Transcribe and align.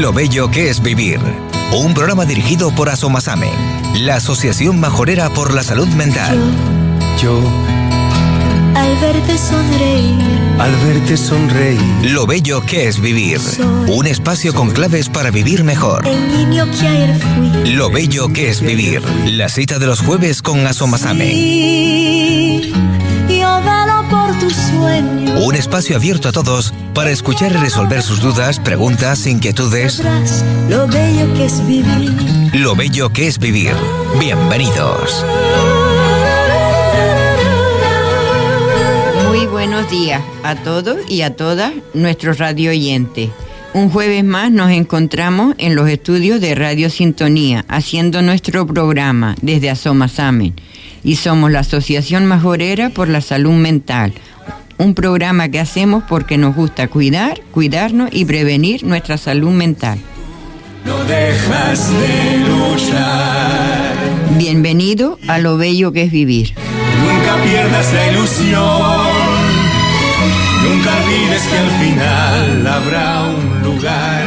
Lo 0.00 0.14
bello 0.14 0.50
que 0.50 0.70
es 0.70 0.82
vivir. 0.82 1.20
Un 1.76 1.92
programa 1.92 2.24
dirigido 2.24 2.70
por 2.74 2.88
Asomasame, 2.88 3.50
la 3.98 4.14
Asociación 4.16 4.80
Majorera 4.80 5.28
por 5.28 5.52
la 5.52 5.62
Salud 5.62 5.88
Mental. 5.88 6.38
Yo, 7.20 7.38
al 8.74 8.96
verte 8.96 9.36
sonreír, 9.36 10.18
al 10.58 10.74
verte 10.76 11.18
sonreír, 11.18 11.78
Lo 12.02 12.26
bello 12.26 12.62
que 12.62 12.88
es 12.88 12.98
vivir. 12.98 13.40
Un 13.88 14.06
espacio 14.06 14.54
con 14.54 14.70
claves 14.70 15.10
para 15.10 15.30
vivir 15.30 15.64
mejor. 15.64 16.06
el 16.08 16.28
niño 16.34 16.66
que 16.70 16.88
ayer 16.88 17.20
fui. 17.20 17.72
Lo 17.74 17.90
bello 17.90 18.28
que 18.32 18.48
es 18.48 18.62
vivir. 18.62 19.02
La 19.26 19.50
cita 19.50 19.78
de 19.78 19.86
los 19.86 20.00
jueves 20.00 20.40
con 20.40 20.66
Asomasame. 20.66 21.30
Sí, 21.30 22.72
Un 25.42 25.54
espacio 25.54 25.96
abierto 25.96 26.28
a 26.28 26.32
todos 26.32 26.72
para 26.94 27.10
escuchar 27.10 27.52
y 27.52 27.56
resolver 27.56 28.02
sus 28.02 28.20
dudas, 28.20 28.58
preguntas, 28.58 29.26
inquietudes. 29.26 30.02
Lo 30.68 30.86
bello 30.86 31.32
que 31.34 31.44
es 31.44 31.66
vivir. 31.66 32.14
Lo 32.54 32.74
bello 32.74 33.12
que 33.12 33.26
es 33.26 33.38
vivir. 33.38 33.72
Bienvenidos. 34.18 35.24
Muy 39.28 39.46
buenos 39.46 39.90
días 39.90 40.22
a 40.42 40.56
todos 40.56 40.98
y 41.08 41.22
a 41.22 41.36
todas 41.36 41.72
nuestros 41.92 42.38
radio 42.38 42.70
oyentes. 42.70 43.30
Un 43.72 43.90
jueves 43.90 44.24
más 44.24 44.50
nos 44.50 44.70
encontramos 44.70 45.54
en 45.58 45.74
los 45.74 45.88
estudios 45.88 46.40
de 46.40 46.54
Radio 46.54 46.90
Sintonía 46.90 47.64
haciendo 47.68 48.20
nuestro 48.22 48.66
programa 48.66 49.36
desde 49.42 49.70
Asomasamen 49.70 50.54
y 51.04 51.16
somos 51.16 51.50
la 51.50 51.60
Asociación 51.60 52.26
Majorera 52.26 52.90
por 52.90 53.08
la 53.08 53.20
Salud 53.20 53.52
Mental. 53.52 54.12
Un 54.80 54.94
programa 54.94 55.50
que 55.50 55.60
hacemos 55.60 56.04
porque 56.08 56.38
nos 56.38 56.56
gusta 56.56 56.88
cuidar, 56.88 57.42
cuidarnos 57.50 58.08
y 58.12 58.24
prevenir 58.24 58.82
nuestra 58.82 59.18
salud 59.18 59.50
mental. 59.50 59.98
no 60.86 61.04
dejas 61.04 61.92
de 61.92 62.38
luchar. 62.48 63.92
Bienvenido 64.38 65.18
a 65.28 65.38
lo 65.38 65.58
bello 65.58 65.92
que 65.92 66.04
es 66.04 66.10
vivir. 66.10 66.54
Nunca 66.56 67.36
pierdas 67.44 67.92
la 67.92 68.10
ilusión. 68.10 68.60
Nunca 70.64 70.96
olvides 71.04 71.42
que 71.42 71.58
al 71.58 71.70
final 71.82 72.66
habrá 72.66 73.24
un 73.24 73.62
lugar 73.62 74.24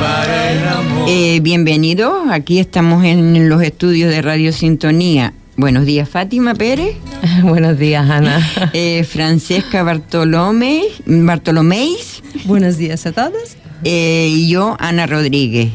para 0.00 0.50
el 0.50 0.66
amor. 0.66 1.08
Eh, 1.08 1.38
bienvenido, 1.40 2.24
aquí 2.28 2.58
estamos 2.58 3.04
en 3.04 3.48
los 3.48 3.62
estudios 3.62 4.10
de 4.10 4.20
Radio 4.20 4.52
Sintonía. 4.52 5.32
Buenos 5.56 5.84
días, 5.84 6.08
Fátima 6.08 6.54
Pérez, 6.54 6.96
Buenos 7.42 7.78
días, 7.78 8.08
Ana. 8.08 8.40
eh, 8.72 9.04
Francesca 9.04 9.82
Bartolomé, 9.82 10.82
Bartoloméis 11.06 12.22
Buenos 12.44 12.78
días 12.78 13.04
a 13.06 13.12
todos. 13.12 13.56
eh, 13.84 14.28
y 14.30 14.48
yo, 14.48 14.76
Ana 14.80 15.06
Rodríguez. 15.06 15.70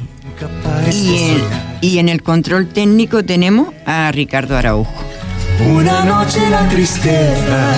Y 0.91 1.15
en, 1.17 1.41
y 1.81 1.97
en 1.99 2.09
el 2.09 2.21
control 2.23 2.67
técnico 2.67 3.23
tenemos 3.23 3.69
a 3.85 4.11
Ricardo 4.11 4.57
Araujo. 4.57 4.93
Una 5.73 6.05
noche 6.05 6.39
la 6.49 6.67
tristeza 6.69 7.73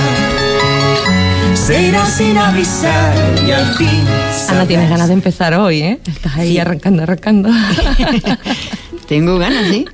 se 1.54 1.88
irá 1.88 2.06
sin 2.06 2.38
avisar 2.38 3.14
y 3.48 3.52
al 3.52 3.74
fin. 3.76 4.04
Ana, 4.50 4.66
tienes 4.66 4.90
ganas 4.90 5.08
de 5.08 5.14
empezar 5.14 5.54
hoy, 5.54 5.82
¿eh? 5.82 6.00
Estás 6.06 6.36
ahí 6.36 6.54
Sí. 6.54 6.60
arrancando, 6.60 7.04
arrancando. 7.04 7.50
Tengo 9.08 9.38
ganas, 9.40 9.68
¿sí? 9.70 9.86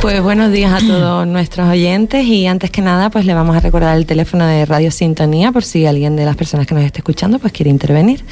Pues 0.00 0.22
buenos 0.22 0.52
días 0.52 0.72
a 0.72 0.86
todos 0.86 1.26
nuestros 1.26 1.68
oyentes 1.68 2.24
y 2.24 2.46
antes 2.46 2.70
que 2.70 2.82
nada, 2.82 3.10
pues 3.10 3.24
le 3.24 3.34
vamos 3.34 3.56
a 3.56 3.60
recordar 3.60 3.96
el 3.96 4.06
teléfono 4.06 4.46
de 4.46 4.64
Radio 4.64 4.90
Sintonía 4.90 5.52
por 5.52 5.64
si 5.64 5.86
alguien 5.86 6.16
de 6.16 6.24
las 6.24 6.36
personas 6.36 6.66
que 6.66 6.74
nos 6.74 6.84
esté 6.84 6.98
escuchando 6.98 7.38
pues 7.38 7.52
quiere 7.52 7.70
intervenir, 7.70 8.24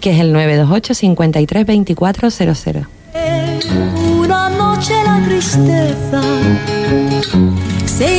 que 0.00 0.10
es 0.10 0.20
el 0.20 0.32
928 0.32 0.94
53 0.94 1.66
24 1.66 2.30
00. 2.30 2.86
Una 4.18 4.48
noche 4.50 4.94
la 5.04 5.22
tristeza. 5.24 6.20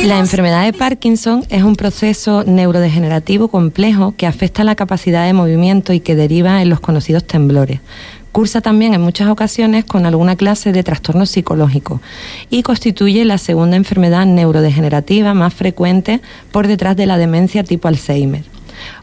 La 0.04 0.18
enfermedad 0.18 0.64
de 0.64 0.72
Parkinson 0.72 1.44
es 1.48 1.64
un 1.64 1.74
proceso 1.74 2.44
neurodegenerativo 2.44 3.48
complejo 3.48 4.14
que 4.16 4.28
afecta 4.28 4.62
la 4.62 4.76
capacidad 4.76 5.26
de 5.26 5.32
movimiento 5.32 5.92
y 5.92 5.98
que 5.98 6.14
deriva 6.14 6.62
en 6.62 6.68
los 6.68 6.78
conocidos 6.78 7.24
temblores. 7.24 7.80
Cursa 8.32 8.62
también 8.62 8.94
en 8.94 9.02
muchas 9.02 9.28
ocasiones 9.28 9.84
con 9.84 10.06
alguna 10.06 10.36
clase 10.36 10.72
de 10.72 10.82
trastorno 10.82 11.26
psicológico 11.26 12.00
y 12.48 12.62
constituye 12.62 13.26
la 13.26 13.36
segunda 13.36 13.76
enfermedad 13.76 14.24
neurodegenerativa 14.24 15.34
más 15.34 15.52
frecuente 15.52 16.20
por 16.50 16.66
detrás 16.66 16.96
de 16.96 17.06
la 17.06 17.18
demencia 17.18 17.62
tipo 17.62 17.88
Alzheimer. 17.88 18.42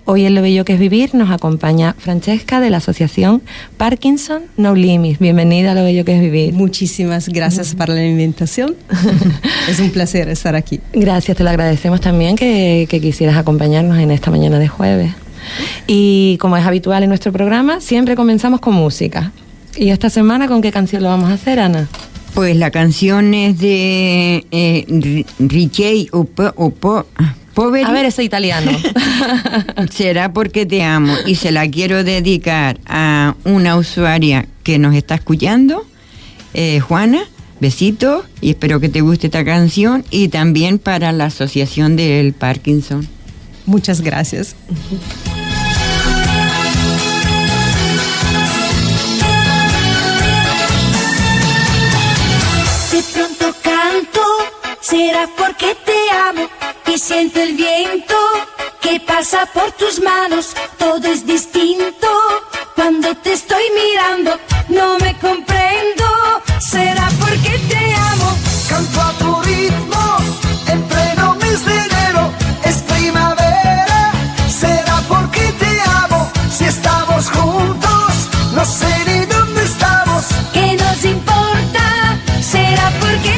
Hoy 0.06 0.26
en 0.26 0.34
Lo 0.34 0.42
Bello 0.42 0.66
que 0.66 0.74
es 0.74 0.80
Vivir 0.80 1.14
nos 1.14 1.30
acompaña 1.30 1.96
Francesca 1.98 2.60
de 2.60 2.72
la 2.72 2.78
asociación 2.78 3.44
Parkinson 3.78 4.44
No 4.58 4.74
Limits. 4.74 5.20
Bienvenida 5.20 5.72
a 5.72 5.76
Lo 5.76 5.84
Bello 5.84 6.04
que 6.04 6.16
es 6.16 6.22
Vivir. 6.22 6.54
Muchísimas 6.54 7.30
gracias 7.30 7.76
para 7.76 7.94
la 7.94 8.04
invitación. 8.04 8.76
es 9.70 9.80
un 9.80 9.92
placer 9.92 10.28
estar 10.30 10.56
aquí. 10.56 10.80
Gracias, 10.92 11.38
te 11.38 11.44
lo 11.44 11.52
agradecemos 11.52 12.02
también 12.02 12.36
que, 12.36 12.88
que 12.90 13.00
quisieras 13.00 13.38
acompañarnos 13.38 14.00
en 14.00 14.10
esta 14.10 14.32
mañana 14.32 14.58
de 14.58 14.68
jueves. 14.68 15.14
Y 15.88 16.38
como 16.40 16.58
es 16.58 16.66
habitual 16.66 17.04
en 17.04 17.10
nuestro 17.10 17.32
programa, 17.32 17.82
siempre 17.82 18.16
comenzamos 18.16 18.60
con 18.60 18.74
música. 18.76 19.32
¿Y 19.76 19.90
esta 19.90 20.10
semana 20.10 20.48
con 20.48 20.62
qué 20.62 20.72
canción 20.72 21.04
lo 21.04 21.10
vamos 21.10 21.30
a 21.30 21.34
hacer, 21.34 21.60
Ana? 21.60 21.88
Pues 22.34 22.56
la 22.56 22.70
canción 22.72 23.34
es 23.34 23.58
de 23.60 24.46
eh, 24.52 24.86
Ri- 24.88 25.26
Richie 25.40 26.08
Opo- 26.12 26.54
Opo- 26.56 27.06
Poveri. 27.54 27.86
A 27.86 27.92
ver, 27.92 28.06
ese 28.06 28.24
italiano. 28.24 28.72
Será 29.92 30.32
porque 30.32 30.66
te 30.66 30.84
amo 30.84 31.14
y 31.26 31.36
se 31.36 31.52
la 31.52 31.68
quiero 31.70 32.04
dedicar 32.04 32.80
a 32.86 33.36
una 33.44 33.76
usuaria 33.78 34.46
que 34.64 34.80
nos 34.80 34.96
está 34.96 35.16
escuchando, 35.16 35.86
eh, 36.54 36.80
Juana. 36.80 37.20
Besitos 37.62 38.24
y 38.40 38.52
espero 38.52 38.80
que 38.80 38.88
te 38.88 39.02
guste 39.02 39.28
esta 39.28 39.44
canción 39.44 40.06
y 40.12 40.30
también 40.30 40.80
para 40.80 41.12
la 41.12 41.26
Asociación 41.26 41.98
del 41.98 42.32
Parkinson. 42.32 43.06
Muchas 43.66 44.00
gracias. 44.00 44.56
Será 54.90 55.28
porque 55.38 55.76
te 55.86 56.00
amo 56.30 56.50
y 56.88 56.98
siento 56.98 57.40
el 57.40 57.54
viento 57.56 58.16
que 58.82 59.00
pasa 59.00 59.46
por 59.54 59.72
tus 59.74 60.02
manos. 60.02 60.56
Todo 60.78 61.08
es 61.08 61.26
distinto 61.26 62.08
cuando 62.76 63.16
te 63.18 63.34
estoy 63.34 63.66
mirando. 63.82 64.32
No 64.70 64.98
me 65.00 65.14
comprendo, 65.20 66.06
será 66.60 67.08
porque 67.20 67.52
te 67.72 67.94
amo. 68.12 68.30
Canto 68.70 69.02
a 69.02 69.12
tu 69.20 69.42
ritmo 69.42 70.04
en 70.68 70.82
pleno 70.84 71.36
mes 71.36 71.66
de 71.66 71.76
enero. 71.88 72.24
Es 72.64 72.78
primavera, 72.94 74.12
será 74.62 74.98
porque 75.08 75.44
te 75.62 75.72
amo. 76.04 76.32
Si 76.58 76.66
estamos 76.66 77.30
juntos, 77.30 78.12
no 78.56 78.66
sé 78.66 78.94
ni 79.08 79.26
dónde 79.26 79.64
estamos. 79.64 80.24
¿Qué 80.54 80.76
nos 80.82 81.06
importa? 81.06 81.84
Será 82.42 82.92
porque 83.00 83.29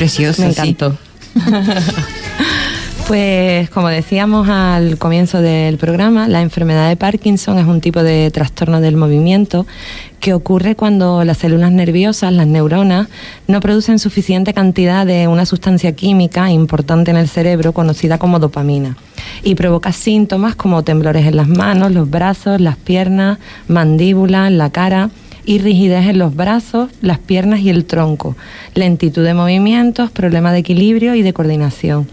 Es 0.00 0.14
preciosa. 0.14 0.46
Me 0.46 0.54
sí. 0.54 0.60
encantó. 0.60 0.96
Pues 3.10 3.68
como 3.70 3.88
decíamos 3.88 4.48
al 4.48 4.96
comienzo 4.96 5.42
del 5.42 5.78
programa, 5.78 6.28
la 6.28 6.42
enfermedad 6.42 6.88
de 6.88 6.94
Parkinson 6.94 7.58
es 7.58 7.66
un 7.66 7.80
tipo 7.80 8.04
de 8.04 8.30
trastorno 8.30 8.80
del 8.80 8.94
movimiento 8.94 9.66
que 10.20 10.32
ocurre 10.32 10.76
cuando 10.76 11.24
las 11.24 11.38
células 11.38 11.72
nerviosas, 11.72 12.32
las 12.32 12.46
neuronas, 12.46 13.08
no 13.48 13.58
producen 13.58 13.98
suficiente 13.98 14.54
cantidad 14.54 15.04
de 15.04 15.26
una 15.26 15.44
sustancia 15.44 15.90
química 15.90 16.52
importante 16.52 17.10
en 17.10 17.16
el 17.16 17.28
cerebro 17.28 17.72
conocida 17.72 18.16
como 18.18 18.38
dopamina 18.38 18.96
y 19.42 19.56
provoca 19.56 19.90
síntomas 19.90 20.54
como 20.54 20.84
temblores 20.84 21.26
en 21.26 21.34
las 21.34 21.48
manos, 21.48 21.90
los 21.90 22.08
brazos, 22.08 22.60
las 22.60 22.76
piernas, 22.76 23.38
mandíbula, 23.66 24.50
la 24.50 24.70
cara 24.70 25.10
y 25.50 25.58
rigidez 25.58 26.06
en 26.06 26.20
los 26.20 26.36
brazos, 26.36 26.90
las 27.02 27.18
piernas 27.18 27.58
y 27.58 27.70
el 27.70 27.84
tronco, 27.84 28.36
lentitud 28.76 29.24
de 29.24 29.34
movimientos, 29.34 30.12
problema 30.12 30.52
de 30.52 30.60
equilibrio 30.60 31.16
y 31.16 31.22
de 31.22 31.32
coordinación. 31.32 32.06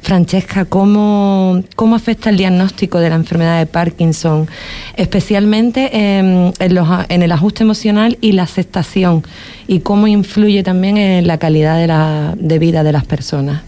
Francesca, 0.00 0.64
¿cómo, 0.64 1.62
¿cómo 1.76 1.94
afecta 1.94 2.28
el 2.30 2.38
diagnóstico 2.38 2.98
de 2.98 3.08
la 3.08 3.14
enfermedad 3.14 3.60
de 3.60 3.66
Parkinson, 3.66 4.48
especialmente 4.96 6.18
en, 6.18 6.52
el 6.58 7.30
ajuste 7.32 7.62
emocional 7.62 8.18
y 8.20 8.32
la 8.32 8.42
aceptación? 8.42 9.22
¿Y 9.68 9.78
cómo 9.78 10.08
influye 10.08 10.64
también 10.64 10.96
en 10.96 11.28
la 11.28 11.38
calidad 11.38 12.34
de 12.36 12.58
vida 12.58 12.82
de 12.82 12.90
las 12.90 13.04
personas? 13.04 13.62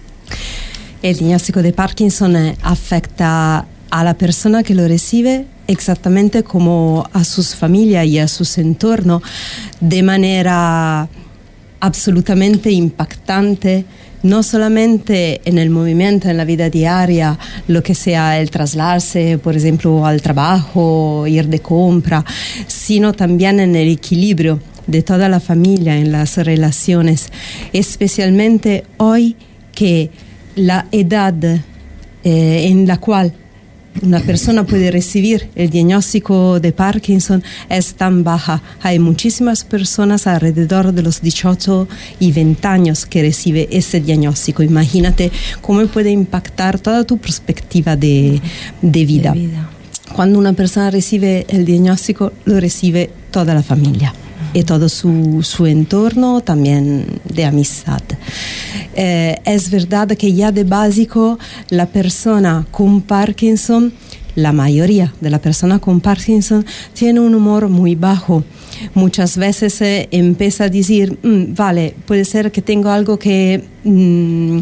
El 1.03 1.19
diagnóstico 1.19 1.63
de 1.63 1.73
Parkinson 1.73 2.35
eh, 2.35 2.57
afecta 2.63 3.65
a 3.95 4.03
la 4.03 4.15
persona 4.15 4.65
que 4.65 4.75
lo 4.75 4.89
recibe 4.89 5.47
exactamente 5.69 6.43
como 6.43 7.09
a 7.13 7.23
sus 7.23 7.55
familias 7.55 8.05
y 8.07 8.19
a 8.19 8.27
su 8.27 8.45
entorno 8.61 9.23
de 9.81 10.03
manera 10.03 11.09
absolutamente 11.79 12.73
impactante 12.73 13.85
no 14.25 14.43
solamente 14.43 15.43
en 15.45 15.59
el 15.59 15.71
movimiento, 15.71 16.29
en 16.29 16.39
la 16.39 16.45
vida 16.45 16.71
diaria, 16.71 17.39
lo 17.69 17.85
que 17.85 17.95
sea 17.95 18.41
el 18.41 18.51
trasladarse, 18.51 19.39
por 19.39 19.55
ejemplo, 19.55 20.05
al 20.05 20.21
trabajo, 20.23 21.25
ir 21.29 21.47
de 21.47 21.61
compra, 21.61 22.25
sino 22.67 23.13
también 23.13 23.61
en 23.61 23.77
el 23.77 23.89
equilibrio 23.89 24.59
de 24.89 25.03
toda 25.03 25.29
la 25.29 25.39
familia, 25.39 25.97
en 25.99 26.11
las 26.11 26.39
relaciones, 26.39 27.29
especialmente 27.73 28.85
hoy 28.97 29.37
que 29.73 30.11
la 30.57 30.87
edad 30.91 31.35
eh, 31.45 31.61
en 32.25 32.87
la 32.87 32.97
cual 32.97 33.35
una 34.03 34.21
persona 34.21 34.65
puede 34.65 34.91
recibir 34.91 35.49
el 35.55 35.71
diagnóstico 35.71 36.61
de 36.61 36.73
Parkinson 36.73 37.43
es 37.69 37.95
tan 37.95 38.25
baja. 38.25 38.63
Hay 38.83 38.99
muchísimas 38.99 39.65
personas 39.65 40.27
alrededor 40.27 40.93
de 40.93 41.03
los 41.03 41.21
18 41.23 41.89
y 42.21 42.33
20 42.33 42.69
años 42.69 43.07
que 43.07 43.23
recibe 43.23 43.69
ese 43.71 44.01
diagnóstico. 44.01 44.63
Imagínate 44.63 45.31
cómo 45.61 45.87
puede 45.87 46.11
impactar 46.11 46.79
toda 46.79 47.05
tu 47.05 47.19
perspectiva 47.19 47.97
de, 47.97 48.41
de, 48.83 49.05
vida. 49.05 49.33
De 49.33 49.39
vida. 49.39 49.71
Cuando 50.15 50.39
una 50.39 50.53
persona 50.53 50.91
recibe 50.91 51.47
el 51.49 51.65
diagnóstico, 51.65 52.33
lo 52.45 52.61
recibe 52.61 53.11
toda 53.31 53.55
la 53.55 53.63
familia 53.63 54.15
y 54.55 54.63
todo 54.63 54.89
su, 54.89 55.43
su, 55.43 55.67
entorno 55.67 56.41
también 56.41 57.21
de 57.25 57.45
amistad. 57.45 58.01
Eh, 58.95 59.37
es 59.45 59.71
verdad 59.71 60.09
que 60.09 60.33
ya 60.33 60.53
de 60.53 60.65
básico 60.65 61.39
la 61.69 61.87
persona 61.87 62.65
con 62.71 63.03
Parkinson, 63.03 63.93
la 64.37 64.53
mayoría 64.53 65.13
de 65.21 65.31
la 65.31 65.41
persona 65.41 65.81
con 65.81 66.01
Parkinson 66.01 66.65
tiene 66.93 67.21
un 67.21 67.35
humor 67.35 67.69
muy 67.69 67.97
bajo. 67.97 68.45
Muchas 68.95 69.37
veces 69.37 69.81
eh, 69.83 70.09
empieza 70.13 70.65
a 70.65 70.69
decir, 70.69 71.19
mm, 71.23 71.55
vale, 71.55 71.95
puede 72.07 72.25
ser 72.25 72.53
que 72.53 72.63
tengo 72.63 72.91
algo 72.91 73.19
que, 73.19 73.65
mm, 73.83 74.59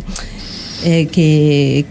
eh, 0.85 1.07
que 1.07 1.85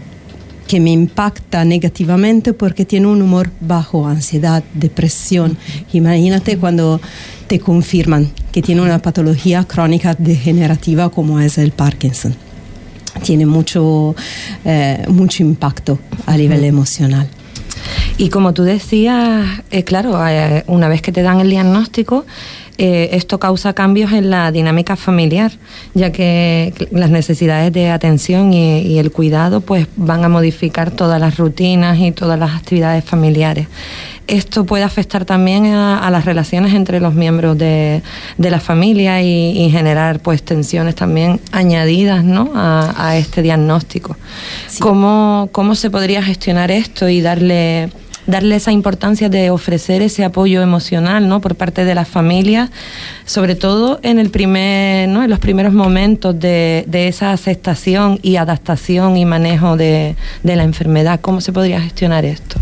que 0.72 0.80
me 0.80 0.90
impacta 0.90 1.66
negativamente 1.66 2.54
porque 2.54 2.86
tiene 2.86 3.06
un 3.06 3.20
humor 3.20 3.50
bajo, 3.60 4.08
ansiedad, 4.08 4.64
depresión. 4.72 5.58
Imagínate 5.92 6.56
cuando 6.56 6.98
te 7.46 7.60
confirman 7.60 8.30
que 8.52 8.62
tiene 8.62 8.80
una 8.80 8.98
patología 8.98 9.64
crónica 9.64 10.14
degenerativa 10.14 11.10
como 11.10 11.40
es 11.40 11.58
el 11.58 11.72
Parkinson. 11.72 12.34
Tiene 13.22 13.44
mucho, 13.44 14.16
eh, 14.64 15.04
mucho 15.08 15.42
impacto 15.42 15.98
a 16.24 16.38
nivel 16.38 16.64
emocional. 16.64 17.28
Y 18.16 18.30
como 18.30 18.54
tú 18.54 18.62
decías, 18.62 19.46
eh, 19.70 19.84
claro, 19.84 20.26
eh, 20.26 20.64
una 20.68 20.88
vez 20.88 21.02
que 21.02 21.12
te 21.12 21.20
dan 21.20 21.40
el 21.40 21.50
diagnóstico, 21.50 22.24
eh, 22.84 23.10
esto 23.16 23.38
causa 23.38 23.74
cambios 23.74 24.10
en 24.10 24.28
la 24.28 24.50
dinámica 24.50 24.96
familiar, 24.96 25.52
ya 25.94 26.10
que 26.10 26.74
las 26.90 27.10
necesidades 27.10 27.72
de 27.72 27.90
atención 27.90 28.52
y, 28.52 28.80
y, 28.80 28.98
el 28.98 29.12
cuidado 29.12 29.60
pues 29.60 29.86
van 29.94 30.24
a 30.24 30.28
modificar 30.28 30.90
todas 30.90 31.20
las 31.20 31.36
rutinas 31.36 31.96
y 32.00 32.10
todas 32.10 32.40
las 32.40 32.50
actividades 32.56 33.04
familiares. 33.04 33.68
Esto 34.26 34.66
puede 34.66 34.82
afectar 34.82 35.24
también 35.24 35.66
a, 35.66 36.04
a 36.04 36.10
las 36.10 36.24
relaciones 36.24 36.74
entre 36.74 36.98
los 36.98 37.14
miembros 37.14 37.56
de, 37.56 38.02
de 38.36 38.50
la 38.50 38.58
familia 38.58 39.22
y, 39.22 39.56
y, 39.64 39.70
generar 39.70 40.18
pues 40.18 40.42
tensiones 40.42 40.96
también 40.96 41.40
añadidas 41.52 42.24
¿no? 42.24 42.50
a, 42.56 42.94
a 42.96 43.16
este 43.16 43.42
diagnóstico. 43.42 44.16
Sí. 44.66 44.80
¿Cómo, 44.80 45.50
¿Cómo 45.52 45.76
se 45.76 45.88
podría 45.88 46.20
gestionar 46.20 46.72
esto 46.72 47.08
y 47.08 47.20
darle 47.20 47.90
darle 48.32 48.56
esa 48.56 48.72
importancia 48.72 49.28
de 49.28 49.50
ofrecer 49.50 50.02
ese 50.02 50.24
apoyo 50.24 50.62
emocional 50.62 51.28
¿no? 51.28 51.40
por 51.40 51.54
parte 51.54 51.84
de 51.84 51.94
las 51.94 52.08
familias, 52.08 52.70
sobre 53.24 53.54
todo 53.54 54.00
en, 54.02 54.18
el 54.18 54.30
primer, 54.30 55.08
¿no? 55.08 55.22
en 55.22 55.30
los 55.30 55.38
primeros 55.38 55.72
momentos 55.72 56.38
de, 56.40 56.84
esa 56.90 57.32
aceptación 57.32 58.18
y 58.22 58.36
adaptación 58.36 59.16
y 59.16 59.24
manejo 59.24 59.76
de 59.76 60.16
la 60.42 60.64
enfermedad. 60.64 61.20
¿Cómo 61.20 61.40
se 61.40 61.52
podría 61.52 61.80
gestionar 61.80 62.24
esto? 62.24 62.58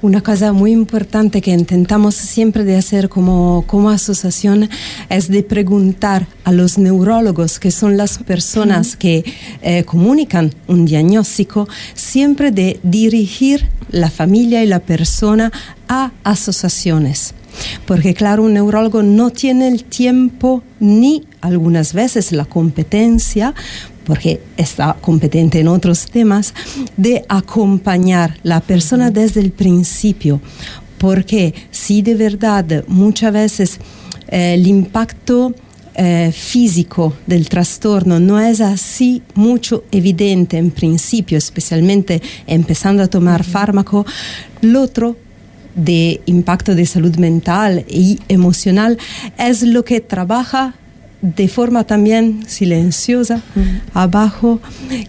Una 0.00 0.20
cosa 0.20 0.52
muy 0.52 0.70
importante 0.70 1.40
que 1.40 1.50
intentamos 1.50 2.14
siempre 2.14 2.62
de 2.62 2.76
hacer 2.76 3.08
como, 3.08 3.64
como 3.66 3.90
asociación 3.90 4.70
es 5.08 5.26
de 5.28 5.42
preguntar 5.42 6.28
a 6.44 6.52
los 6.52 6.78
neurólogos, 6.78 7.58
que 7.58 7.72
son 7.72 7.96
las 7.96 8.18
personas 8.18 8.94
que 8.94 9.24
eh, 9.60 9.82
comunican 9.82 10.54
un 10.68 10.84
diagnóstico, 10.84 11.68
siempre 11.94 12.52
de 12.52 12.78
dirigir 12.84 13.68
la 13.90 14.08
familia 14.08 14.62
y 14.62 14.68
la 14.68 14.78
persona 14.78 15.50
a 15.88 16.12
asociaciones. 16.22 17.34
Porque 17.84 18.14
claro, 18.14 18.44
un 18.44 18.54
neurólogo 18.54 19.02
no 19.02 19.30
tiene 19.30 19.66
el 19.66 19.82
tiempo 19.82 20.62
ni 20.78 21.24
algunas 21.40 21.92
veces 21.92 22.30
la 22.30 22.44
competencia 22.44 23.52
porque 24.08 24.40
está 24.56 24.96
competente 25.00 25.60
en 25.60 25.68
otros 25.68 26.06
temas, 26.06 26.54
de 26.96 27.26
acompañar 27.28 28.38
la 28.42 28.60
persona 28.60 29.10
desde 29.10 29.40
el 29.40 29.50
principio. 29.50 30.40
Porque 30.96 31.54
si 31.70 32.00
de 32.00 32.14
verdad 32.14 32.84
muchas 32.88 33.32
veces 33.34 33.78
eh, 34.28 34.54
el 34.54 34.66
impacto 34.66 35.54
eh, 35.94 36.32
físico 36.32 37.12
del 37.26 37.50
trastorno 37.50 38.18
no 38.18 38.40
es 38.40 38.62
así 38.62 39.22
mucho 39.34 39.84
evidente 39.92 40.56
en 40.56 40.70
principio, 40.70 41.36
especialmente 41.36 42.22
empezando 42.46 43.02
a 43.02 43.08
tomar 43.08 43.44
fármaco, 43.44 44.06
lo 44.62 44.82
otro 44.82 45.16
de 45.74 46.22
impacto 46.24 46.74
de 46.74 46.86
salud 46.86 47.14
mental 47.16 47.84
y 47.90 48.20
emocional 48.28 48.96
es 49.36 49.62
lo 49.62 49.84
que 49.84 50.00
trabaja 50.00 50.74
de 51.22 51.48
forma 51.48 51.84
también 51.84 52.44
silenciosa 52.46 53.42
uh 53.56 53.60
-huh. 53.60 53.80
abajo 53.94 54.60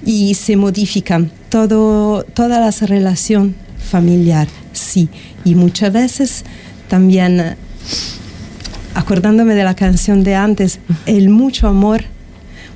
y 0.06 0.34
se 0.34 0.56
modifican 0.56 1.32
todo, 1.50 2.24
toda 2.24 2.60
la 2.60 2.72
relación 2.88 3.56
familiar, 3.78 4.48
sí. 4.74 5.10
Y 5.46 5.56
muchas 5.56 5.94
veces 5.94 6.46
también, 6.88 7.56
acordándome 8.94 9.56
de 9.56 9.64
la 9.64 9.76
canción 9.76 10.24
de 10.24 10.36
antes, 10.36 10.80
el 11.06 11.30
mucho 11.30 11.68
amor, 11.68 12.04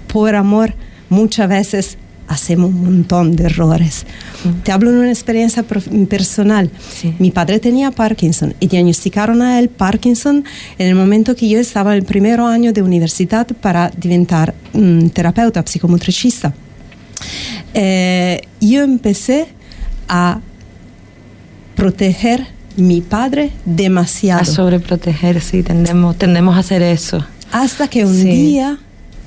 por 0.08 0.36
amor, 0.36 0.76
muchas 1.10 1.50
veces 1.50 1.98
hacemos 2.28 2.70
un 2.70 2.84
montón 2.84 3.36
de 3.36 3.46
errores. 3.46 4.06
Uh 4.44 4.50
-huh. 4.50 4.64
Te 4.64 4.72
hablo 4.72 4.92
de 4.92 5.00
una 5.00 5.10
experiencia 5.10 5.64
personal. 6.10 6.70
Sí. 6.90 7.14
Mi 7.20 7.32
padre 7.32 7.60
tenía 7.60 7.92
Parkinson 7.92 8.54
y 8.60 8.68
diagnosticaron 8.68 9.42
a 9.42 9.60
él 9.60 9.70
Parkinson 9.70 10.44
en 10.78 10.88
el 10.88 10.96
momento 10.96 11.36
que 11.36 11.48
yo 11.50 11.60
estaba 11.60 11.92
en 11.94 12.00
el 12.00 12.06
primer 12.06 12.40
año 12.40 12.74
de 12.74 12.82
universidad 12.82 13.48
para 13.62 13.90
diventar 13.90 14.54
um, 14.74 15.10
terapeuta 15.10 15.64
psicomotricista. 15.66 16.54
Eh, 17.74 18.42
yo 18.60 18.84
empecé 18.84 19.48
a 20.08 20.40
proteger 21.76 22.48
mi 22.76 23.02
padre 23.02 23.52
demasiado. 23.66 24.42
A 24.42 24.46
sobreproteger, 24.46 25.42
sí, 25.42 25.64
tendemos, 25.64 26.18
tendemos 26.18 26.56
a 26.56 26.60
hacer 26.60 26.82
eso. 26.82 27.26
Hasta 27.52 27.88
que 27.88 28.06
un 28.06 28.16
sí. 28.16 28.24
día 28.24 28.80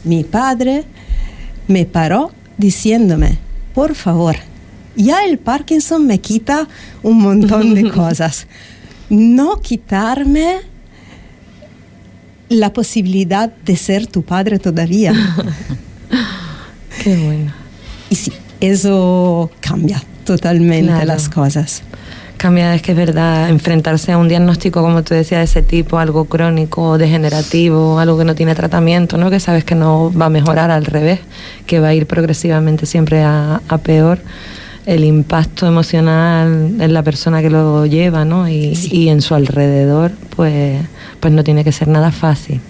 mi 0.04 0.24
padre 0.24 0.84
me 1.68 1.84
paró 1.84 2.32
diciéndome, 2.58 3.38
por 3.74 3.94
favor, 3.94 4.36
ya 4.96 5.24
el 5.24 5.38
Parkinson 5.38 6.06
me 6.06 6.18
quita 6.20 6.68
un 7.02 7.18
montón 7.20 7.74
de 7.74 7.90
cosas. 7.92 8.46
No 9.10 9.60
quitarme 9.60 10.56
la 12.48 12.72
posibilidad 12.72 13.52
de 13.52 13.76
ser 13.76 14.06
tu 14.06 14.22
padre 14.22 14.58
todavía. 14.58 15.12
Qué 17.02 17.16
bueno. 17.16 17.52
Y 18.10 18.14
sí, 18.14 18.32
eso 18.60 19.50
cambia 19.60 20.02
totalmente 20.24 20.90
Claro. 20.92 21.06
las 21.06 21.28
cosas. 21.28 21.82
Es 22.46 22.82
que 22.82 22.92
es 22.92 22.96
verdad, 22.96 23.48
enfrentarse 23.48 24.12
a 24.12 24.18
un 24.18 24.28
diagnóstico, 24.28 24.80
como 24.80 25.02
tú 25.02 25.14
decías, 25.14 25.40
de 25.40 25.44
ese 25.44 25.62
tipo, 25.62 25.98
algo 25.98 26.26
crónico, 26.26 26.96
degenerativo, 26.96 27.98
algo 27.98 28.16
que 28.18 28.24
no 28.24 28.34
tiene 28.36 28.54
tratamiento, 28.54 29.16
¿no? 29.18 29.30
que 29.30 29.40
sabes 29.40 29.64
que 29.64 29.74
no 29.74 30.12
va 30.12 30.26
a 30.26 30.30
mejorar, 30.30 30.70
al 30.70 30.84
revés, 30.84 31.18
que 31.66 31.80
va 31.80 31.88
a 31.88 31.94
ir 31.94 32.06
progresivamente 32.06 32.86
siempre 32.86 33.22
a, 33.24 33.60
a 33.68 33.78
peor. 33.78 34.20
El 34.86 35.02
impacto 35.04 35.66
emocional 35.66 36.76
en 36.80 36.92
la 36.92 37.02
persona 37.02 37.42
que 37.42 37.50
lo 37.50 37.84
lleva 37.86 38.24
¿no? 38.24 38.48
y, 38.48 38.78
y 38.92 39.08
en 39.08 39.20
su 39.22 39.34
alrededor, 39.34 40.12
pues, 40.36 40.80
pues 41.18 41.32
no 41.32 41.42
tiene 41.42 41.64
que 41.64 41.72
ser 41.72 41.88
nada 41.88 42.12
fácil. 42.12 42.60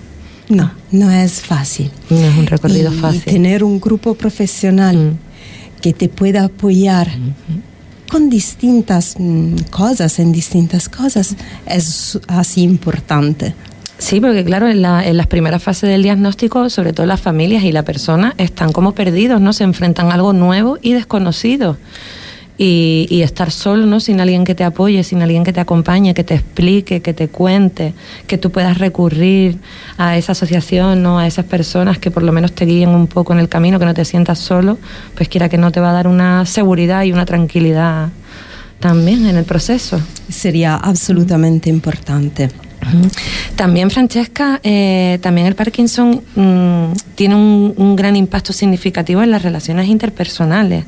No, 0.49 0.73
no 0.90 1.11
es 1.11 1.42
fácil. 1.42 1.90
No 2.09 2.16
es 2.18 2.35
un 2.38 2.47
recorrido 2.47 2.90
y 2.92 2.97
fácil. 2.97 3.25
tener 3.25 3.62
un 3.62 3.78
grupo 3.80 4.14
profesional 4.14 4.97
Mm. 4.97 5.83
que 5.83 5.92
te 5.92 6.09
pueda 6.09 6.45
apoyar 6.45 7.09
con 8.16 8.30
distintas 8.30 9.16
mm, 9.18 9.56
cosas, 9.70 10.18
en 10.20 10.32
distintas 10.32 10.88
cosas, 10.88 11.37
es 11.66 12.18
así 12.28 12.62
importante. 12.62 13.54
Sí, 13.99 14.23
porque 14.23 14.42
claro, 14.42 14.68
en, 14.68 14.80
la- 14.80 15.06
en 15.06 15.18
las 15.18 15.26
primeras 15.26 15.62
fases 15.62 15.90
del 15.90 16.02
diagnóstico, 16.02 16.70
sobre 16.70 16.94
todo 16.94 17.04
las 17.04 17.20
familias 17.20 17.62
y 17.64 17.73
la 17.73 17.82
persona 17.82 18.32
están 18.38 18.73
como 18.73 18.92
perdidos, 18.92 19.38
¿no? 19.42 19.52
Se 19.52 19.64
enfrentan 19.64 20.11
a 20.11 20.14
algo 20.14 20.32
nuevo 20.32 20.78
y 20.80 20.94
desconocido. 20.94 21.76
Y, 22.59 23.21
estar 23.23 23.51
solo, 23.51 23.85
¿no? 23.87 24.01
Sin 24.01 24.21
alguien 24.21 24.45
que 24.45 24.55
te 24.55 24.65
apoye, 24.65 25.03
sin 25.05 25.21
alguien 25.21 25.45
que 25.45 25.53
te 25.53 25.61
acompañe, 25.61 26.15
que 26.15 26.25
te 26.25 26.35
explique, 26.35 27.03
que 27.03 27.13
te 27.13 27.29
cuente, 27.29 27.93
que 28.27 28.39
tú 28.39 28.51
puedas 28.51 28.79
recurrir 28.79 29.59
a 29.99 30.17
esa 30.17 30.33
asociación, 30.33 31.03
¿no? 31.03 31.19
A 31.19 31.27
esas 31.27 31.45
personas 31.45 31.99
que 31.99 32.11
por 32.11 32.23
lo 32.23 32.33
menos 32.33 32.53
te 32.53 32.65
guíen 32.65 32.91
un 32.91 33.09
poco 33.09 33.35
en 33.35 33.41
el 33.41 33.49
camino, 33.49 33.79
que 33.79 33.85
no 33.85 33.95
te 33.95 34.05
sientas 34.05 34.39
solo, 34.39 34.79
pues 35.15 35.29
quiera 35.29 35.49
que 35.49 35.59
no 35.59 35.71
te 35.71 35.81
va 35.81 35.91
a 35.91 35.93
dar 35.93 36.09
una 36.09 36.47
seguridad 36.47 37.03
y 37.05 37.13
una 37.13 37.27
tranquilidad 37.27 38.09
también 38.81 39.27
en 39.27 39.37
el 39.37 39.45
proceso. 39.45 40.01
Sería 40.29 40.77
absolutamente 40.77 41.69
importante. 41.69 42.49
También, 43.57 43.90
Francesca, 43.90 44.61
eh, 44.62 45.19
también 45.23 45.47
el 45.47 45.55
Parkinson 45.55 46.23
mm, 46.35 46.93
tiene 47.14 47.35
un, 47.35 47.75
un 47.76 47.97
gran 47.97 48.16
impacto 48.16 48.52
significativo 48.52 49.23
en 49.23 49.31
las 49.31 49.43
relaciones 49.43 49.88
interpersonales. 49.88 50.85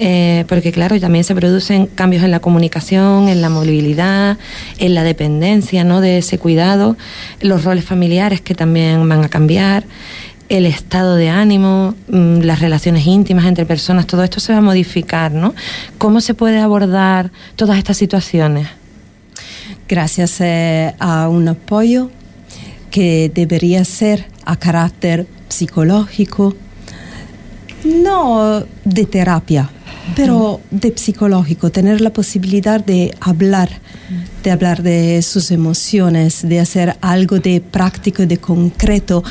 Eh, 0.00 0.44
porque 0.48 0.70
claro, 0.70 0.98
también 1.00 1.24
se 1.24 1.34
producen 1.34 1.86
cambios 1.86 2.22
en 2.22 2.30
la 2.30 2.40
comunicación, 2.40 3.28
en 3.28 3.42
la 3.42 3.48
movilidad, 3.48 4.38
en 4.78 4.94
la 4.94 5.02
dependencia 5.02 5.82
¿no? 5.82 6.00
de 6.00 6.18
ese 6.18 6.38
cuidado, 6.38 6.96
los 7.40 7.64
roles 7.64 7.84
familiares 7.84 8.40
que 8.40 8.54
también 8.54 9.08
van 9.08 9.24
a 9.24 9.28
cambiar, 9.28 9.84
el 10.48 10.64
estado 10.66 11.16
de 11.16 11.28
ánimo, 11.28 11.94
mm, 12.08 12.40
las 12.40 12.60
relaciones 12.60 13.06
íntimas 13.06 13.44
entre 13.44 13.66
personas, 13.66 14.06
todo 14.06 14.22
esto 14.22 14.40
se 14.40 14.52
va 14.52 14.58
a 14.58 14.62
modificar, 14.62 15.30
¿no? 15.30 15.54
¿Cómo 15.98 16.22
se 16.22 16.32
puede 16.32 16.58
abordar 16.58 17.30
todas 17.54 17.76
estas 17.76 17.98
situaciones? 17.98 18.66
Gracias 19.88 20.42
eh, 20.42 20.94
a 20.98 21.30
un 21.30 21.48
apoyo 21.48 22.10
que 22.90 23.32
debería 23.34 23.86
ser 23.86 24.26
a 24.44 24.54
carácter 24.54 25.26
psicológico, 25.48 26.54
no 27.84 28.64
de 28.84 29.06
terapia, 29.06 29.70
pero 30.14 30.60
de 30.70 30.92
psicológico, 30.94 31.70
tener 31.70 32.02
la 32.02 32.12
posibilidad 32.12 32.84
de 32.84 33.14
hablar, 33.18 33.70
de 34.42 34.50
hablar 34.50 34.82
de 34.82 35.22
sus 35.22 35.50
emociones, 35.50 36.46
de 36.46 36.60
hacer 36.60 36.98
algo 37.00 37.38
de 37.38 37.62
práctico 37.62 38.26
de 38.26 38.36
concreto, 38.36 39.24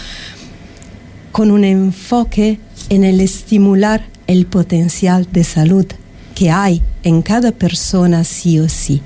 con 1.32 1.52
un 1.52 1.66
enfoque 1.66 2.60
en 2.90 3.04
el 3.04 3.22
estimular 3.22 4.06
el 4.26 4.48
potencial 4.48 5.28
de 5.32 5.44
salud 5.44 5.86
que 6.34 6.50
hay 6.50 6.82
en 7.04 7.22
cada 7.22 7.52
persona 7.52 8.24
sí 8.24 8.60
o 8.60 8.68
sí. 8.68 9.04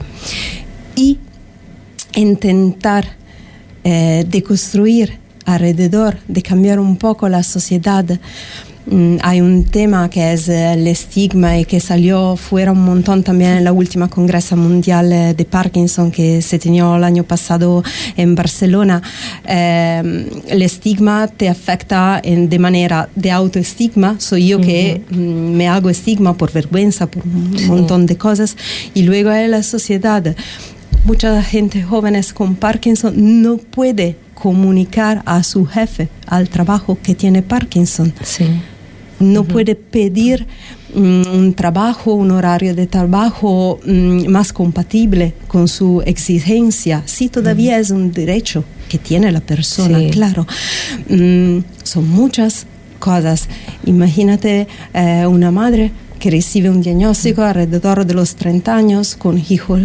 Y 0.96 1.20
intentar 2.16 3.06
eh, 3.84 4.26
de 4.30 4.44
construir 4.44 5.20
alrededor, 5.46 6.18
de 6.28 6.42
cambiar 6.42 6.80
un 6.80 6.98
poco 6.98 7.28
la 7.30 7.44
sociedad. 7.44 8.06
Mm, 8.88 9.18
hay 9.22 9.42
un 9.42 9.64
tema 9.66 10.10
que 10.10 10.34
es 10.34 10.50
eh, 10.50 10.74
el 10.74 10.88
estigma 10.88 11.58
y 11.60 11.66
que 11.66 11.80
salió 11.80 12.36
fuera 12.36 12.72
un 12.72 12.84
montón 12.84 13.22
también 13.24 13.52
en 13.58 13.64
la 13.64 13.72
última 13.74 14.08
Congresa 14.10 14.56
Mundial 14.56 15.12
eh, 15.14 15.34
de 15.36 15.46
Parkinson 15.46 16.10
que 16.12 16.42
se 16.42 16.58
tenía 16.58 16.96
el 16.96 17.04
año 17.04 17.24
pasado 17.24 17.84
en 18.18 18.34
Barcelona. 18.34 19.02
Eh, 19.46 20.28
el 20.48 20.62
estigma 20.64 21.28
te 21.28 21.48
afecta 21.48 22.20
en- 22.24 22.50
de 22.50 22.58
manera 22.58 23.08
de 23.16 23.30
autoestigma. 23.32 24.16
Soy 24.20 24.48
yo 24.48 24.60
que 24.60 25.04
mm, 25.12 25.16
me 25.56 25.68
hago 25.68 25.90
estigma 25.92 26.36
por 26.36 26.52
vergüenza, 26.52 27.06
por 27.06 27.24
un 27.24 27.68
montón 27.68 28.08
de 28.08 28.18
cosas. 28.18 28.58
Y 28.96 29.04
luego 29.04 29.30
hay 29.30 29.48
la 29.48 29.62
sociedad 29.62 30.36
mucha 31.06 31.42
gente 31.44 31.84
jóvenes 31.84 32.34
con 32.34 32.56
Parkinson 32.56 33.14
no 33.42 33.58
puede 33.58 34.16
comunicar 34.34 35.22
a 35.26 35.44
su 35.44 35.66
jefe 35.66 36.10
al 36.28 36.50
trabajo 36.50 36.98
que 37.02 37.16
tiene 37.16 37.42
Parkinson. 37.42 38.14
Sí. 38.24 38.46
No 39.20 39.44
puede 39.44 39.76
pedir 39.76 40.48
mm, 40.96 41.28
un 41.32 41.54
trabajo, 41.54 42.14
un 42.16 42.32
horario 42.32 42.74
de 42.74 42.88
trabajo 42.88 43.80
mm, 43.86 44.28
más 44.28 44.52
compatible 44.52 45.36
con 45.48 45.68
su 45.68 46.02
exigencia. 46.08 47.04
Sí, 47.06 47.30
todavía 47.30 47.78
es 47.78 47.92
un 47.92 48.12
derecho 48.12 48.64
que 48.90 48.98
tiene 48.98 49.32
la 49.32 49.42
persona, 49.42 50.00
Sí. 50.00 50.10
claro. 50.10 50.48
Mm, 51.08 51.60
son 51.84 52.10
muchas 52.10 52.66
cosas. 52.98 53.48
Imagínate 53.86 54.68
eh, 54.94 55.26
una 55.28 55.52
madre 55.52 55.92
que 56.20 56.32
recibe 56.32 56.70
un 56.72 56.82
diagnóstico 56.82 57.44
alrededor 57.44 58.06
de 58.06 58.14
los 58.16 58.36
30 58.36 58.76
años 58.76 59.16
con 59.16 59.38
hijo 59.50 59.78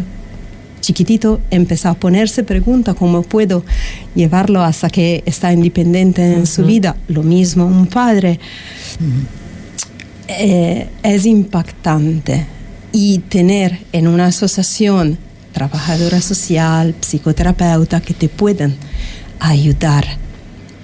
chiquitito 0.87 1.41
empieza 1.51 1.91
a 1.91 1.95
ponerse 1.95 2.45
pregunta 2.45 2.95
cómo 2.95 3.23
puedo 3.23 3.65
llevarlo 4.15 4.63
hasta 4.63 4.89
que 4.89 5.25
está 5.27 5.53
independiente 5.53 6.23
en 6.33 6.47
su 6.47 6.65
vida. 6.65 6.97
Lo 7.09 7.25
mismo 7.25 7.67
un 7.67 7.89
padre. 7.89 8.39
Eh, 10.29 10.89
es 11.03 11.27
impactante 11.27 12.47
y 12.93 13.19
tener 13.19 13.79
en 13.93 14.07
una 14.07 14.27
asociación 14.27 15.19
trabajadora 15.53 16.21
social, 16.21 16.95
psicoterapeuta 17.01 18.01
que 18.01 18.15
te 18.15 18.29
puedan 18.29 18.75
ayudar 19.41 20.05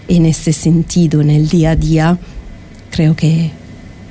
en 0.08 0.26
este 0.26 0.52
sentido 0.52 1.20
en 1.20 1.30
el 1.30 1.48
día 1.48 1.70
a 1.70 1.76
día, 1.76 2.18
creo 2.90 3.14
que 3.14 3.50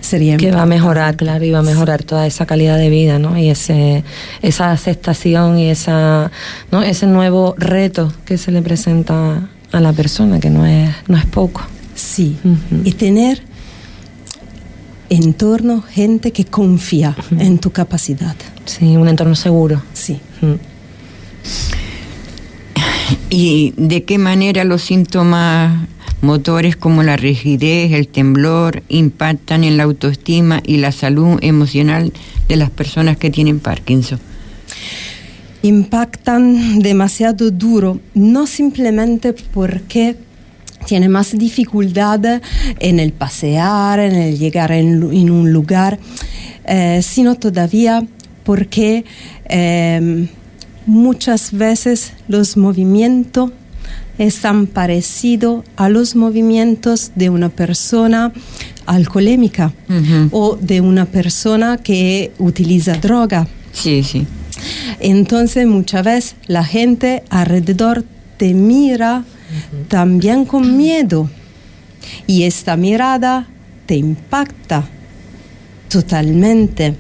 sería 0.01 0.37
que 0.37 0.51
va 0.51 0.63
a 0.63 0.65
mejorar, 0.65 1.15
claro, 1.15 1.45
y 1.45 1.51
va 1.51 1.59
a 1.59 1.63
mejorar 1.63 2.03
toda 2.03 2.27
esa 2.27 2.45
calidad 2.45 2.77
de 2.77 2.89
vida, 2.89 3.19
¿no? 3.19 3.37
Y 3.37 3.49
ese, 3.49 4.03
esa 4.41 4.71
aceptación 4.71 5.57
y 5.57 5.69
esa, 5.69 6.31
¿no? 6.71 6.81
ese 6.81 7.07
nuevo 7.07 7.55
reto 7.57 8.11
que 8.25 8.37
se 8.37 8.51
le 8.51 8.61
presenta 8.61 9.49
a 9.71 9.79
la 9.79 9.93
persona, 9.93 10.39
que 10.39 10.49
no 10.49 10.65
es, 10.65 10.89
no 11.07 11.17
es 11.17 11.25
poco. 11.25 11.61
Sí, 11.95 12.37
y 12.83 12.93
tener 12.93 13.43
en 15.09 15.33
torno 15.33 15.81
gente 15.81 16.31
que 16.31 16.45
confía 16.45 17.15
en 17.37 17.59
tu 17.59 17.71
capacidad. 17.71 18.35
Sí, 18.65 18.97
un 18.97 19.07
entorno 19.07 19.35
seguro. 19.35 19.81
Sí. 19.93 20.19
¿Y 23.29 23.73
de 23.77 24.03
qué 24.03 24.17
manera 24.17 24.63
los 24.63 24.81
síntomas 24.81 25.87
motores 26.21 26.75
como 26.75 27.03
la 27.03 27.17
rigidez, 27.17 27.91
el 27.91 28.07
temblor, 28.07 28.83
impactan 28.89 29.63
en 29.63 29.77
la 29.77 29.83
autoestima 29.83 30.61
y 30.65 30.77
la 30.77 30.91
salud 30.91 31.39
emocional 31.41 32.13
de 32.47 32.55
las 32.55 32.69
personas 32.69 33.17
que 33.17 33.29
tienen 33.29 33.59
Parkinson? 33.59 34.19
impactan 35.63 36.79
demasiado 36.79 37.51
duro, 37.51 37.99
no 38.13 38.47
simplemente 38.47 39.33
porque 39.33 40.15
tiene 40.85 41.09
más 41.09 41.37
dificultad 41.37 42.41
en 42.79 42.99
el 42.99 43.13
pasear, 43.13 43.99
en 43.99 44.15
el 44.15 44.39
llegar 44.39 44.71
en, 44.71 45.29
un 45.29 45.53
lugar, 45.53 45.99
eh, 46.65 47.01
sino 47.03 47.35
todavía 47.35 48.03
porque 48.43 49.05
eh, 49.45 50.27
muchas 50.87 51.51
veces 51.51 52.13
los 52.27 52.57
movimientos 52.57 53.51
están 54.17 54.67
parecidos 54.67 55.63
a 55.75 55.89
los 55.89 56.15
movimientos 56.15 57.11
de 57.15 57.29
una 57.29 57.49
persona 57.49 58.31
alcoholémica 58.85 59.73
o 60.31 60.57
de 60.59 60.81
una 60.81 61.05
persona 61.05 61.77
que 61.77 62.31
utiliza 62.39 62.93
droga. 62.93 63.47
Sí, 63.73 64.03
sí. 64.03 64.27
Entonces 64.99 65.65
muchas 65.65 66.03
veces 66.03 66.35
la 66.47 66.63
gente 66.63 67.23
alrededor 67.29 68.05
te 68.37 68.53
mira 68.53 69.23
también 69.87 70.45
con 70.45 70.77
miedo 70.77 71.29
y 72.27 72.43
esta 72.43 72.75
mirada 72.77 73.47
te 73.85 73.95
impacta 73.95 74.87
totalmente. 75.89 76.95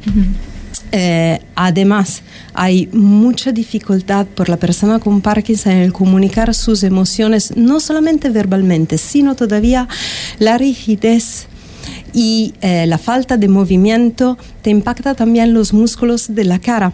Eh, 0.91 1.39
además, 1.55 2.21
hay 2.53 2.89
mucha 2.91 3.51
dificultad 3.51 4.25
por 4.27 4.49
la 4.49 4.57
persona 4.57 4.99
con 4.99 5.21
Parkinson 5.21 5.73
en 5.73 5.77
el 5.79 5.93
comunicar 5.93 6.53
sus 6.53 6.83
emociones, 6.83 7.55
no 7.55 7.79
solamente 7.79 8.29
verbalmente, 8.29 8.97
sino 8.97 9.35
todavía 9.35 9.87
la 10.39 10.57
rigidez 10.57 11.47
y 12.13 12.53
eh, 12.61 12.85
la 12.87 12.97
falta 12.97 13.37
de 13.37 13.47
movimiento 13.47 14.37
te 14.61 14.69
impacta 14.69 15.15
también 15.15 15.53
los 15.53 15.73
músculos 15.73 16.35
de 16.35 16.43
la 16.43 16.59
cara. 16.59 16.93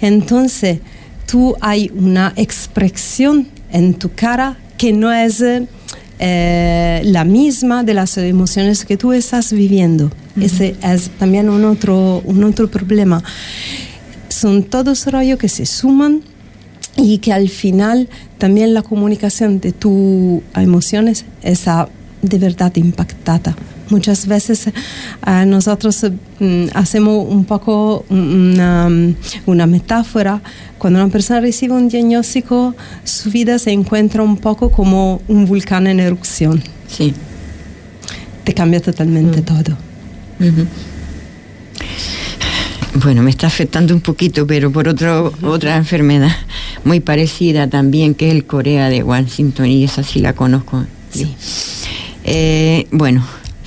Entonces, 0.00 0.80
tú 1.26 1.54
hay 1.60 1.90
una 1.94 2.32
expresión 2.36 3.48
en 3.70 3.94
tu 3.94 4.12
cara 4.14 4.56
que 4.78 4.92
no 4.92 5.12
es 5.12 5.40
eh, 5.40 5.66
la 6.18 7.24
misma 7.24 7.84
de 7.84 7.94
las 7.94 8.16
emociones 8.18 8.84
que 8.84 8.96
tú 8.96 9.12
estás 9.12 9.52
viviendo. 9.52 10.10
Ese 10.40 10.76
es 10.82 11.10
también 11.18 11.48
un 11.48 11.64
otro, 11.64 12.22
un 12.24 12.44
otro 12.44 12.68
problema. 12.68 13.22
Son 14.28 14.62
todos 14.62 15.06
rollos 15.06 15.38
que 15.38 15.48
se 15.48 15.66
suman 15.66 16.22
y 16.96 17.18
que 17.18 17.32
al 17.32 17.48
final 17.48 18.08
también 18.38 18.74
la 18.74 18.82
comunicación 18.82 19.60
de 19.60 19.72
tus 19.72 20.42
emociones 20.54 21.24
está 21.42 21.88
de 22.22 22.38
verdad 22.38 22.74
impactada. 22.76 23.54
Muchas 23.88 24.26
veces 24.26 24.66
uh, 24.66 25.46
nosotros 25.46 26.04
mm, 26.40 26.66
hacemos 26.74 27.26
un 27.28 27.44
poco 27.44 28.04
una, 28.08 28.88
una, 29.46 29.66
metáfora. 29.66 30.40
Cuando 30.78 31.02
una 31.02 31.10
persona 31.12 31.40
recibe 31.40 31.74
un 31.74 31.88
diagnóstico, 31.88 32.74
su 33.04 33.30
vida 33.30 33.58
se 33.58 33.70
encuentra 33.72 34.22
un 34.22 34.36
poco 34.36 34.70
como 34.70 35.22
un 35.28 35.46
volcán 35.46 35.86
en 35.86 36.00
erupción. 36.00 36.62
Sí. 36.88 37.14
Te 38.44 38.54
cambia 38.54 38.80
totalmente 38.80 39.40
Mm. 39.40 39.44
todo. 39.44 39.76
Bueno, 42.94 43.22
me 43.22 43.30
está 43.30 43.46
afectando 43.46 43.94
un 43.94 44.00
poquito, 44.00 44.46
pero 44.46 44.72
por 44.72 44.88
otro, 44.88 45.32
otra 45.42 45.76
enfermedad 45.76 46.32
muy 46.84 47.00
parecida 47.00 47.68
también, 47.68 48.14
que 48.14 48.28
es 48.28 48.34
el 48.34 48.46
Corea 48.46 48.88
de 48.88 49.02
Washington, 49.02 49.66
y 49.66 49.84
esa 49.84 50.02
sí 50.02 50.20
la 50.20 50.32
conozco. 50.32 50.84
Sí. 51.10 51.34
Eh, 52.24 52.86
bueno, 52.90 53.24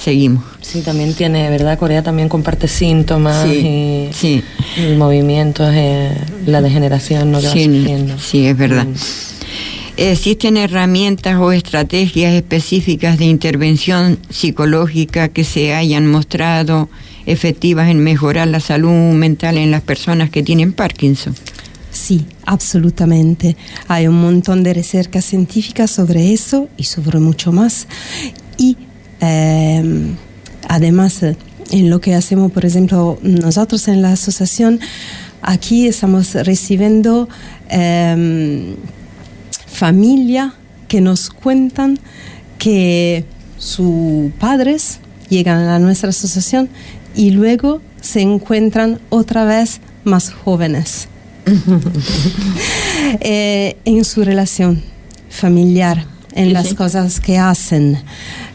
seguimos. 0.09 0.43
Sí, 0.61 0.81
también 0.81 1.13
tiene, 1.13 1.49
¿verdad? 1.49 1.77
Corea 1.79 2.03
también 2.03 2.29
comparte 2.29 2.67
síntomas 2.67 3.43
Sí, 3.47 3.49
y, 3.57 4.09
sí. 4.13 4.43
y 4.77 4.95
movimientos, 4.95 5.69
eh, 5.73 6.11
la 6.45 6.61
degeneración 6.61 7.31
¿no? 7.31 7.39
que 7.39 7.47
va 7.47 7.53
Sí, 7.53 7.63
sufriendo. 7.65 8.19
sí, 8.19 8.45
es 8.45 8.57
verdad. 8.57 8.85
Mm. 8.85 8.93
¿Existen 9.97 10.55
herramientas 10.57 11.35
o 11.39 11.51
estrategias 11.51 12.33
específicas 12.33 13.17
de 13.17 13.25
intervención 13.25 14.17
psicológica 14.29 15.27
que 15.27 15.43
se 15.43 15.73
hayan 15.73 16.07
mostrado 16.07 16.89
efectivas 17.25 17.89
en 17.89 17.99
mejorar 17.99 18.47
la 18.47 18.61
salud 18.61 19.11
mental 19.13 19.57
en 19.57 19.71
las 19.71 19.81
personas 19.81 20.29
que 20.29 20.41
tienen 20.41 20.71
Parkinson? 20.71 21.35
Sí, 21.91 22.25
absolutamente. 22.45 23.57
Hay 23.89 24.07
un 24.07 24.21
montón 24.21 24.63
de 24.63 24.73
recerca 24.73 25.21
científica 25.21 25.85
sobre 25.87 26.31
eso 26.31 26.69
y 26.77 26.83
sobre 26.85 27.19
mucho 27.19 27.51
más. 27.51 27.87
Eh, 29.21 30.15
además, 30.67 31.23
en 31.71 31.89
lo 31.89 32.01
que 32.01 32.15
hacemos, 32.15 32.51
por 32.51 32.65
ejemplo, 32.65 33.19
nosotros 33.21 33.87
en 33.87 34.01
la 34.01 34.13
asociación, 34.13 34.79
aquí 35.41 35.87
estamos 35.87 36.33
recibiendo 36.33 37.29
eh, 37.69 38.75
familia 39.67 40.53
que 40.87 41.01
nos 41.01 41.29
cuentan 41.29 41.99
que 42.57 43.23
sus 43.57 44.31
padres 44.33 44.99
llegan 45.29 45.67
a 45.67 45.79
nuestra 45.79 46.09
asociación 46.09 46.69
y 47.15 47.31
luego 47.31 47.81
se 48.01 48.21
encuentran 48.21 48.99
otra 49.09 49.45
vez 49.45 49.81
más 50.03 50.31
jóvenes. 50.31 51.07
Eh, 53.21 53.77
en 53.85 54.05
su 54.05 54.23
relación 54.23 54.83
familiar, 55.29 56.05
en 56.33 56.53
las 56.53 56.75
cosas 56.75 57.19
que 57.19 57.39
hacen, 57.39 57.97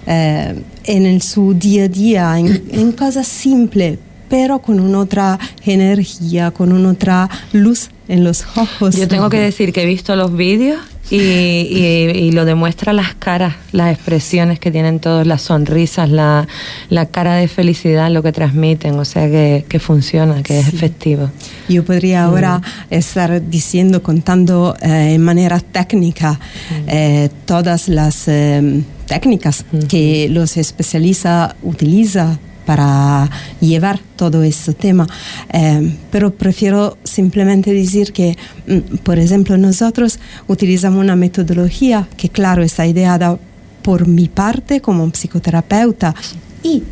eh, 0.07 0.55
en 0.85 1.21
su 1.21 1.55
día 1.55 1.85
a 1.85 1.89
día, 1.89 2.39
en, 2.39 2.65
en 2.71 2.93
cosas 2.93 3.27
simples, 3.27 3.99
pero 4.29 4.61
con 4.61 4.81
una 4.81 4.99
otra 4.99 5.39
energía, 5.65 6.51
con 6.51 6.73
una 6.73 6.91
otra 6.91 7.29
luz 7.53 7.91
en 8.09 8.25
los 8.25 8.45
ojos. 8.57 8.97
Yo 8.97 9.09
tengo 9.09 9.31
que 9.31 9.39
decir 9.39 9.73
que 9.73 9.83
he 9.83 9.87
visto 9.87 10.17
los 10.17 10.37
vídeos 10.37 10.81
y, 11.11 11.17
y- 11.17 12.11
y 12.19 12.33
lo 12.33 12.45
demuestra 12.45 12.93
las 12.93 13.15
caras, 13.15 13.55
las 13.73 13.93
expresiones 13.95 14.59
que 14.59 14.71
tienen 14.71 15.01
todos, 15.01 15.27
las 15.27 15.43
sonrisas, 15.43 16.09
la, 16.09 16.47
la 16.89 17.07
cara 17.07 17.35
de 17.35 17.47
felicidad, 17.49 18.11
lo 18.11 18.23
que 18.23 18.33
transmiten, 18.33 18.99
o 18.99 19.05
sea 19.05 19.29
que, 19.29 19.65
que 19.69 19.79
funciona, 19.79 20.43
que 20.43 20.61
es 20.61 20.69
efectivo. 20.69 21.31
Yo 21.69 21.85
podría 21.85 22.25
ahora 22.25 22.61
estar 22.91 23.47
diciendo, 23.49 24.03
contando 24.03 24.77
eh, 24.81 25.15
en 25.15 25.23
manera 25.23 25.61
técnica 25.61 26.41
eh, 26.87 27.29
todas 27.45 27.89
las 27.89 28.27
eh, 28.29 28.83
técnicas 29.07 29.65
que 29.89 30.29
los 30.31 30.57
especialistas 30.57 31.55
utilizan 31.63 32.39
para 32.65 33.31
llevar 33.61 34.01
todo 34.17 34.43
este 34.43 34.73
tema, 34.75 35.07
Eh, 35.53 35.97
pero 36.11 36.35
prefiero 36.35 36.97
simplemente 37.05 37.73
decir 37.73 38.13
que, 38.13 38.37
mm, 38.67 38.97
por 39.03 39.19
ejemplo, 39.19 39.57
nosotros 39.57 40.19
utilizamos 40.49 41.01
una 41.01 41.17
metodología 41.17 42.09
que, 42.17 42.29
claro, 42.29 42.63
está 42.63 42.87
ideada 42.87 43.39
por 43.83 44.09
mi 44.09 44.29
parte 44.29 44.81
como 44.81 45.09
psicoterapeuta 45.11 46.15
y 46.63 46.83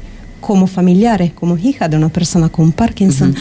como 0.41 0.67
familiare, 0.67 1.33
como 1.35 1.57
hija 1.57 1.89
de 1.89 1.97
una 1.97 2.09
persona 2.09 2.49
con 2.49 2.73
Parkinson, 2.73 3.35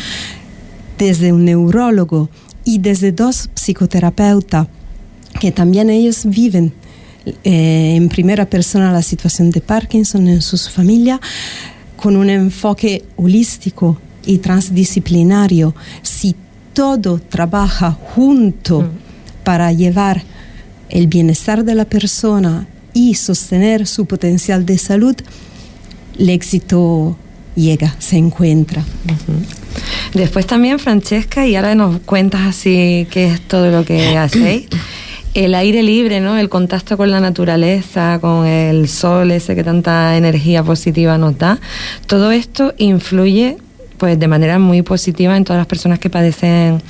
desde 0.97 1.33
un 1.33 1.45
neurólogo 1.45 2.29
y 2.63 2.79
desde 2.79 3.11
dos 3.11 3.49
psicoterapeutas 3.55 4.67
que 5.39 5.51
también 5.51 5.89
ellos 5.89 6.25
viven 6.25 6.73
eh, 7.43 7.95
en 7.95 8.09
primera 8.09 8.45
persona 8.45 8.91
la 8.91 9.01
situación 9.01 9.51
de 9.51 9.61
Parkinson 9.61 10.27
en 10.27 10.41
sus 10.41 10.69
familias 10.69 11.19
con 12.01 12.17
un 12.17 12.29
enfoque 12.29 13.03
holístico 13.15 13.97
y 14.25 14.39
transdisciplinario. 14.39 15.75
Si 16.01 16.35
todo 16.73 17.19
trabaja 17.19 17.91
junto 17.91 18.89
para 19.43 19.71
llevar 19.71 20.23
el 20.89 21.07
bienestar 21.07 21.63
de 21.63 21.75
la 21.75 21.85
persona 21.85 22.67
y 22.93 23.13
sostener 23.13 23.85
su 23.85 24.05
potencial 24.07 24.65
de 24.65 24.79
salud, 24.79 25.15
el 26.17 26.29
éxito 26.29 27.17
llega, 27.55 27.95
se 27.99 28.17
encuentra. 28.17 28.83
Después 30.13 30.47
también, 30.47 30.79
Francesca, 30.79 31.45
y 31.45 31.55
ahora 31.55 31.75
nos 31.75 31.99
cuentas 32.01 32.41
así 32.41 33.07
qué 33.11 33.27
es 33.27 33.41
todo 33.41 33.69
lo 33.69 33.85
que 33.85 34.17
hacéis. 34.17 34.67
El 35.33 35.55
aire 35.55 35.81
libre, 35.81 36.19
¿no? 36.19 36.37
El 36.37 36.49
contacto 36.49 36.97
con 36.97 37.09
la 37.09 37.21
naturaleza, 37.21 38.19
con 38.19 38.45
el 38.45 38.89
sol, 38.89 39.31
ese 39.31 39.55
que 39.55 39.63
tanta 39.63 40.17
energía 40.17 40.61
positiva 40.61 41.17
nos 41.17 41.37
da. 41.37 41.59
Todo 42.05 42.31
esto 42.31 42.73
influye, 42.77 43.57
pues, 43.97 44.19
de 44.19 44.27
manera 44.27 44.59
muy 44.59 44.81
positiva 44.81 45.37
en 45.37 45.45
todas 45.45 45.59
las 45.59 45.67
personas 45.67 45.99
que 45.99 46.09
padecen 46.09 46.81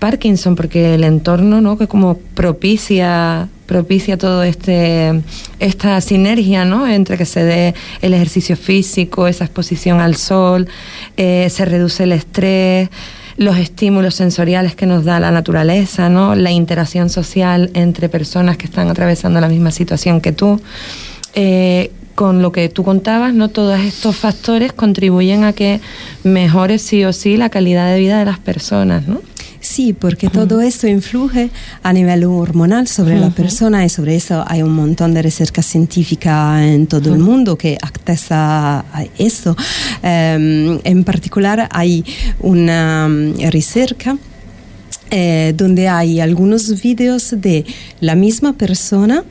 Parkinson, 0.00 0.56
porque 0.56 0.94
el 0.94 1.04
entorno, 1.04 1.60
¿no? 1.60 1.78
Que 1.78 1.86
como 1.86 2.18
propicia 2.34 3.48
propicia 3.66 4.16
todo 4.16 4.44
este 4.44 5.22
esta 5.58 6.00
sinergia, 6.00 6.64
¿no? 6.64 6.86
Entre 6.86 7.18
que 7.18 7.24
se 7.24 7.44
dé 7.44 7.74
el 8.00 8.14
ejercicio 8.14 8.56
físico, 8.56 9.26
esa 9.26 9.44
exposición 9.44 10.00
al 10.00 10.16
sol, 10.16 10.68
eh, 11.16 11.48
se 11.50 11.64
reduce 11.64 12.04
el 12.04 12.12
estrés, 12.12 12.88
los 13.36 13.56
estímulos 13.58 14.14
sensoriales 14.14 14.74
que 14.74 14.86
nos 14.86 15.04
da 15.04 15.20
la 15.20 15.30
naturaleza, 15.30 16.08
¿no? 16.08 16.34
La 16.34 16.50
interacción 16.50 17.10
social 17.10 17.70
entre 17.74 18.08
personas 18.08 18.56
que 18.56 18.66
están 18.66 18.88
atravesando 18.88 19.40
la 19.40 19.48
misma 19.48 19.70
situación 19.70 20.20
que 20.20 20.32
tú. 20.32 20.60
Eh, 21.34 21.90
con 22.14 22.40
lo 22.40 22.50
que 22.50 22.70
tú 22.70 22.82
contabas, 22.82 23.34
¿no? 23.34 23.50
Todos 23.50 23.78
estos 23.78 24.16
factores 24.16 24.72
contribuyen 24.72 25.44
a 25.44 25.52
que 25.52 25.80
mejore 26.24 26.78
sí 26.78 27.04
o 27.04 27.12
sí 27.12 27.36
la 27.36 27.50
calidad 27.50 27.92
de 27.92 28.00
vida 28.00 28.18
de 28.18 28.24
las 28.24 28.38
personas, 28.38 29.06
¿no? 29.06 29.20
Sí, 29.66 29.92
porque 29.92 30.30
todo 30.30 30.60
esto 30.60 30.86
influye 30.86 31.50
a 31.82 31.92
nivel 31.92 32.22
hormonal 32.24 32.86
sobre 32.86 33.18
la 33.18 33.30
persona 33.30 33.84
y 33.84 33.88
sobre 33.88 34.14
eso 34.14 34.44
hay 34.46 34.62
un 34.62 34.72
montón 34.72 35.12
de 35.12 35.22
recerca 35.22 35.60
científica 35.60 36.64
en 36.64 36.86
todo 36.86 37.12
el 37.12 37.18
mundo 37.18 37.58
que 37.58 37.76
atesta 37.82 38.84
a 38.92 39.04
esto. 39.18 39.56
Em, 40.04 40.78
en 40.84 41.02
particular 41.02 41.68
hay 41.72 42.04
una 42.38 43.08
mm, 43.08 43.40
recerca 43.50 44.16
eh, 45.10 45.52
donde 45.56 45.88
hay 45.88 46.20
algunos 46.20 46.80
vídeos 46.80 47.34
de 47.36 47.64
la 48.00 48.14
misma 48.14 48.52
persona 48.52 49.24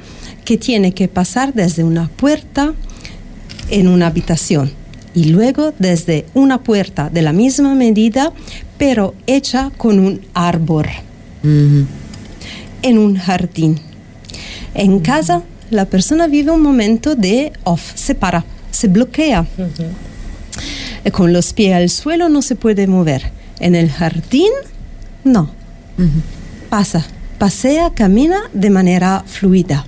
que 0.44 0.58
tiene 0.58 0.92
que 0.92 1.08
pasar 1.08 1.54
desde 1.54 1.86
una 1.86 2.10
puerta 2.10 2.74
en 3.70 3.88
una 3.88 4.08
habitación 4.08 4.85
y 5.16 5.26
luego 5.26 5.74
desde 5.80 6.26
una 6.34 6.62
puerta 6.62 7.10
de 7.10 7.22
la 7.22 7.34
misma 7.34 7.74
medida 7.74 8.34
pero 8.78 9.16
hecha 9.26 9.72
con 9.78 10.00
un 10.00 10.22
árbol 10.34 10.88
en 11.44 12.98
un 12.98 13.16
jardín. 13.16 13.80
En 14.74 15.00
casa 15.00 15.42
la 15.72 15.86
persona 15.86 16.28
vive 16.28 16.52
un 16.52 16.62
momento 16.62 17.16
de 17.16 17.54
off, 17.64 17.94
se 17.96 18.14
para, 18.14 18.44
se 18.72 18.88
bloquea. 18.88 19.48
Con 21.12 21.34
los 21.34 21.54
pies 21.54 21.74
al 21.76 21.90
suelo 21.90 22.30
no 22.30 22.42
se 22.42 22.56
puede 22.56 22.88
mover. 22.88 23.32
En 23.60 23.76
el 23.76 23.90
jardín, 23.90 24.52
no. 25.24 25.50
Pasa, 26.70 27.06
pasea, 27.38 27.92
camina 27.92 28.50
de 28.54 28.70
manera 28.70 29.24
fluida 29.26 29.86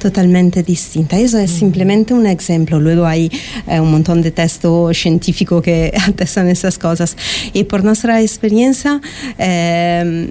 totalmente 0.00 0.64
distinta. 0.64 1.16
Eso 1.16 1.38
es 1.38 1.52
simplemente 1.52 2.12
un 2.12 2.26
ejemplo. 2.26 2.80
Luego 2.80 3.06
hay 3.06 3.30
eh, 3.68 3.78
un 3.78 3.92
montón 3.92 4.20
de 4.22 4.32
textos 4.32 4.96
científicos 4.98 5.62
que 5.62 5.92
atestan 6.08 6.48
esas 6.48 6.76
cosas. 6.76 7.16
Y 7.52 7.62
por 7.64 7.84
nuestra 7.84 8.20
experiencia, 8.20 9.00
eh, 9.38 10.28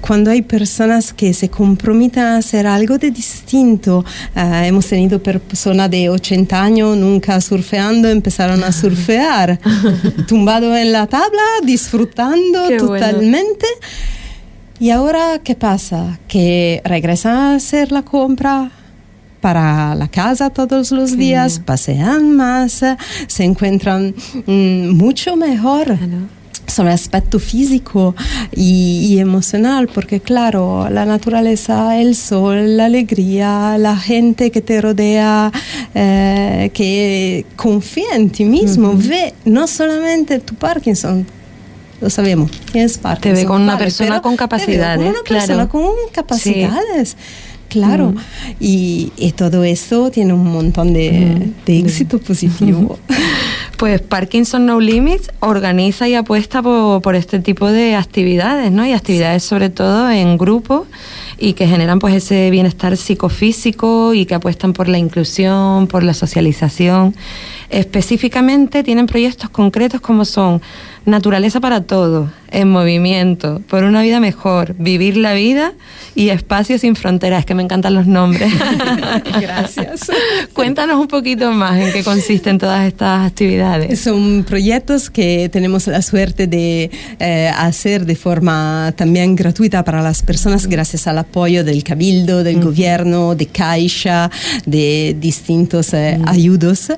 cuando 0.00 0.30
hay 0.30 0.42
personas 0.42 1.12
que 1.12 1.34
se 1.34 1.50
comprometen 1.50 2.22
a 2.22 2.36
hacer 2.38 2.66
algo 2.66 2.96
de 2.96 3.10
distinto, 3.10 4.04
eh, 4.34 4.62
hemos 4.64 4.86
tenido 4.86 5.20
personas 5.22 5.90
de 5.90 6.08
80 6.08 6.62
años 6.62 6.96
nunca 6.96 7.38
surfeando, 7.40 8.08
empezaron 8.08 8.64
a 8.64 8.72
surfear, 8.72 9.58
tumbado 10.26 10.74
en 10.76 10.92
la 10.92 11.06
tabla, 11.06 11.42
disfrutando 11.62 12.68
Qué 12.68 12.78
bueno. 12.78 13.04
totalmente. 13.06 13.66
Y 14.80 14.90
ahora, 14.90 15.40
¿qué 15.42 15.56
pasa? 15.56 16.20
Que 16.28 16.80
regresan 16.84 17.34
a 17.34 17.54
hacer 17.56 17.90
la 17.90 18.02
compra 18.02 18.70
para 19.40 19.94
la 19.94 20.08
casa 20.08 20.50
todos 20.50 20.90
los 20.90 21.16
días, 21.16 21.60
pasean 21.64 22.36
más, 22.36 22.82
se 23.26 23.44
encuentran 23.44 24.14
mm, 24.46 24.88
mucho 24.90 25.36
mejor 25.36 25.96
sobre 26.66 26.90
el 26.90 26.94
aspecto 26.94 27.38
físico 27.38 28.14
y, 28.54 29.06
y 29.10 29.18
emocional, 29.18 29.88
porque 29.88 30.20
claro, 30.20 30.88
la 30.90 31.04
naturaleza, 31.04 31.98
el 31.98 32.14
sol, 32.14 32.76
la 32.76 32.86
alegría, 32.86 33.76
la 33.78 33.96
gente 33.96 34.50
que 34.50 34.60
te 34.60 34.80
rodea, 34.80 35.50
eh, 35.94 36.70
que 36.74 37.46
confía 37.56 38.14
en 38.14 38.30
ti 38.30 38.44
mismo, 38.44 38.92
ve 38.94 39.34
no 39.44 39.66
solamente 39.66 40.38
tu 40.40 40.54
Parkinson, 40.54 41.26
lo 42.00 42.10
sabemos, 42.10 42.50
tienes 42.70 42.98
Parkinson. 42.98 43.34
ve 43.34 43.44
con 43.46 43.62
una 43.62 43.74
vale, 43.74 43.84
persona 43.86 44.22
con 44.22 44.32
te 44.32 44.36
ve 44.36 44.38
capacidades, 44.38 44.98
Con 44.98 45.08
una 45.08 45.22
persona 45.22 45.54
claro. 45.54 45.68
con 45.68 45.92
capacidades. 46.12 47.16
Claro, 47.68 48.14
y, 48.58 49.12
y 49.16 49.32
todo 49.32 49.62
eso 49.62 50.10
tiene 50.10 50.32
un 50.32 50.50
montón 50.50 50.94
de, 50.94 51.50
de 51.66 51.78
éxito 51.78 52.18
positivo. 52.18 52.98
Pues 53.78 54.00
Parkinson 54.00 54.66
No 54.66 54.80
Limits 54.80 55.30
organiza 55.38 56.08
y 56.08 56.16
apuesta 56.16 56.62
por, 56.62 57.00
por 57.00 57.14
este 57.14 57.38
tipo 57.38 57.70
de 57.70 57.94
actividades, 57.94 58.72
¿no? 58.72 58.84
Y 58.84 58.92
actividades 58.92 59.44
sobre 59.44 59.70
todo 59.70 60.10
en 60.10 60.36
grupo 60.36 60.88
y 61.38 61.52
que 61.52 61.68
generan 61.68 62.00
pues 62.00 62.14
ese 62.16 62.50
bienestar 62.50 62.96
psicofísico 62.96 64.14
y 64.14 64.26
que 64.26 64.34
apuestan 64.34 64.72
por 64.72 64.88
la 64.88 64.98
inclusión, 64.98 65.86
por 65.86 66.02
la 66.02 66.12
socialización. 66.12 67.14
Específicamente 67.70 68.82
tienen 68.82 69.06
proyectos 69.06 69.50
concretos 69.50 70.00
como 70.00 70.24
son 70.24 70.60
Naturaleza 71.08 71.60
para 71.60 71.80
Todos, 71.82 72.30
En 72.50 72.70
Movimiento, 72.70 73.62
Por 73.68 73.84
una 73.84 74.02
Vida 74.02 74.20
Mejor, 74.20 74.74
Vivir 74.78 75.16
la 75.16 75.32
Vida 75.32 75.72
y 76.14 76.28
Espacios 76.28 76.82
sin 76.82 76.96
Fronteras, 76.96 77.46
que 77.46 77.54
me 77.54 77.62
encantan 77.62 77.94
los 77.94 78.06
nombres. 78.06 78.52
Gracias. 79.40 80.10
Cuéntanos 80.52 81.00
un 81.00 81.08
poquito 81.08 81.50
más 81.52 81.78
en 81.78 81.92
qué 81.92 82.04
consisten 82.04 82.58
todas 82.58 82.86
estas 82.86 83.26
actividades. 83.26 84.00
Son 84.00 84.44
proyectos 84.44 85.08
que 85.08 85.48
tenemos 85.50 85.86
la 85.86 86.02
suerte 86.02 86.46
de 86.46 86.90
eh, 87.20 87.50
hacer 87.56 88.04
de 88.04 88.16
forma 88.16 88.92
también 88.96 89.34
gratuita 89.34 89.84
para 89.84 90.02
las 90.02 90.22
personas 90.22 90.66
gracias 90.66 91.06
al 91.06 91.18
apoyo 91.18 91.64
del 91.64 91.82
Cabildo, 91.84 92.44
del 92.44 92.60
gobierno, 92.62 93.34
de 93.34 93.46
Caixa, 93.46 94.30
de 94.66 95.16
distintos 95.18 95.94
eh, 95.94 96.20
ayudos. 96.26 96.88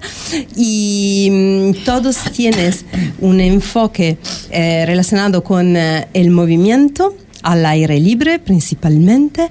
Y 0.62 1.30
mm, 1.30 1.84
todos 1.86 2.18
tienen 2.36 2.74
un 3.20 3.40
enfoque 3.40 4.18
eh, 4.50 4.84
relacionado 4.84 5.42
con 5.42 5.74
eh, 5.74 6.06
el 6.12 6.30
movimiento 6.30 7.16
al 7.42 7.64
aire 7.64 7.98
libre 7.98 8.38
principalmente 8.38 9.48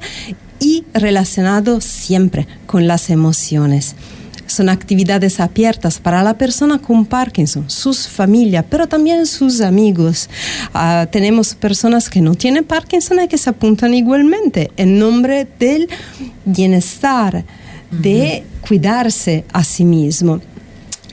y 0.59 0.83
relacionado 0.93 1.81
siempre 1.81 2.45
con 2.67 2.85
las 2.85 3.09
emociones. 3.09 3.95
Son 4.45 4.69
actividades 4.69 5.39
abiertas 5.39 5.97
para 5.97 6.21
la 6.21 6.37
persona 6.37 6.77
con 6.77 7.07
Parkinson, 7.07 7.67
sus 7.71 8.07
familias, 8.07 8.65
pero 8.69 8.87
también 8.87 9.25
sus 9.25 9.61
amigos. 9.61 10.29
Ah, 10.75 11.07
tenemos 11.11 11.55
personas 11.55 12.07
que 12.07 12.21
no 12.21 12.35
tienen 12.35 12.65
Parkinson 12.65 13.19
y 13.19 13.27
que 13.27 13.39
se 13.39 13.49
apuntan 13.49 13.95
igualmente 13.95 14.69
en 14.77 14.99
nombre 14.99 15.47
del 15.57 15.89
bienestar, 16.45 17.45
de 17.89 18.43
cuidarse 18.61 19.43
a 19.51 19.63
sí 19.63 19.85
mismo. 19.85 20.39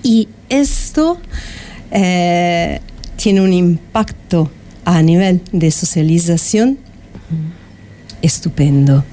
Y 0.03 0.29
esto 0.49 1.19
eh, 1.91 2.81
tiene 3.17 3.41
un 3.41 3.53
impacto 3.53 4.51
a 4.85 5.03
nivel 5.03 5.41
de 5.53 5.71
socialización 5.71 6.79
estupendo. 8.23 9.05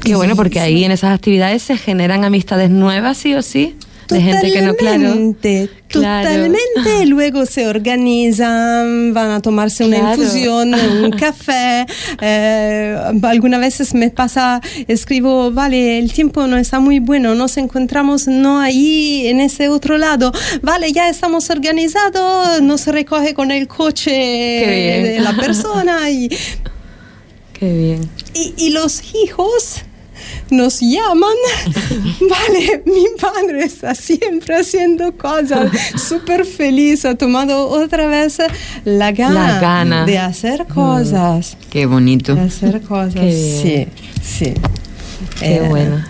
Qué 0.00 0.14
bueno, 0.14 0.36
porque 0.36 0.60
ahí 0.60 0.84
en 0.84 0.92
esas 0.92 1.14
actividades 1.14 1.62
se 1.62 1.76
generan 1.76 2.24
amistades 2.24 2.70
nuevas, 2.70 3.18
sí 3.18 3.34
o 3.34 3.42
sí, 3.42 3.76
de 4.08 4.20
gente 4.22 4.52
que 4.52 4.62
no, 4.62 4.74
claro. 4.74 5.02
Totalmente, 5.02 5.70
Claro. 5.88 6.28
totalmente. 6.28 7.06
Luego 7.06 7.46
se 7.46 7.66
organizan, 7.66 9.14
van 9.14 9.30
a 9.30 9.40
tomarse 9.40 9.84
una 9.86 10.00
Claro. 10.00 10.22
infusión, 10.22 10.74
un 10.74 11.10
café. 11.18 11.86
eh, 12.20 12.96
algunas 13.22 13.60
veces 13.60 13.94
me 13.94 14.10
pasa, 14.10 14.60
escribo, 14.86 15.50
vale, 15.52 15.98
el 15.98 16.12
tiempo 16.12 16.46
no 16.46 16.56
está 16.56 16.80
muy 16.80 16.98
bueno, 16.98 17.34
nos 17.34 17.56
encontramos 17.56 18.26
no 18.26 18.60
ahí, 18.60 19.26
en 19.28 19.40
ese 19.40 19.68
otro 19.68 19.98
lado. 19.98 20.32
Vale, 20.62 20.92
ya 20.92 21.08
estamos 21.08 21.48
organizados, 21.50 22.60
nos 22.62 22.86
recoge 22.86 23.34
con 23.34 23.50
el 23.50 23.66
coche 23.68 24.10
de 24.10 25.20
la 25.20 25.34
persona 25.36 26.10
y 26.10 26.28
Qué 27.58 27.72
bien. 27.72 28.08
y, 28.34 28.54
y 28.56 28.70
los 28.70 29.02
hijos 29.14 29.82
nos 30.50 30.80
llaman, 30.80 31.34
vale, 32.20 32.82
mi 32.86 33.04
padre 33.20 33.64
está 33.64 33.94
siempre 33.94 34.56
haciendo 34.56 35.12
cosas, 35.16 35.70
súper 35.96 36.44
feliz, 36.44 37.04
ha 37.04 37.14
tomado 37.16 37.68
otra 37.68 38.06
vez 38.06 38.38
la 38.84 39.12
gana, 39.12 39.54
La 39.54 39.60
gana. 39.60 40.04
de 40.04 40.18
hacer 40.18 40.66
cosas, 40.66 41.56
Qué 41.70 41.86
bonito. 41.86 42.34
de 42.34 42.42
hacer 42.42 42.80
cosas, 42.82 43.22
sí, 43.34 43.86
sí. 44.22 44.54
Qué 45.40 45.56
Eh, 45.56 45.66
bueno. 45.68 46.04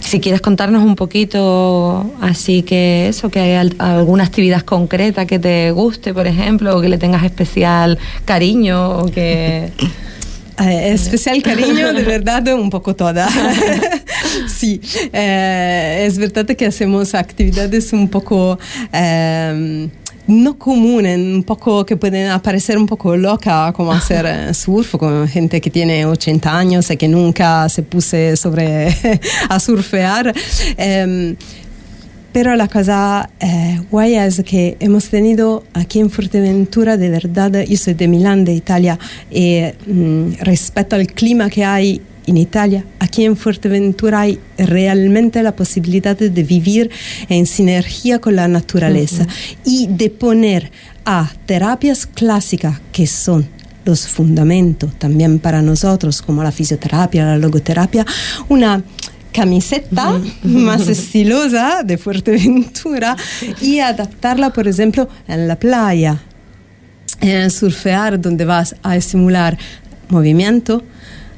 Si 0.00 0.20
quieres 0.20 0.42
contarnos 0.42 0.82
un 0.84 0.94
poquito, 0.94 2.12
así 2.20 2.62
que 2.62 3.08
eso, 3.08 3.30
que 3.30 3.40
hay 3.40 3.52
al- 3.54 3.74
alguna 3.78 4.24
actividad 4.24 4.60
concreta 4.62 5.24
que 5.26 5.38
te 5.38 5.70
guste, 5.70 6.12
por 6.12 6.26
ejemplo, 6.26 6.76
o 6.76 6.80
que 6.82 6.88
le 6.90 6.98
tengas 6.98 7.24
especial 7.24 7.98
cariño, 8.26 8.98
o 8.98 9.06
que... 9.06 9.72
Eh, 10.60 10.92
especial 10.92 11.42
cariño, 11.44 11.92
de 11.92 12.02
verdad, 12.02 12.46
un 12.54 12.70
poco 12.70 12.94
toda. 12.94 13.28
sí, 14.48 14.80
eh, 15.12 16.04
es 16.06 16.18
verdad 16.18 16.46
que 16.46 16.66
hacemos 16.66 17.14
actividades 17.14 17.92
un 17.92 18.08
poco... 18.08 18.58
eh, 18.92 19.88
no 20.26 20.56
comunes, 20.56 21.18
un 21.18 21.42
poco 21.42 21.84
que 21.84 21.96
pueden 21.96 22.30
aparecer 22.30 22.78
un 22.78 22.86
poco 22.86 23.16
loca, 23.16 23.72
como 23.72 23.92
hacer 23.92 24.26
eh, 24.26 24.54
surf 24.54 24.96
con 24.96 25.28
gente 25.28 25.60
que 25.60 25.70
tiene 25.70 26.06
80 26.06 26.56
años 26.56 26.90
y 26.90 26.96
que 26.96 27.08
nunca 27.08 27.68
se 27.68 27.82
puse 27.82 28.36
sobre 28.36 28.88
a 29.48 29.58
surfear. 29.58 30.32
Pero 32.32 32.56
la 32.56 32.66
cosa 32.68 33.28
eh, 33.40 33.80
guay 33.90 34.14
es 34.14 34.42
que 34.42 34.76
hemos 34.80 35.08
tenido 35.08 35.64
aquí 35.74 36.00
en 36.00 36.10
Fuerteventura, 36.10 36.96
de 36.96 37.10
verdad, 37.10 37.64
yo 37.64 37.76
soy 37.76 37.94
de 37.94 38.08
Milán, 38.08 38.44
de 38.44 38.54
Italia, 38.54 38.98
y 39.30 39.60
mm, 39.86 40.34
respecto 40.40 40.96
al 40.96 41.06
clima 41.08 41.50
que 41.50 41.64
hay 41.64 42.00
en 42.26 42.36
Italia, 42.36 42.84
aquí 43.00 43.24
en 43.24 43.36
Fuerteventura 43.36 44.20
hay 44.20 44.38
realmente 44.56 45.42
la 45.42 45.54
posibilidad 45.54 46.16
de 46.16 46.42
vivir 46.42 46.90
en 47.28 47.46
sinergia 47.46 48.20
con 48.20 48.36
la 48.36 48.48
naturaleza 48.48 49.26
y 49.64 49.88
de 49.88 50.08
poner 50.08 50.70
a 51.04 51.30
terapias 51.46 52.06
clásicas 52.06 52.80
que 52.92 53.06
son 53.06 53.46
los 53.84 54.06
fundamentos 54.06 54.92
también 54.98 55.40
para 55.40 55.60
nosotros, 55.60 56.22
como 56.22 56.42
la 56.42 56.52
fisioterapia, 56.52 57.24
la 57.24 57.38
logoterapia, 57.38 58.06
una 58.48 58.82
camiseta 59.32 60.20
más 60.42 60.88
estilosa 60.88 61.82
de 61.82 61.98
Fuerteventura 61.98 63.16
y 63.60 63.80
adaptarla, 63.80 64.52
por 64.52 64.68
ejemplo, 64.68 65.08
en 65.26 65.48
la 65.48 65.56
playa, 65.56 66.20
en 67.20 67.50
surfear, 67.50 68.20
donde 68.20 68.44
vas 68.44 68.76
a 68.82 68.96
estimular 68.96 69.56
movimiento, 70.08 70.82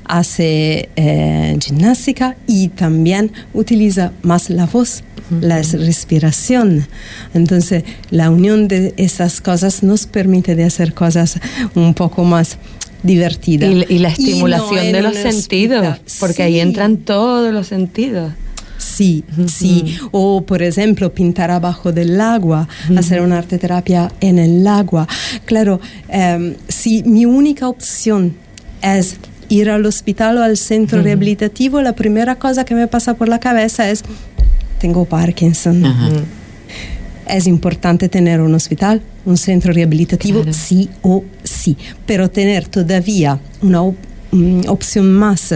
hace 0.04 0.90
eh, 0.96 1.57
gimnástica 1.61 2.37
y 2.46 2.68
también 2.68 3.33
utiliza 3.54 4.12
más 4.22 4.50
la 4.50 4.66
voz, 4.66 5.02
la 5.40 5.62
respiración. 5.62 6.87
Entonces, 7.33 7.85
la 8.11 8.30
unión 8.30 8.68
de 8.68 8.94
esas 8.96 9.40
cosas 9.40 9.83
nos 9.83 10.07
permite 10.07 10.54
de 10.54 10.64
hacer 10.64 10.92
cosas 10.92 11.40
un 11.74 11.94
poco 11.94 12.24
más 12.24 12.59
divertidas. 13.05 13.71
Y, 13.71 13.95
y 13.95 13.99
la 13.99 14.09
estimulación 14.09 14.90
de 14.93 15.03
los 15.03 15.17
sentidos, 15.17 15.99
porque 16.19 16.43
ahí 16.43 16.59
entran 16.59 16.97
todos 16.97 17.53
los 17.53 17.69
sentidos. 17.69 18.33
Sí, 18.79 19.25
sí. 19.47 19.97
O 20.11 20.43
por 20.43 20.62
ejemplo, 20.62 21.12
pintar 21.12 21.51
abajo 21.51 21.93
del 21.93 22.21
agua, 22.21 22.69
hacer 22.97 23.21
una 23.23 23.38
arte 23.38 23.59
terapia 23.59 24.12
en 24.21 24.38
el 24.38 24.67
agua. 24.67 25.09
Claro, 25.45 25.81
em, 26.09 26.55
si 26.69 27.03
mi 27.03 27.25
única 27.25 27.69
opción 27.69 28.35
es 28.83 29.17
ir 29.49 29.71
al 29.71 29.87
hospital 29.87 30.38
o 30.38 30.43
al 30.43 30.57
centro 30.57 31.03
rehabilitativo, 31.03 31.81
la 31.83 31.95
primera 31.95 32.37
cosa 32.37 32.64
que 32.64 32.75
me 32.75 32.87
pasa 32.87 33.14
por 33.14 33.29
la 33.29 33.40
cabeza 33.40 33.90
es, 33.90 34.03
tengo 34.81 35.05
Parkinson. 35.05 35.83
Es 37.27 37.47
importante 37.47 38.09
tener 38.09 38.41
un 38.41 38.55
hospital, 38.55 39.03
un 39.25 39.37
centro 39.37 39.73
rehabilitativo, 39.73 40.45
sí 40.53 40.91
o 41.03 41.25
sí, 41.43 41.77
pero 42.07 42.31
tener 42.31 42.69
todavía 42.69 43.39
una 43.63 43.83
mm, 43.83 44.69
opción 44.69 45.13
más 45.13 45.55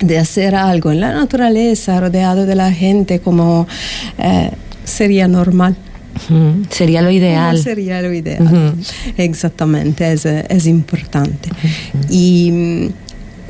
de 0.00 0.18
hacer 0.18 0.54
algo 0.54 0.92
en 0.92 1.00
la 1.00 1.12
naturaleza, 1.12 2.00
rodeado 2.00 2.46
de 2.46 2.54
la 2.54 2.72
gente, 2.72 3.20
como 3.20 3.66
eh, 4.18 4.50
sería 4.84 5.28
normal. 5.28 5.76
Sería 6.70 7.02
lo 7.02 7.10
ideal. 7.10 7.58
Sería 7.58 8.00
lo 8.00 8.12
ideal. 8.12 8.74
Exactamente, 9.18 10.12
es, 10.12 10.24
es 10.24 10.66
importante. 10.66 11.50
Y 12.08 12.50
mm, 12.52 12.88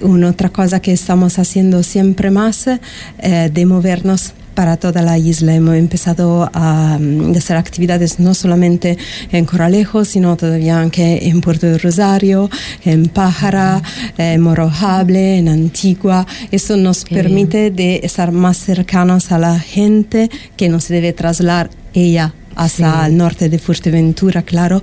una 0.03 0.31
otra 0.31 0.49
cosa 0.49 0.81
que 0.81 0.93
estamos 0.93 1.39
haciendo 1.39 1.83
siempre 1.83 2.31
más, 2.31 2.67
eh, 2.67 3.51
de 3.53 3.67
movernos 3.67 4.35
para 4.57 4.77
toda 4.77 5.03
la 5.03 5.16
isla. 5.19 5.55
Hemos 5.55 5.77
empezado 5.77 6.51
a, 6.53 6.99
mm, 6.99 7.37
hacer 7.37 7.57
actividades 7.57 8.19
no 8.19 8.35
solamente 8.35 8.99
en 9.31 9.45
Coralejo, 9.45 10.05
sino 10.05 10.37
todavía 10.37 10.88
que 10.90 11.29
en 11.29 11.40
Puerto 11.40 11.66
de 11.66 11.79
Rosario, 11.79 12.51
en 12.85 13.09
Pájara, 13.09 13.83
en 14.19 14.40
Morojable, 14.40 15.38
en 15.38 15.49
Antigua. 15.49 16.27
Eso 16.51 16.77
nos 16.77 17.05
permite 17.05 17.71
de 17.71 18.01
estar 18.03 18.33
más 18.33 18.57
cercanos 18.57 19.31
a 19.31 19.38
la 19.38 19.61
gente 19.61 20.29
que 20.57 20.69
nos 20.69 20.88
debe 20.88 21.12
trasladar 21.12 21.71
ella 21.95 22.35
hasta 22.57 23.07
el 23.07 23.16
norte 23.16 23.49
de 23.49 23.59
Fuerteventura, 23.59 24.42
claro. 24.42 24.83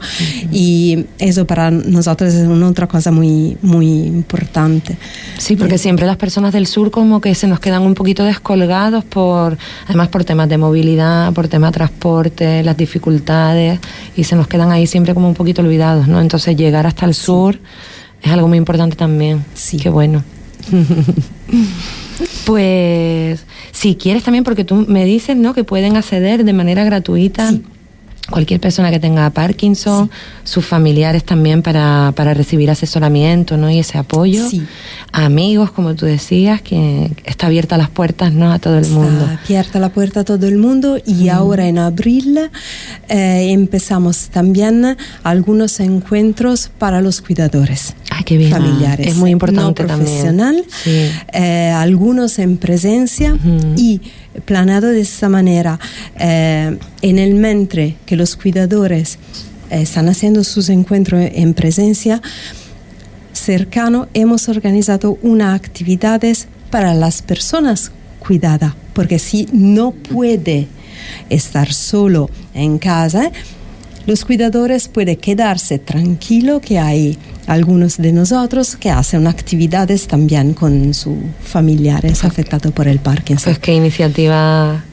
Y 0.51 1.05
eso 1.19 1.45
para 1.45 1.71
nosotros 1.71 2.33
es 2.33 2.47
una 2.47 2.67
otra 2.67 2.88
cosa 2.88 3.12
muy, 3.12 3.57
muy 3.62 3.88
importante. 4.03 4.97
Sí, 5.38 5.55
porque 5.55 5.77
siempre 5.77 6.05
las 6.05 6.17
personas 6.17 6.53
del 6.53 6.67
sur 6.67 6.91
como 6.91 7.19
que 7.19 7.36
se 7.36 7.47
nos 7.47 7.59
quedan 7.59 7.81
un 7.81 7.95
poquito 7.95 8.23
descolgados 8.23 9.03
por, 9.03 9.57
además 9.88 10.07
por 10.09 10.23
temas 10.23 10.47
de 10.47 10.57
movilidad, 10.57 11.33
por 11.33 11.47
temas 11.47 11.71
de 11.71 11.77
transporte, 11.79 12.63
las 12.63 12.77
dificultades, 12.77 13.79
y 14.15 14.23
se 14.23 14.36
nos 14.36 14.47
quedan 14.47 14.71
ahí 14.71 14.88
siempre 14.88 15.13
como 15.13 15.27
un 15.27 15.33
poquito 15.33 15.62
olvidados, 15.62 16.07
¿no? 16.07 16.21
Entonces 16.21 16.55
llegar 16.55 16.86
hasta 16.86 17.05
el 17.05 17.15
sur 17.15 17.59
es 18.21 18.31
algo 18.31 18.47
muy 18.47 18.57
importante 18.57 18.95
también. 18.95 19.43
Sí. 19.53 19.77
Qué 19.77 19.89
bueno. 19.89 20.23
Pues 22.45 23.45
si 23.73 23.95
quieres 23.95 24.23
también, 24.23 24.43
porque 24.43 24.63
tú 24.63 24.86
me 24.88 25.03
dices, 25.03 25.36
¿no? 25.36 25.53
Que 25.53 25.63
pueden 25.63 25.97
acceder 25.97 26.45
de 26.45 26.53
manera 26.53 26.86
gratuita. 26.86 27.51
Cualquier 28.29 28.62
persona 28.62 28.89
que 28.89 28.99
tenga 29.01 29.29
Parkinson, 29.31 30.09
sus 30.45 30.65
familiares 30.65 31.25
también 31.25 31.62
para, 31.62 32.13
para 32.15 32.33
recibir 32.33 32.71
asesoramiento 32.71 33.57
¿no? 33.57 33.69
y 33.69 33.79
ese 33.79 33.97
apoyo. 33.97 34.47
Sí. 34.49 34.63
Amigos, 35.12 35.71
como 35.71 35.93
tú 35.93 36.05
decías, 36.05 36.62
que 36.62 37.12
está 37.25 37.47
abierta 37.47 37.77
las 37.77 37.89
puertas 37.89 38.31
¿no? 38.33 38.51
a 38.53 38.59
todo 38.59 38.77
el 38.77 38.88
mundo. 38.88 39.25
Está 39.25 39.39
abierta 39.43 39.79
la 39.79 39.89
puerta 39.89 40.19
a 40.21 40.23
todo 40.23 40.47
el 40.47 40.57
mundo 40.57 40.97
y 41.05 41.27
ahora 41.27 41.67
en 41.67 41.77
abril 41.77 42.39
eh, 43.09 43.47
empezamos 43.51 44.29
también 44.29 44.95
algunos 45.23 45.79
encuentros 45.81 46.71
para 46.77 47.01
los 47.01 47.21
cuidadores 47.21 47.93
Ay, 48.09 48.23
qué 48.23 48.38
bien. 48.38 48.51
familiares. 48.51 49.05
Es 49.05 49.15
muy 49.17 49.31
importante 49.31 49.83
no 49.83 49.88
también. 49.88 50.07
profesional, 50.07 50.63
Sí. 50.83 51.09
eh, 51.33 51.71
algunos 51.75 52.39
en 52.39 52.55
presencia 52.57 53.36
y 53.75 54.01
planeado 54.45 54.87
de 54.87 55.01
esta 55.01 55.29
manera, 55.29 55.79
eh, 56.19 56.77
en 57.01 57.19
el 57.19 57.35
mentre 57.35 57.95
que 58.05 58.15
los 58.15 58.35
cuidadores 58.35 59.17
eh, 59.69 59.81
están 59.81 60.09
haciendo 60.09 60.43
sus 60.43 60.69
encuentros 60.69 61.29
en 61.33 61.53
presencia, 61.53 62.21
cercano 63.31 64.07
hemos 64.13 64.49
organizado 64.49 65.17
unas 65.21 65.55
actividades 65.55 66.47
para 66.69 66.93
las 66.93 67.21
personas 67.21 67.91
cuidadas, 68.19 68.73
porque 68.93 69.19
si 69.19 69.47
no 69.51 69.91
puede 69.91 70.67
estar 71.29 71.73
solo 71.73 72.29
en 72.53 72.77
casa, 72.79 73.31
los 74.05 74.25
cuidadores 74.25 74.87
pueden 74.87 75.17
quedarse 75.17 75.79
tranquilo 75.79 76.59
que 76.59 76.79
hay 76.79 77.17
algunos 77.47 77.97
de 77.97 78.12
nosotros 78.12 78.75
que 78.75 78.89
hacen 78.89 79.27
actividades 79.27 80.08
también 80.08 80.53
con 80.53 80.93
sus 80.93 81.17
familiares 81.41 82.23
afectados 82.23 82.71
por 82.71 82.88
el 82.88 82.99
Parkinson. 82.99 83.53
Pues 83.53 83.60
qué 83.60 83.73
iniciativa 83.73 84.84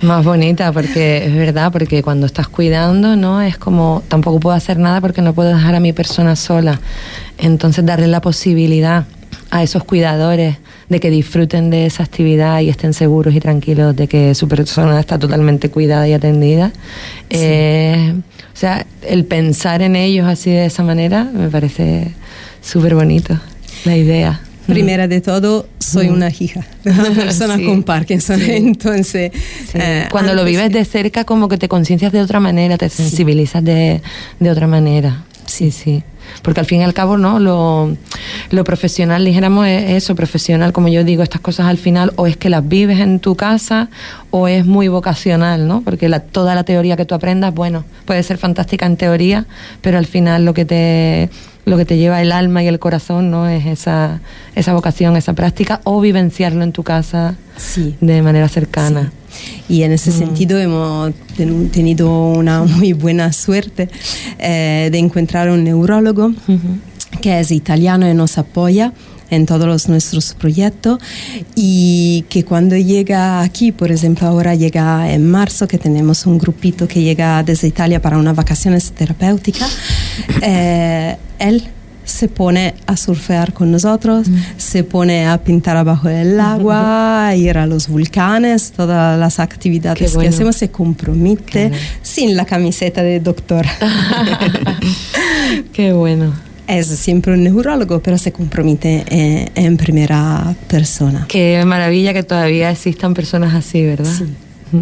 más 0.00 0.24
bonita, 0.24 0.72
porque 0.72 1.26
es 1.26 1.34
verdad, 1.34 1.72
porque 1.72 2.02
cuando 2.02 2.26
estás 2.26 2.48
cuidando, 2.48 3.16
¿no? 3.16 3.42
Es 3.42 3.58
como, 3.58 4.02
tampoco 4.08 4.40
puedo 4.40 4.56
hacer 4.56 4.78
nada 4.78 5.00
porque 5.00 5.22
no 5.22 5.34
puedo 5.34 5.50
dejar 5.50 5.74
a 5.74 5.80
mi 5.80 5.92
persona 5.92 6.36
sola. 6.36 6.80
Entonces, 7.38 7.84
darle 7.84 8.06
la 8.06 8.20
posibilidad 8.20 9.04
a 9.50 9.62
esos 9.62 9.84
cuidadores 9.84 10.56
de 10.88 11.00
que 11.00 11.10
disfruten 11.10 11.70
de 11.70 11.86
esa 11.86 12.04
actividad 12.04 12.60
y 12.60 12.68
estén 12.68 12.92
seguros 12.92 13.34
y 13.34 13.40
tranquilos 13.40 13.96
de 13.96 14.06
que 14.06 14.34
su 14.34 14.48
persona 14.48 14.98
está 15.00 15.18
totalmente 15.18 15.70
cuidada 15.70 16.06
y 16.08 16.12
atendida. 16.12 16.72
Eh, 17.30 18.14
o 18.56 18.58
sea, 18.58 18.86
el 19.06 19.26
pensar 19.26 19.82
en 19.82 19.96
ellos 19.96 20.26
así 20.26 20.50
de 20.50 20.64
esa 20.64 20.82
manera 20.82 21.24
me 21.24 21.50
parece 21.50 22.12
súper 22.62 22.94
bonito, 22.94 23.38
la 23.84 23.96
idea. 23.98 24.40
Primera 24.66 25.06
de 25.06 25.20
todo, 25.20 25.68
soy 25.78 26.08
una 26.08 26.28
hija 26.30 26.66
de 26.82 26.90
una 26.98 27.10
persona 27.10 27.56
Sí, 27.56 27.66
con 27.66 27.82
Parkinson, 27.84 28.40
sí. 28.40 28.50
entonces... 28.52 29.30
Sí. 29.70 29.78
eh, 29.78 30.08
Cuando 30.10 30.32
lo 30.34 30.42
vives 30.44 30.72
de 30.72 30.84
cerca, 30.86 31.24
como 31.24 31.48
que 31.48 31.58
te 31.58 31.68
conciencias 31.68 32.10
de 32.12 32.20
otra 32.22 32.40
manera, 32.40 32.76
te 32.78 32.88
sensibilizas 32.88 33.62
de, 33.62 34.00
de 34.40 34.50
otra 34.50 34.66
manera. 34.66 35.22
Sí, 35.44 35.70
sí. 35.70 36.02
Porque 36.42 36.60
al 36.60 36.66
fin 36.66 36.80
y 36.80 36.84
al 36.84 36.94
cabo, 36.94 37.16
¿no? 37.16 37.38
Lo, 37.38 37.96
lo 38.50 38.64
profesional, 38.64 39.24
dijéramos, 39.24 39.66
es 39.66 39.90
eso, 39.90 40.14
profesional, 40.14 40.72
como 40.72 40.88
yo 40.88 41.04
digo, 41.04 41.22
estas 41.22 41.40
cosas 41.40 41.66
al 41.66 41.78
final, 41.78 42.12
o 42.16 42.26
es 42.26 42.36
que 42.36 42.48
las 42.50 42.66
vives 42.66 43.00
en 43.00 43.20
tu 43.20 43.36
casa, 43.36 43.88
o 44.30 44.48
es 44.48 44.64
muy 44.66 44.88
vocacional, 44.88 45.66
¿no? 45.66 45.82
Porque 45.82 46.08
la, 46.08 46.20
toda 46.20 46.54
la 46.54 46.64
teoría 46.64 46.96
que 46.96 47.04
tú 47.04 47.14
aprendas, 47.14 47.54
bueno, 47.54 47.84
puede 48.04 48.22
ser 48.22 48.38
fantástica 48.38 48.86
en 48.86 48.96
teoría, 48.96 49.46
pero 49.80 49.98
al 49.98 50.06
final 50.06 50.44
lo 50.44 50.54
que 50.54 50.64
te 50.64 51.30
lo 51.64 51.76
que 51.76 51.84
te 51.84 51.96
lleva 51.98 52.22
el 52.22 52.30
alma 52.30 52.62
y 52.62 52.68
el 52.68 52.78
corazón, 52.78 53.28
¿no? 53.32 53.48
Es 53.48 53.66
esa, 53.66 54.20
esa 54.54 54.72
vocación, 54.72 55.16
esa 55.16 55.32
práctica, 55.32 55.80
o 55.82 56.00
vivenciarlo 56.00 56.62
en 56.62 56.70
tu 56.70 56.84
casa 56.84 57.34
Sí. 57.56 57.96
de 58.00 58.22
manera 58.22 58.48
cercana. 58.48 59.10
Y 59.68 59.82
en 59.82 59.92
ese 59.92 60.12
sentido 60.12 60.58
hemos 60.58 61.12
ten- 61.36 61.68
tenido 61.70 62.30
una 62.32 62.62
muy 62.64 62.92
buena 62.92 63.32
suerte 63.32 63.88
eh, 64.38 64.88
de 64.92 64.98
encontrar 64.98 65.50
un 65.50 65.64
neurólogo 65.64 66.32
que 67.20 67.40
es 67.40 67.50
italiano 67.50 68.08
y 68.08 68.14
nos 68.14 68.38
apoya 68.38 68.92
en 69.28 69.44
todos 69.44 69.66
los 69.66 69.88
nuestros 69.88 70.34
proyectos. 70.34 71.00
Y 71.56 72.24
que 72.28 72.44
cuando 72.44 72.76
llega 72.76 73.40
aquí, 73.40 73.72
por 73.72 73.90
ejemplo 73.90 74.28
ahora 74.28 74.54
llega 74.54 75.12
en 75.12 75.28
marzo 75.28 75.66
que 75.66 75.78
tenemos 75.78 76.26
un 76.26 76.38
grupito 76.38 76.86
que 76.86 77.02
llega 77.02 77.42
desde 77.42 77.66
Italia 77.66 78.00
para 78.00 78.18
unas 78.18 78.36
vacaciones 78.36 78.92
terapéuticas, 78.92 79.70
eh, 80.42 81.16
él 81.40 81.64
se 82.06 82.28
pone 82.28 82.74
a 82.86 82.96
surfear 82.96 83.52
con 83.52 83.70
nosotros, 83.70 84.28
se 84.56 84.84
pone 84.84 85.26
a 85.26 85.38
pintar 85.38 85.76
abajo 85.76 86.08
del 86.08 86.40
agua, 86.40 87.26
a 87.28 87.36
ir 87.36 87.58
a 87.58 87.66
los 87.66 87.88
volcanes, 87.88 88.72
todas 88.72 89.18
las 89.18 89.40
actividades 89.40 90.14
bueno. 90.14 90.30
que 90.30 90.34
hacemos 90.34 90.56
se 90.56 90.70
compromete 90.70 91.72
sin 92.02 92.36
la 92.36 92.46
camiseta 92.46 93.02
de 93.02 93.20
doctor. 93.20 93.66
Qué 95.72 95.92
bueno. 95.92 96.32
es 96.68 96.86
siempre 96.86 97.34
un 97.34 97.42
neurólogo, 97.42 98.00
pero 98.00 98.18
se 98.18 98.32
compromete 98.32 99.04
en, 99.08 99.50
en 99.54 99.76
primera 99.76 100.54
persona. 100.68 101.26
Qué 101.28 101.62
maravilla 101.66 102.14
que 102.14 102.22
todavía 102.22 102.70
existan 102.70 103.14
personas 103.14 103.52
así, 103.52 103.84
¿verdad? 103.84 104.12
Sí. 104.16 104.26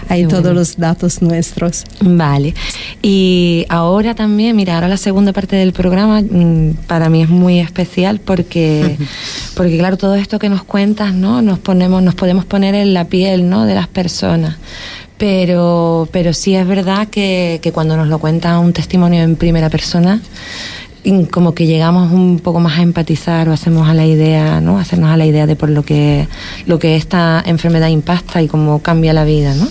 hay 0.07 0.25
todos 0.27 0.43
bueno. 0.43 0.59
los 0.59 0.77
datos 0.77 1.21
nuestros. 1.21 1.83
Vale. 2.01 2.53
Y 3.01 3.65
ahora 3.69 4.15
también, 4.15 4.55
mira, 4.55 4.75
ahora 4.75 4.87
la 4.87 4.97
segunda 4.97 5.33
parte 5.33 5.55
del 5.55 5.73
programa 5.73 6.21
mmm, 6.21 6.73
para 6.87 7.09
mí 7.09 7.23
es 7.23 7.29
muy 7.29 7.59
especial 7.59 8.19
porque, 8.19 8.97
porque 9.55 9.77
claro, 9.77 9.97
todo 9.97 10.15
esto 10.15 10.39
que 10.39 10.49
nos 10.49 10.63
cuentas, 10.63 11.13
¿no? 11.13 11.41
Nos 11.41 11.59
ponemos, 11.59 12.01
nos 12.01 12.15
podemos 12.15 12.45
poner 12.45 12.75
en 12.75 12.93
la 12.93 13.05
piel, 13.05 13.49
¿no? 13.49 13.65
De 13.65 13.75
las 13.75 13.87
personas. 13.87 14.57
Pero, 15.17 16.07
pero 16.11 16.33
sí 16.33 16.55
es 16.55 16.65
verdad 16.65 17.07
que, 17.07 17.59
que 17.61 17.71
cuando 17.71 17.97
nos 17.97 18.07
lo 18.07 18.19
cuenta 18.19 18.57
un 18.59 18.71
testimonio 18.71 19.21
en 19.21 19.35
primera 19.35 19.69
persona, 19.69 20.21
como 21.31 21.53
que 21.53 21.65
llegamos 21.65 22.11
un 22.11 22.39
poco 22.39 22.59
más 22.59 22.77
a 22.77 22.81
empatizar 22.81 23.47
o 23.49 23.53
hacemos 23.53 23.87
a 23.87 23.93
la 23.93 24.05
idea, 24.05 24.59
¿no? 24.61 24.77
Hacernos 24.77 25.09
a 25.09 25.17
la 25.17 25.25
idea 25.25 25.45
de 25.45 25.55
por 25.55 25.69
lo 25.69 25.83
que 25.83 26.27
lo 26.65 26.77
que 26.77 26.95
esta 26.95 27.41
enfermedad 27.45 27.87
impacta 27.87 28.41
y 28.41 28.47
cómo 28.47 28.81
cambia 28.81 29.13
la 29.13 29.23
vida, 29.23 29.55
¿no? 29.55 29.67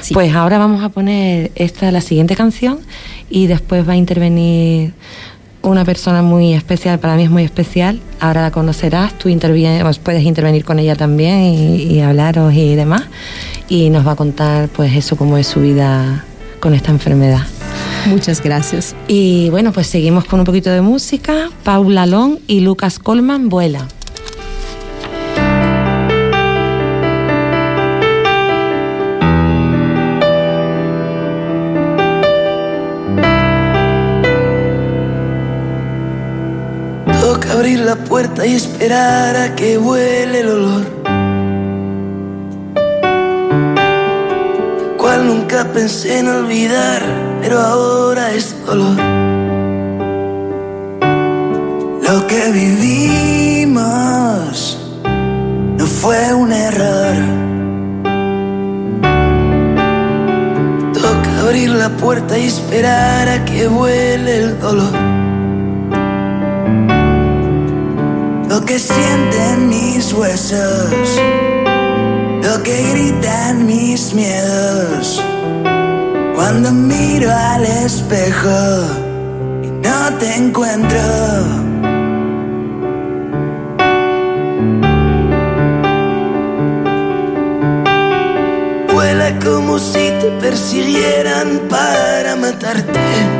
Sí. 0.00 0.14
Pues 0.14 0.34
ahora 0.34 0.58
vamos 0.58 0.82
a 0.82 0.88
poner 0.88 1.50
esta 1.54 1.90
la 1.90 2.00
siguiente 2.00 2.36
canción 2.36 2.80
y 3.28 3.46
después 3.46 3.88
va 3.88 3.94
a 3.94 3.96
intervenir 3.96 4.94
una 5.62 5.84
persona 5.84 6.22
muy 6.22 6.54
especial, 6.54 6.98
para 6.98 7.16
mí 7.16 7.24
es 7.24 7.30
muy 7.30 7.44
especial, 7.44 8.00
ahora 8.18 8.42
la 8.42 8.50
conocerás, 8.50 9.16
tú 9.18 9.28
intervienes, 9.28 9.98
puedes 9.98 10.22
intervenir 10.22 10.64
con 10.64 10.78
ella 10.78 10.96
también 10.96 11.40
y, 11.40 11.82
y 11.82 12.00
hablaros 12.00 12.54
y 12.54 12.74
demás 12.74 13.02
y 13.70 13.88
nos 13.88 14.06
va 14.06 14.12
a 14.12 14.16
contar 14.16 14.68
pues 14.68 14.94
eso 14.94 15.16
cómo 15.16 15.38
es 15.38 15.46
su 15.46 15.60
vida 15.60 16.24
con 16.58 16.74
esta 16.74 16.90
enfermedad. 16.90 17.46
Muchas 18.06 18.42
gracias. 18.42 18.94
Y 19.08 19.48
bueno, 19.50 19.72
pues 19.72 19.86
seguimos 19.86 20.24
con 20.24 20.40
un 20.40 20.46
poquito 20.46 20.70
de 20.70 20.80
música. 20.80 21.50
Paula 21.64 22.06
Long 22.06 22.38
y 22.46 22.60
Lucas 22.60 22.98
Colman, 22.98 23.48
Vuela. 23.48 23.86
Abrir 37.60 37.80
la 37.80 37.94
puerta 37.94 38.46
y 38.46 38.54
esperar 38.54 39.36
a 39.36 39.54
que 39.54 39.76
vuele 39.76 40.40
el 40.40 40.48
olor. 40.48 40.82
Cual 44.96 45.26
nunca 45.26 45.66
pensé 45.70 46.20
en 46.20 46.28
olvidar 46.28 47.02
pero 47.42 47.58
ahora 47.58 48.32
es 48.32 48.56
dolor. 48.64 48.96
Lo 52.08 52.26
que 52.26 52.50
vivimos 52.50 53.82
no 55.76 55.84
fue 55.84 56.32
un 56.32 56.52
error. 56.52 57.14
Toca 60.94 61.40
abrir 61.42 61.68
la 61.72 61.90
puerta 61.90 62.38
y 62.38 62.46
esperar 62.46 63.28
a 63.28 63.44
que 63.44 63.68
vuele 63.68 64.44
el 64.44 64.58
dolor. 64.60 65.19
Lo 68.50 68.60
que 68.64 68.78
sienten 68.78 69.68
mis 69.68 70.12
huesos, 70.12 71.20
lo 72.42 72.62
que 72.62 72.82
gritan 72.90 73.64
mis 73.64 74.12
miedos 74.12 75.22
cuando 76.34 76.72
miro 76.72 77.30
al 77.32 77.64
espejo 77.64 78.58
y 79.62 79.68
no 79.68 80.18
te 80.18 80.34
encuentro. 80.34 80.98
Como 89.44 89.78
si 89.78 90.10
te 90.20 90.28
persiguieran 90.40 91.60
para 91.68 92.34
matarte. 92.34 93.39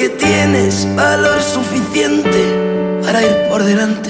Porque 0.00 0.16
tienes 0.16 0.88
valor 0.96 1.42
suficiente 1.42 3.02
para 3.02 3.22
ir 3.22 3.48
por 3.50 3.62
delante. 3.62 4.08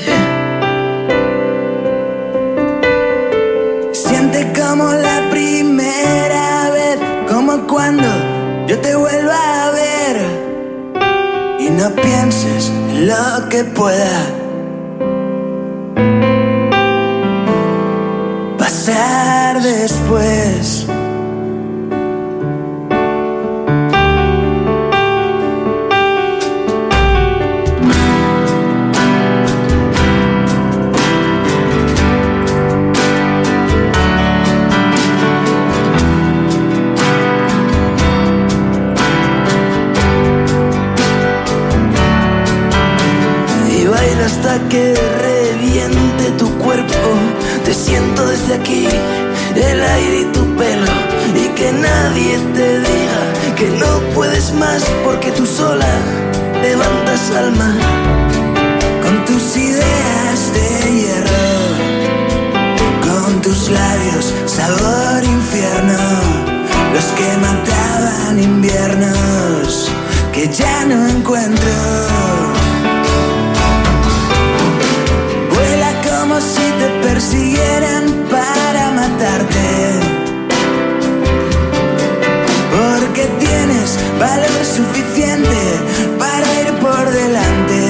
Siente 3.91 4.53
como 4.53 4.93
la 4.93 5.29
primera 5.33 6.71
vez, 6.71 6.99
como 7.29 7.67
cuando 7.67 8.07
yo 8.69 8.79
te 8.79 8.95
vuelva 8.95 9.67
a 9.67 9.71
ver. 9.73 10.17
Y 11.59 11.71
no 11.71 11.91
pienses 11.91 12.69
en 12.69 13.09
lo 13.09 13.49
que 13.49 13.65
pueda 13.65 14.27
pasar 18.57 19.61
después. 19.61 20.87
Que 44.71 44.95
reviente 44.95 46.31
tu 46.39 46.49
cuerpo. 46.59 47.03
Te 47.65 47.75
siento 47.75 48.27
desde 48.27 48.55
aquí, 48.55 48.87
el 49.57 49.83
aire 49.83 50.21
y 50.21 50.25
tu 50.33 50.45
pelo. 50.57 50.93
Y 51.35 51.49
que 51.59 51.73
nadie 51.73 52.39
te 52.55 52.79
diga 52.79 53.23
que 53.57 53.69
no 53.83 54.01
puedes 54.15 54.53
más 54.55 54.83
porque 55.05 55.33
tú 55.33 55.45
sola 55.45 55.93
levantas 56.63 57.31
alma 57.33 57.75
con 59.03 59.25
tus 59.25 59.57
ideas 59.57 60.39
de 60.55 60.69
hierro, 60.99 61.49
con 63.03 63.43
tus 63.43 63.71
labios 63.71 64.33
sabor 64.47 65.25
infierno, 65.25 65.99
los 66.95 67.05
que 67.19 67.37
mataban 67.39 68.39
inviernos 68.39 69.91
que 70.33 70.49
ya 70.49 70.85
no 70.87 71.09
encuentro. 71.09 72.60
Si 76.41 76.63
te 76.81 76.89
persiguieran 77.03 78.05
para 78.31 78.91
matarte. 78.93 80.01
Porque 82.77 83.23
tienes 83.39 83.99
valor 84.19 84.65
suficiente 84.65 85.61
para 86.19 86.47
ir 86.63 86.73
por 86.81 87.11
delante. 87.11 87.81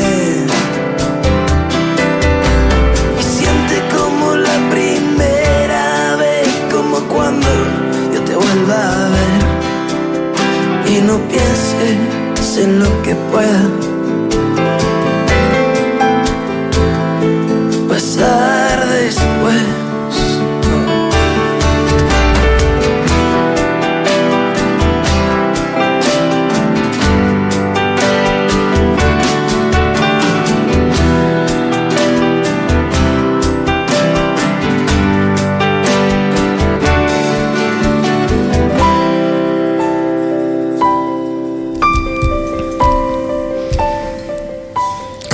Y 3.18 3.22
siente 3.22 3.76
como 3.96 4.36
la 4.36 4.57
primera 4.70 6.16
vez, 6.16 6.48
como 6.72 6.96
cuando 7.14 7.48
yo 8.12 8.20
te 8.22 8.34
vuelva 8.34 8.80
a 8.92 9.09
ver. 9.16 9.40
Y 10.92 11.01
no 11.03 11.18
pienses 11.28 12.59
en 12.59 12.80
lo 12.80 13.03
que 13.03 13.14
pueda 13.30 13.89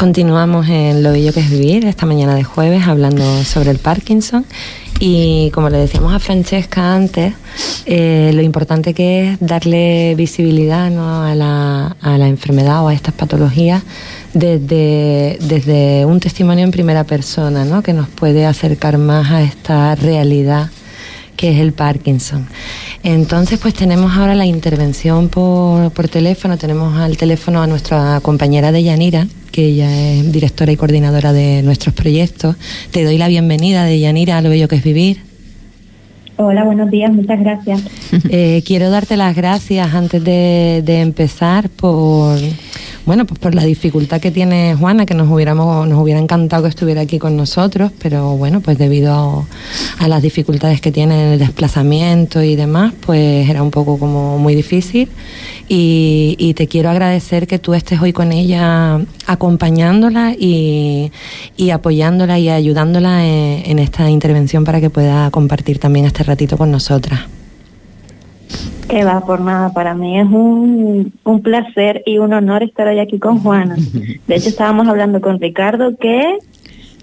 Continuamos 0.07 0.69
en 0.69 1.03
Lo 1.03 1.11
Bello 1.11 1.33
que 1.33 1.41
es 1.41 1.51
Vivir, 1.51 1.85
esta 1.85 2.07
mañana 2.07 2.37
de 2.37 2.45
jueves, 2.45 2.87
hablando 2.87 3.43
sobre 3.43 3.73
el 3.73 3.79
Parkinson. 3.79 4.47
Y 5.01 5.51
como 5.51 5.69
le 5.69 5.79
decíamos 5.79 6.15
a 6.15 6.21
Francesca 6.21 6.95
antes, 6.95 7.35
eh, 7.87 8.31
lo 8.33 8.41
importante 8.41 8.95
que 8.95 9.33
es 9.33 9.39
darle 9.41 10.15
visibilidad 10.15 10.93
¿no? 10.93 11.25
a, 11.25 11.35
la, 11.35 11.97
a 12.01 12.19
la 12.19 12.29
enfermedad 12.29 12.85
o 12.85 12.89
a 12.89 12.95
estas 12.95 13.15
patologías 13.15 13.83
desde, 14.33 15.39
desde 15.41 16.07
un 16.07 16.21
testimonio 16.21 16.63
en 16.63 16.71
primera 16.71 17.03
persona, 17.03 17.65
¿no? 17.65 17.83
que 17.83 17.93
nos 17.93 18.07
puede 18.09 18.47
acercar 18.47 18.99
más 18.99 19.33
a 19.33 19.43
esta 19.43 19.97
realidad 19.97 20.71
que 21.37 21.51
es 21.51 21.59
el 21.59 21.73
Parkinson. 21.73 22.47
Entonces, 23.03 23.59
pues 23.59 23.75
tenemos 23.75 24.17
ahora 24.17 24.37
la 24.37 24.47
intervención 24.47 25.29
por, 25.31 25.91
por 25.91 26.07
teléfono, 26.07 26.57
tenemos 26.57 26.97
al 26.97 27.17
teléfono 27.17 27.61
a 27.61 27.67
nuestra 27.67 28.21
compañera 28.21 28.71
de 28.71 28.85
Yanira, 28.85 29.27
que 29.57 29.69
ella 29.69 29.91
es 29.91 30.31
directora 30.33 30.71
y 30.71 30.77
coordinadora 30.77 31.33
de 31.33 31.63
nuestros 31.63 31.95
proyectos. 31.95 32.57
Te 32.91 33.05
doy 33.05 33.17
la 33.17 33.27
bienvenida 33.27 33.85
de 33.85 33.99
Yanira 33.99 34.37
a 34.37 34.43
lo 34.43 34.51
bello 34.51 34.69
que 34.69 34.77
es 34.77 34.85
vivir. 34.85 35.23
Hola, 36.37 36.63
buenos 36.65 36.91
días, 36.91 37.11
muchas 37.11 37.41
gracias. 37.41 37.81
Eh, 38.29 38.63
quiero 38.67 38.91
darte 38.91 39.17
las 39.17 39.35
gracias 39.35 39.95
antes 39.95 40.23
de, 40.23 40.83
de 40.85 41.01
empezar 41.01 41.71
por 41.71 42.39
bueno, 43.07 43.25
pues 43.25 43.39
por 43.39 43.55
la 43.55 43.63
dificultad 43.63 44.21
que 44.21 44.33
tiene 44.33 44.75
Juana, 44.75 45.07
que 45.07 45.15
nos 45.15 45.31
hubiéramos, 45.31 45.87
nos 45.87 46.03
hubiera 46.03 46.19
encantado 46.19 46.65
que 46.65 46.69
estuviera 46.69 47.03
aquí 47.03 47.21
con 47.21 47.37
nosotros, 47.37 47.93
pero 48.03 48.37
bueno, 48.37 48.61
pues 48.61 48.79
debido 48.79 49.47
a, 50.01 50.09
las 50.09 50.23
dificultades 50.23 50.81
que 50.81 50.91
tiene 50.91 51.15
en 51.15 51.33
el 51.35 51.39
desplazamiento 51.39 52.43
y 52.43 52.57
demás, 52.57 52.93
pues 53.01 53.49
era 53.49 53.63
un 53.63 53.71
poco 53.71 53.97
como 53.99 54.39
muy 54.39 54.57
difícil. 54.57 55.09
Y, 55.69 56.55
te 56.57 56.69
quiero 56.69 56.91
agradecer 56.91 57.47
que 57.47 57.59
tú 57.59 57.75
estés 57.75 58.01
hoy 58.01 58.13
con 58.13 58.33
ella 58.33 59.01
acompañándola 59.27 60.35
y, 60.39 61.11
apoyándola 61.73 62.39
y 62.39 62.49
ayudándola 62.49 63.25
en 63.25 63.79
esta 63.79 64.11
intervención 64.11 64.65
para 64.65 64.81
que 64.81 64.91
pueda 64.91 65.31
compartir 65.31 65.79
también 65.79 66.07
este 66.07 66.23
ratito 66.23 66.57
con 66.57 66.71
nosotras. 66.71 67.21
Que 68.89 69.05
va 69.05 69.25
por 69.25 69.41
nada, 69.41 69.73
para 69.73 69.95
mí 69.95 70.19
es 70.19 70.27
un, 70.27 71.13
un 71.25 71.43
placer 71.43 72.03
y 72.07 72.19
un 72.19 72.33
honor 72.33 72.63
estar 72.63 72.87
hoy 72.87 73.01
aquí 73.01 73.19
con 73.19 73.41
Juana. 73.41 73.77
De 74.27 74.37
hecho, 74.37 74.49
estábamos 74.49 74.87
hablando 74.87 75.21
con 75.21 75.41
Ricardo 75.41 75.97
que 75.97 76.39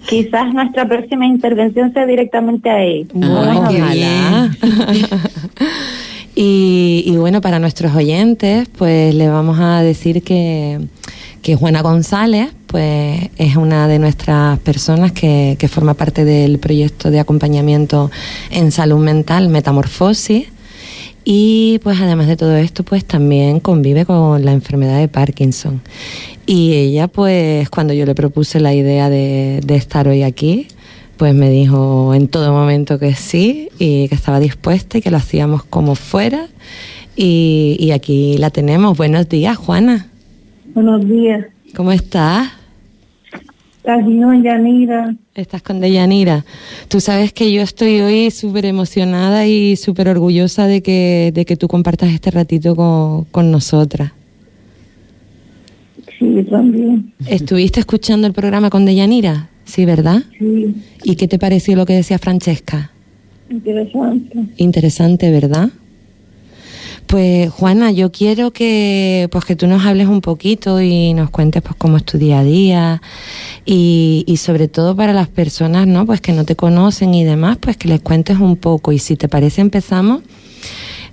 quizás 0.07 0.53
nuestra 0.53 0.87
próxima 0.87 1.25
intervención 1.25 1.93
sea 1.93 2.05
directamente 2.05 2.69
ahí. 2.69 3.07
Ah, 3.21 4.49
y, 6.35 7.03
y 7.05 7.17
bueno, 7.17 7.41
para 7.41 7.59
nuestros 7.59 7.95
oyentes, 7.95 8.69
pues 8.77 9.13
le 9.13 9.29
vamos 9.29 9.59
a 9.59 9.81
decir 9.81 10.23
que, 10.23 10.79
que 11.41 11.55
Juana 11.55 11.81
González, 11.81 12.49
pues 12.67 13.29
es 13.37 13.55
una 13.55 13.87
de 13.87 13.99
nuestras 13.99 14.57
personas 14.59 15.11
que, 15.11 15.57
que 15.59 15.67
forma 15.67 15.93
parte 15.93 16.25
del 16.25 16.59
proyecto 16.59 17.11
de 17.11 17.19
acompañamiento 17.19 18.09
en 18.51 18.71
salud 18.71 18.99
mental 18.99 19.49
Metamorfosis 19.49 20.52
y 21.25 21.79
pues 21.83 21.99
además 22.01 22.27
de 22.27 22.35
todo 22.35 22.55
esto, 22.57 22.83
pues 22.83 23.05
también 23.05 23.59
convive 23.59 24.05
con 24.05 24.43
la 24.43 24.51
enfermedad 24.51 24.99
de 24.99 25.07
Parkinson. 25.07 25.81
Y 26.45 26.73
ella, 26.73 27.07
pues 27.07 27.69
cuando 27.69 27.93
yo 27.93 28.05
le 28.05 28.15
propuse 28.15 28.59
la 28.59 28.73
idea 28.73 29.09
de, 29.09 29.61
estar 29.69 30.07
hoy 30.07 30.23
aquí, 30.23 30.67
pues 31.17 31.33
me 31.33 31.49
dijo 31.49 32.13
en 32.13 32.27
todo 32.27 32.51
momento 32.51 32.99
que 32.99 33.13
sí 33.13 33.69
y 33.79 34.09
que 34.09 34.15
estaba 34.15 34.39
dispuesta 34.39 34.97
y 34.97 35.01
que 35.01 35.11
lo 35.11 35.17
hacíamos 35.17 35.63
como 35.63 35.95
fuera. 35.95 36.47
Y, 37.15 37.77
y 37.79 37.91
aquí 37.91 38.37
la 38.37 38.49
tenemos. 38.49 38.97
Buenos 38.97 39.29
días, 39.29 39.55
Juana. 39.55 40.07
Buenos 40.73 41.07
días. 41.07 41.45
¿Cómo 41.75 41.91
estás? 41.91 42.49
con 43.83 44.43
Yanira. 44.43 45.15
Estás 45.35 45.63
con 45.63 45.79
Deyanira. 45.79 46.45
Tú 46.89 46.99
sabes 46.99 47.33
que 47.33 47.51
yo 47.51 47.63
estoy 47.63 48.01
hoy 48.01 48.29
súper 48.29 48.65
emocionada 48.65 49.47
y 49.47 49.75
súper 49.77 50.07
orgullosa 50.07 50.67
de 50.67 50.83
que, 50.83 51.31
de 51.33 51.43
que 51.45 51.55
tú 51.55 51.67
compartas 51.67 52.11
este 52.11 52.29
ratito 52.29 52.75
con, 52.75 53.23
con 53.25 53.49
nosotras. 53.49 54.11
Sí, 56.19 56.45
también. 56.47 57.13
¿Estuviste 57.25 57.79
escuchando 57.79 58.27
el 58.27 58.33
programa 58.33 58.69
con 58.69 58.85
Deyanira? 58.85 59.49
Sí, 59.65 59.85
¿verdad? 59.85 60.21
Sí. 60.37 60.75
¿Y 61.03 61.15
qué 61.15 61.27
te 61.27 61.39
pareció 61.39 61.75
lo 61.75 61.87
que 61.87 61.93
decía 61.93 62.19
Francesca? 62.19 62.91
Interesante. 63.49 64.37
Interesante, 64.57 65.31
¿verdad? 65.31 65.71
Pues 67.07 67.49
Juana, 67.51 67.91
yo 67.91 68.11
quiero 68.11 68.51
que 68.51 69.27
pues 69.31 69.45
que 69.45 69.55
tú 69.55 69.67
nos 69.67 69.85
hables 69.85 70.07
un 70.07 70.21
poquito 70.21 70.81
y 70.81 71.13
nos 71.13 71.29
cuentes 71.29 71.61
pues 71.61 71.75
cómo 71.75 71.97
es 71.97 72.03
tu 72.03 72.17
día 72.17 72.39
a 72.39 72.43
día 72.43 73.01
y, 73.65 74.23
y 74.27 74.37
sobre 74.37 74.67
todo 74.67 74.95
para 74.95 75.13
las 75.13 75.27
personas 75.27 75.85
no 75.85 76.05
pues 76.05 76.21
que 76.21 76.31
no 76.31 76.43
te 76.43 76.55
conocen 76.55 77.13
y 77.13 77.23
demás 77.23 77.57
pues 77.59 77.77
que 77.77 77.87
les 77.87 78.01
cuentes 78.01 78.39
un 78.39 78.55
poco 78.55 78.91
y 78.91 78.99
si 78.99 79.15
te 79.15 79.27
parece 79.27 79.61
empezamos 79.61 80.23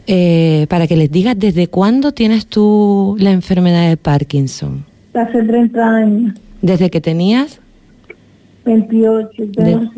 eh, 0.07 0.67
para 0.69 0.87
que 0.87 0.97
les 0.97 1.11
digas 1.11 1.39
desde 1.39 1.69
cuándo 1.69 2.13
tienes 2.13 2.47
tú 2.47 3.17
la 3.19 3.31
enfermedad 3.31 3.89
de 3.89 3.97
Parkinson. 3.97 4.85
Hace 5.15 5.43
30 5.43 5.81
años. 5.81 6.35
¿Desde 6.63 6.91
que 6.91 7.01
tenías? 7.01 7.61
28, 8.65 9.29
tengo, 9.55 9.91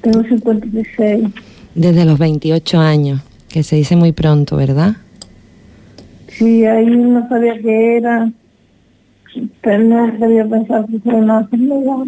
tengo 0.00 0.22
56. 0.24 1.28
Desde 1.74 2.04
los 2.04 2.18
28 2.18 2.78
años 2.78 3.20
que 3.50 3.62
se 3.62 3.76
dice 3.76 3.96
muy 3.96 4.12
pronto, 4.12 4.56
¿verdad? 4.56 4.96
Sí, 6.28 6.64
ahí 6.64 6.86
no 6.86 7.28
sabía 7.28 7.60
qué 7.60 7.96
era, 7.98 8.30
pero 9.60 9.84
no 9.84 10.18
sabía 10.18 10.46
pensar 10.46 10.86
que 10.86 11.08
era 11.08 11.18
una 11.18 11.40
enfermedad. 11.40 12.06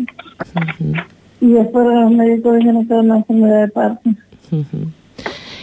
Y 1.40 1.47
después 1.49 1.86
los 1.86 2.11
médicos 2.12 2.59
dijeron 2.59 2.86
que 2.86 2.95
era 2.95 3.03
una 3.03 3.16
enfermedad 3.18 3.61
de 3.62 3.68
Parkinson. 3.68 4.95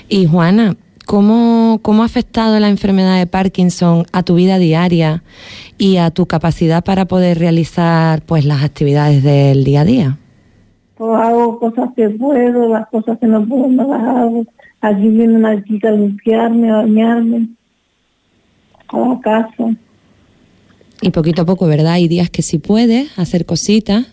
Y 0.09 0.25
Juana, 0.25 0.75
¿cómo, 1.05 1.80
¿cómo 1.82 2.03
ha 2.03 2.05
afectado 2.05 2.59
la 2.59 2.69
enfermedad 2.69 3.17
de 3.17 3.27
Parkinson 3.27 4.05
a 4.11 4.23
tu 4.23 4.36
vida 4.36 4.57
diaria 4.57 5.23
y 5.77 5.97
a 5.97 6.11
tu 6.11 6.25
capacidad 6.25 6.84
para 6.84 7.05
poder 7.05 7.39
realizar 7.39 8.21
pues 8.23 8.43
las 8.43 8.63
actividades 8.63 9.23
del 9.23 9.63
día 9.63 9.82
a 9.82 9.86
día? 9.86 10.17
Pues 10.95 11.17
hago 11.17 11.59
cosas 11.59 11.91
que 11.95 12.09
puedo, 12.09 12.67
las 12.67 12.88
cosas 12.89 13.17
que 13.19 13.27
no 13.27 13.45
puedo 13.45 13.69
no 13.69 13.88
las 13.88 14.01
hago 14.01 14.45
Allí 14.82 15.09
viene 15.09 15.36
una 15.36 15.61
chica 15.63 15.89
a 15.89 15.91
limpiarme, 15.91 16.71
a 16.71 16.77
bañarme, 16.77 17.49
a 18.88 18.97
la 18.97 19.19
casa. 19.19 19.75
Y 21.01 21.09
poquito 21.11 21.41
a 21.41 21.45
poco, 21.45 21.67
¿verdad? 21.67 21.93
Hay 21.93 22.07
días 22.07 22.30
que 22.30 22.41
sí 22.41 22.59
puedes 22.59 23.17
hacer 23.17 23.45
cositas. 23.45 24.07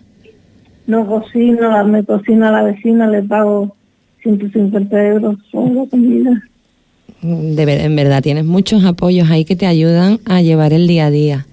No 0.87 1.07
cocino, 1.07 1.85
me 1.85 2.05
cocina 2.05 2.49
a 2.49 2.53
la 2.53 2.63
vecina, 2.63 3.09
le 3.09 3.23
pago 3.23 3.77
150 4.23 5.07
euros 5.07 5.37
por 5.51 5.71
la 5.71 5.87
comida. 5.87 6.43
De 7.23 7.85
en 7.85 7.97
verdad, 7.97 8.23
tienes 8.23 8.45
muchos 8.45 8.85
apoyos 8.85 9.31
ahí 9.31 9.45
que 9.45 9.57
te 9.57 9.67
ayudan 9.67 10.21
a 10.27 10.43
llevar 10.43 10.73
el 10.73 10.87
día 10.87 11.07
a 11.07 11.11
día. 11.11 11.47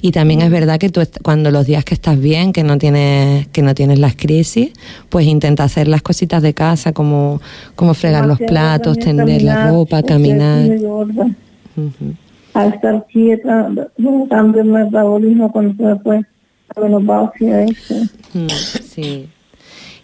Y 0.00 0.12
también 0.12 0.42
es 0.42 0.50
verdad 0.50 0.78
que 0.78 0.90
tú 0.90 1.00
cuando 1.22 1.50
los 1.50 1.66
días 1.66 1.84
que 1.84 1.94
estás 1.94 2.20
bien, 2.20 2.52
que 2.52 2.62
no 2.62 2.78
tienes 2.78 3.48
que 3.48 3.62
no 3.62 3.74
tienes 3.74 3.98
las 3.98 4.14
crisis, 4.14 4.70
pues 5.08 5.26
intenta 5.26 5.64
hacer 5.64 5.88
las 5.88 6.02
cositas 6.02 6.42
de 6.42 6.54
casa 6.54 6.92
como 6.92 7.40
como 7.74 7.94
fregar 7.94 8.26
los 8.26 8.38
platos, 8.38 8.98
tender 8.98 9.42
la 9.42 9.70
ropa, 9.70 10.02
caminar. 10.02 10.70
A 12.54 12.66
estar 12.66 13.06
quieta, 13.12 13.70
cambio 14.28 14.62
el 14.62 14.68
metabolismo 14.68 15.50
cuando 15.50 15.94
se 15.94 16.00
fue 16.00 16.20
a 16.76 17.62
eso. 17.62 17.94
Sí. 18.84 19.28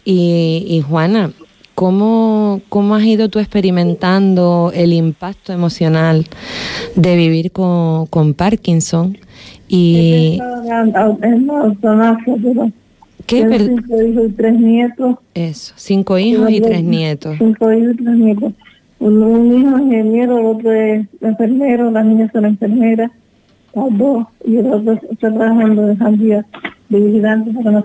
Y, 0.04 0.66
y 0.68 0.80
Juana, 0.82 1.32
¿Cómo, 1.75 2.61
¿Cómo 2.68 2.95
has 2.95 3.05
ido 3.05 3.29
tú 3.29 3.41
experimentando 3.41 4.70
el 4.75 4.93
impacto 4.93 5.53
emocional 5.53 6.25
de 6.95 7.16
vivir 7.16 7.51
con, 7.51 8.07
con 8.07 8.35
Parkinson? 8.35 9.18
Y... 9.68 10.39
¿Qué? 13.27 13.59
cinco 13.59 14.03
hijos 14.03 14.27
y 14.29 14.33
tres 14.33 14.61
nietos. 14.61 15.16
Eso, 15.35 15.72
cinco 15.77 16.18
hijos 16.18 16.51
y 16.51 16.61
tres 16.61 16.85
nietos. 16.85 17.37
Cinco 17.39 17.72
hijos 17.72 17.95
y 17.95 18.05
tres 18.05 18.16
nietos. 18.16 18.53
Un, 19.01 19.59
hijo 19.59 19.77
es 19.77 19.83
ingeniero, 19.83 20.39
el 20.39 20.47
otro 20.47 20.72
es 20.72 21.07
enfermero, 21.20 21.91
las 21.91 22.05
niñas 22.05 22.31
son 22.33 22.47
enfermeras, 22.47 23.11
las 23.75 23.99
dos, 23.99 24.27
y 24.47 24.57
el 24.57 24.72
otro 24.72 24.93
está 25.11 25.33
trabajando 25.33 25.87
de 25.87 26.45
de 26.89 27.01
vigilantes 27.01 27.55
para 27.57 27.70
los 27.72 27.85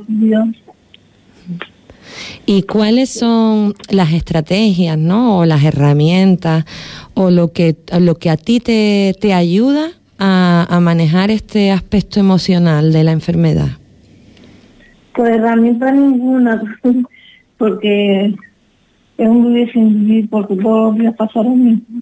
¿Y 2.51 2.63
cuáles 2.63 3.11
son 3.11 3.75
las 3.91 4.11
estrategias, 4.11 4.97
¿no? 4.97 5.37
O 5.37 5.45
las 5.45 5.63
herramientas 5.63 6.65
o 7.13 7.29
lo 7.29 7.53
que, 7.53 7.75
lo 7.99 8.15
que 8.15 8.31
a 8.31 8.37
ti 8.37 8.59
te, 8.59 9.13
te 9.21 9.35
ayuda 9.35 9.91
a, 10.17 10.79
manejar 10.81 11.29
este 11.29 11.69
aspecto 11.69 12.19
emocional 12.19 12.91
de 12.91 13.03
la 13.03 13.11
enfermedad? 13.11 13.67
Pues 15.13 15.29
herramienta 15.29 15.91
ninguna, 15.91 16.59
porque 17.59 18.33
es 19.19 19.29
un 19.29 19.53
vivir 19.53 19.71
sin 19.71 20.07
vivir, 20.07 20.29
porque 20.31 20.55
todos 20.55 20.93
los 20.93 20.99
días 20.99 21.13
pasa 21.15 21.43
lo 21.43 21.51
mismo. 21.51 22.01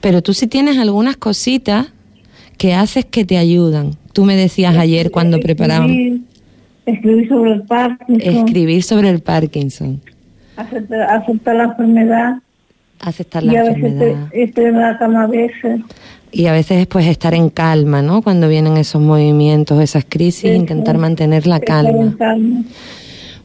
Pero 0.00 0.22
tú 0.22 0.32
sí 0.32 0.46
tienes 0.46 0.78
algunas 0.78 1.18
cositas 1.18 1.92
que 2.56 2.72
haces 2.72 3.04
que 3.04 3.26
te 3.26 3.36
ayudan. 3.36 3.90
Tú 4.14 4.24
me 4.24 4.36
decías 4.36 4.74
ayer 4.78 5.10
cuando 5.10 5.38
preparábamos... 5.38 6.22
Escribir 6.92 7.28
sobre 7.28 7.52
el 7.52 7.62
Parkinson. 7.62 8.20
Escribir 8.36 8.82
sobre 8.82 9.08
el 9.10 9.20
Parkinson. 9.20 10.00
aceptar, 10.56 11.02
aceptar 11.02 11.56
la 11.56 11.64
enfermedad. 11.64 12.34
Aceptar 13.00 13.44
y 13.44 13.46
la 13.46 13.60
a 13.60 13.62
veces 13.64 13.76
enfermedad. 13.84 14.28
te- 14.30 14.42
estoy 14.42 14.64
en 14.66 14.78
la 14.80 14.98
cama 14.98 15.22
a 15.24 15.26
veces. 15.26 15.80
Y 16.32 16.46
a 16.46 16.52
veces 16.52 16.86
pues 16.86 17.06
estar 17.06 17.32
en 17.34 17.48
calma, 17.48 18.02
¿no? 18.02 18.20
Cuando 18.22 18.48
vienen 18.48 18.76
esos 18.76 19.00
movimientos, 19.00 19.80
esas 19.80 20.04
crisis, 20.08 20.54
intentar 20.54 20.98
mantener 20.98 21.46
la 21.46 21.60
calma. 21.60 22.14
calma. 22.18 22.62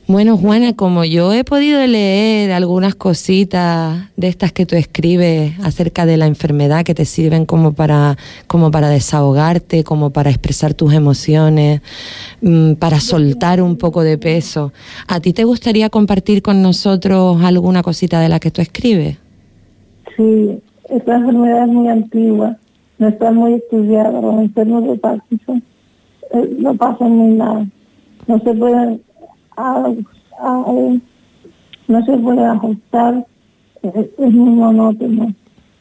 Bueno, 0.06 0.36
Juana, 0.38 0.74
como 0.76 1.06
yo 1.06 1.32
he 1.32 1.46
podido 1.46 1.86
leer 1.88 2.52
algunas 2.52 2.94
cositas 2.94 4.10
de 4.18 4.28
estas 4.28 4.52
que 4.52 4.66
tú 4.66 4.76
escribes 4.76 5.58
acerca 5.64 6.06
de 6.06 6.18
la 6.18 6.28
enfermedad 6.28 6.84
que 6.84 6.94
te 6.94 7.06
sirven 7.06 7.46
como 7.46 7.72
para, 7.72 8.18
como 8.48 8.70
para 8.70 8.90
desahogarte, 8.90 9.86
como 9.86 10.10
para 10.10 10.30
expresar 10.30 10.74
tus 10.74 10.94
emociones, 10.94 11.82
mm, 12.42 12.74
para 12.74 13.00
soltar 13.00 13.62
un 13.62 13.78
poco 13.78 14.04
de 14.04 14.18
peso, 14.18 14.74
¿a 15.08 15.22
ti 15.22 15.32
te 15.32 15.46
gustaría 15.46 15.90
compartir 15.90 16.42
con 16.42 16.62
nosotros 16.62 17.42
alguna 17.42 17.82
cosita 17.82 18.20
de 18.20 18.28
la 18.28 18.42
que 18.42 18.52
tú 18.52 18.62
escribes? 18.62 19.18
Sí, 20.18 20.60
esta 20.90 21.16
enfermedad 21.16 21.64
es 21.64 21.70
muy 21.70 21.88
antigua, 21.88 22.58
no 22.98 23.08
está 23.08 23.32
muy 23.32 23.54
estudiada. 23.54 24.22
Los 24.22 24.42
enfermos 24.42 24.84
de 24.86 24.98
Parkinson 24.98 25.64
eh, 26.34 26.56
no 26.60 26.76
pasan 26.76 27.18
ni 27.18 27.36
nada. 27.36 27.66
No 28.28 28.40
se 28.40 28.54
pueden, 28.54 29.02
a- 29.58 29.94
a- 30.40 30.98
no 31.88 32.06
se 32.06 32.18
pueden 32.18 32.46
ajustar, 32.46 33.26
eh, 33.84 34.14
es 34.18 34.34
muy 34.34 34.50
monótono, 34.56 35.34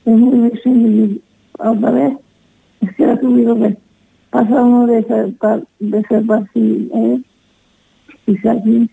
es 0.04 0.16
muy 0.18 0.50
difícil. 0.50 1.22
Otra 1.58 1.90
vez, 1.90 2.12
es 2.80 2.96
que 2.96 3.04
ha 3.04 3.20
subido 3.20 3.54
que 3.56 3.76
pasa 4.30 4.62
uno 4.62 4.86
de 4.86 5.02
ser, 5.04 5.34
de 5.78 6.02
ser 6.04 6.24
así, 6.32 6.90
eh, 6.94 7.22
y 8.26 8.48
aquí, 8.48 8.90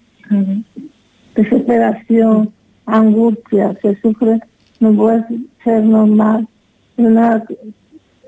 desesperación, 1.35 2.51
angustia, 2.85 3.77
se 3.81 3.99
sufre, 4.01 4.39
no 4.79 4.93
puede 4.93 5.25
ser 5.63 5.83
normal. 5.83 6.47
Es 6.97 7.05
una, 7.05 7.43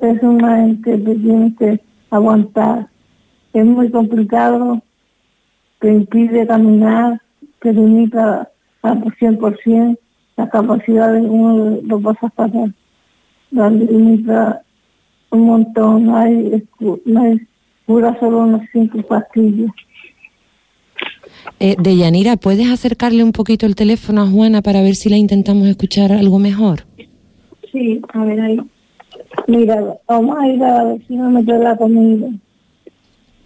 es 0.02 0.24
una 0.24 0.66
que 0.84 0.98
te 0.98 1.16
tienes 1.16 1.58
que 1.58 1.82
aguantar. 2.10 2.88
Es 3.54 3.66
muy 3.66 3.90
complicado, 3.92 4.82
te 5.82 5.92
impide 5.92 6.46
caminar, 6.46 7.20
te 7.60 7.74
limita 7.74 8.50
al 8.84 9.04
100%, 9.04 9.98
la 10.38 10.50
capacidad 10.50 11.12
de 11.12 11.22
uno 11.22 11.80
lo 11.84 12.00
pasa 12.00 12.28
a 12.28 12.30
pasar. 12.30 12.70
La 13.50 13.70
limita 13.70 14.62
un 15.32 15.46
montón, 15.46 16.06
no 16.06 16.18
hay, 16.18 16.64
no 17.06 17.22
hay 17.22 17.42
cura 17.86 18.16
solo 18.20 18.40
unas 18.40 18.62
cinco 18.72 19.02
pastillas. 19.02 19.72
Eh, 21.60 21.76
Deyanira, 21.80 22.38
¿puedes 22.38 22.70
acercarle 22.70 23.24
un 23.24 23.32
poquito 23.32 23.66
el 23.66 23.76
teléfono 23.76 24.22
a 24.22 24.28
Juana 24.28 24.62
para 24.62 24.82
ver 24.82 24.96
si 24.96 25.10
la 25.10 25.18
intentamos 25.18 25.68
escuchar 25.68 26.12
algo 26.12 26.38
mejor? 26.38 26.82
Sí, 27.72 28.02
a 28.14 28.24
ver 28.24 28.40
ahí. 28.40 28.60
Mira, 29.48 29.98
vamos 30.08 30.38
a 30.40 30.48
ir 30.48 30.64
a 30.64 30.84
la 30.84 30.94
vecina 30.94 31.26
a 31.26 31.30
meter 31.30 31.60
la 31.60 31.76
comida. 31.76 32.28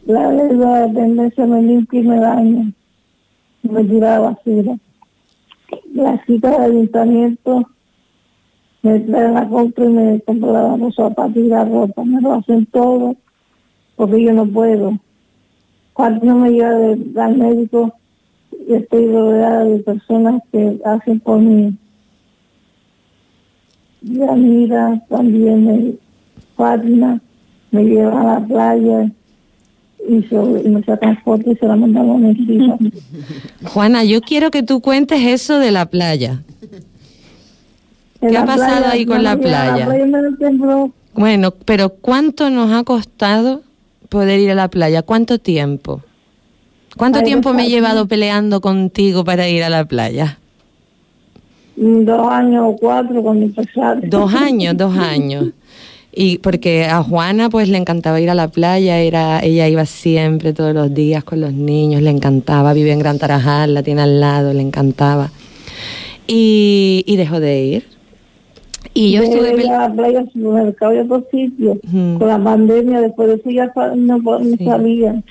La 0.05 0.29
de 0.29 0.53
la 0.53 0.87
dependencia 0.87 1.47
me 1.47 1.63
limpia 1.63 1.99
y 1.99 2.03
me 2.03 2.19
daña. 2.19 2.71
Me 3.63 3.83
tira 3.85 4.11
la 4.11 4.19
basura. 4.19 4.77
La 5.93 6.23
cita 6.25 6.51
del 6.51 6.71
ayuntamiento 6.71 7.63
me 8.83 8.99
trae 8.99 9.31
la 9.31 9.49
compra 9.49 9.85
y 9.85 9.89
me 9.89 10.21
compra 10.21 10.77
los 10.77 10.93
zapatos 10.93 11.37
y 11.37 11.47
la 11.47 11.65
ropa. 11.65 12.03
Me 12.03 12.21
lo 12.21 12.33
hacen 12.33 12.67
todo 12.67 13.15
porque 13.95 14.21
yo 14.21 14.31
no 14.31 14.45
puedo. 14.45 14.93
Cuando 15.93 16.23
no 16.23 16.35
me 16.35 16.51
lleva 16.51 17.25
al 17.25 17.37
médico, 17.37 17.91
estoy 18.67 19.11
rodeada 19.11 19.63
de 19.63 19.79
personas 19.79 20.39
que 20.51 20.79
hacen 20.85 21.19
por 21.19 21.39
mí. 21.39 21.75
Yanira 24.03 25.03
también 25.09 25.65
me, 25.65 25.95
Fátima 26.55 27.19
me 27.71 27.83
lleva 27.85 28.21
a 28.21 28.39
la 28.39 28.45
playa 28.45 29.11
me 30.07 30.83
sacan 30.83 31.17
fotos 31.23 31.53
y 31.53 31.55
se 31.55 31.65
la 31.67 31.75
mandamos 31.75 32.17
a 32.17 32.27
mis 32.27 32.49
hijas. 32.49 32.79
Juana, 33.65 34.03
yo 34.03 34.21
quiero 34.21 34.51
que 34.51 34.63
tú 34.63 34.81
cuentes 34.81 35.21
eso 35.21 35.59
de 35.59 35.71
la 35.71 35.87
playa. 35.87 36.41
¿Qué 38.21 38.37
ha 38.37 38.45
pasado 38.45 38.77
playa, 38.77 38.91
ahí 38.91 39.05
con 39.05 39.23
la 39.23 39.37
playa? 39.37 39.77
La 39.77 39.85
playa 39.85 40.05
me 40.05 40.21
da 40.21 40.37
temblor. 40.37 40.89
Bueno, 41.13 41.51
pero 41.51 41.89
¿cuánto 41.89 42.49
nos 42.49 42.71
ha 42.71 42.83
costado 42.83 43.61
poder 44.09 44.39
ir 44.39 44.51
a 44.51 44.55
la 44.55 44.67
playa? 44.69 45.01
¿Cuánto 45.01 45.39
tiempo? 45.39 46.01
¿Cuánto 46.97 47.19
Ay, 47.19 47.25
tiempo 47.25 47.53
me 47.53 47.65
he 47.65 47.69
llevado 47.69 48.07
peleando 48.07 48.61
contigo 48.61 49.23
para 49.23 49.47
ir 49.47 49.63
a 49.63 49.69
la 49.69 49.85
playa? 49.85 50.39
Dos 51.75 52.27
años 52.29 52.63
o 52.67 52.75
cuatro 52.77 53.21
cuando 53.21 53.45
empezaron. 53.45 54.09
Dos 54.09 54.33
años, 54.33 54.77
dos 54.77 54.97
años. 54.97 55.49
Y 56.17 56.37
porque 56.37 56.85
a 56.85 57.03
Juana 57.03 57.49
pues 57.49 57.67
le 57.67 57.77
encantaba 57.77 58.21
ir 58.21 58.29
a 58.29 58.35
la 58.35 58.47
playa, 58.47 58.99
era, 58.99 59.41
ella 59.43 59.67
iba 59.67 59.85
siempre 59.85 60.53
todos 60.53 60.73
los 60.73 60.93
días 60.93 61.23
con 61.25 61.41
los 61.41 61.51
niños, 61.51 62.01
le 62.01 62.09
encantaba, 62.09 62.71
vive 62.73 62.93
en 62.93 62.99
Gran 62.99 63.19
Tarajal, 63.19 63.73
la 63.73 63.83
tiene 63.83 64.01
al 64.01 64.21
lado, 64.21 64.53
le 64.53 64.61
encantaba. 64.61 65.31
Y, 66.27 67.03
y 67.05 67.17
dejó 67.17 67.39
de 67.39 67.63
ir. 67.63 67.83
Y 68.93 69.11
yo 69.11 69.23
estuve 69.23 69.49
a 69.69 69.89
la 69.89 69.93
playa, 69.93 70.23
supermercado 70.31 70.95
y 70.95 70.99
otros 70.99 71.23
sitios. 71.29 71.77
Con 71.91 72.27
la 72.27 72.41
pandemia, 72.41 73.01
después 73.01 73.27
de 73.27 73.35
eso 73.35 73.49
ya 73.49 73.71
no, 73.95 74.17
no 74.19 74.39
Sí. 74.57 74.63
sabía. 74.63 75.21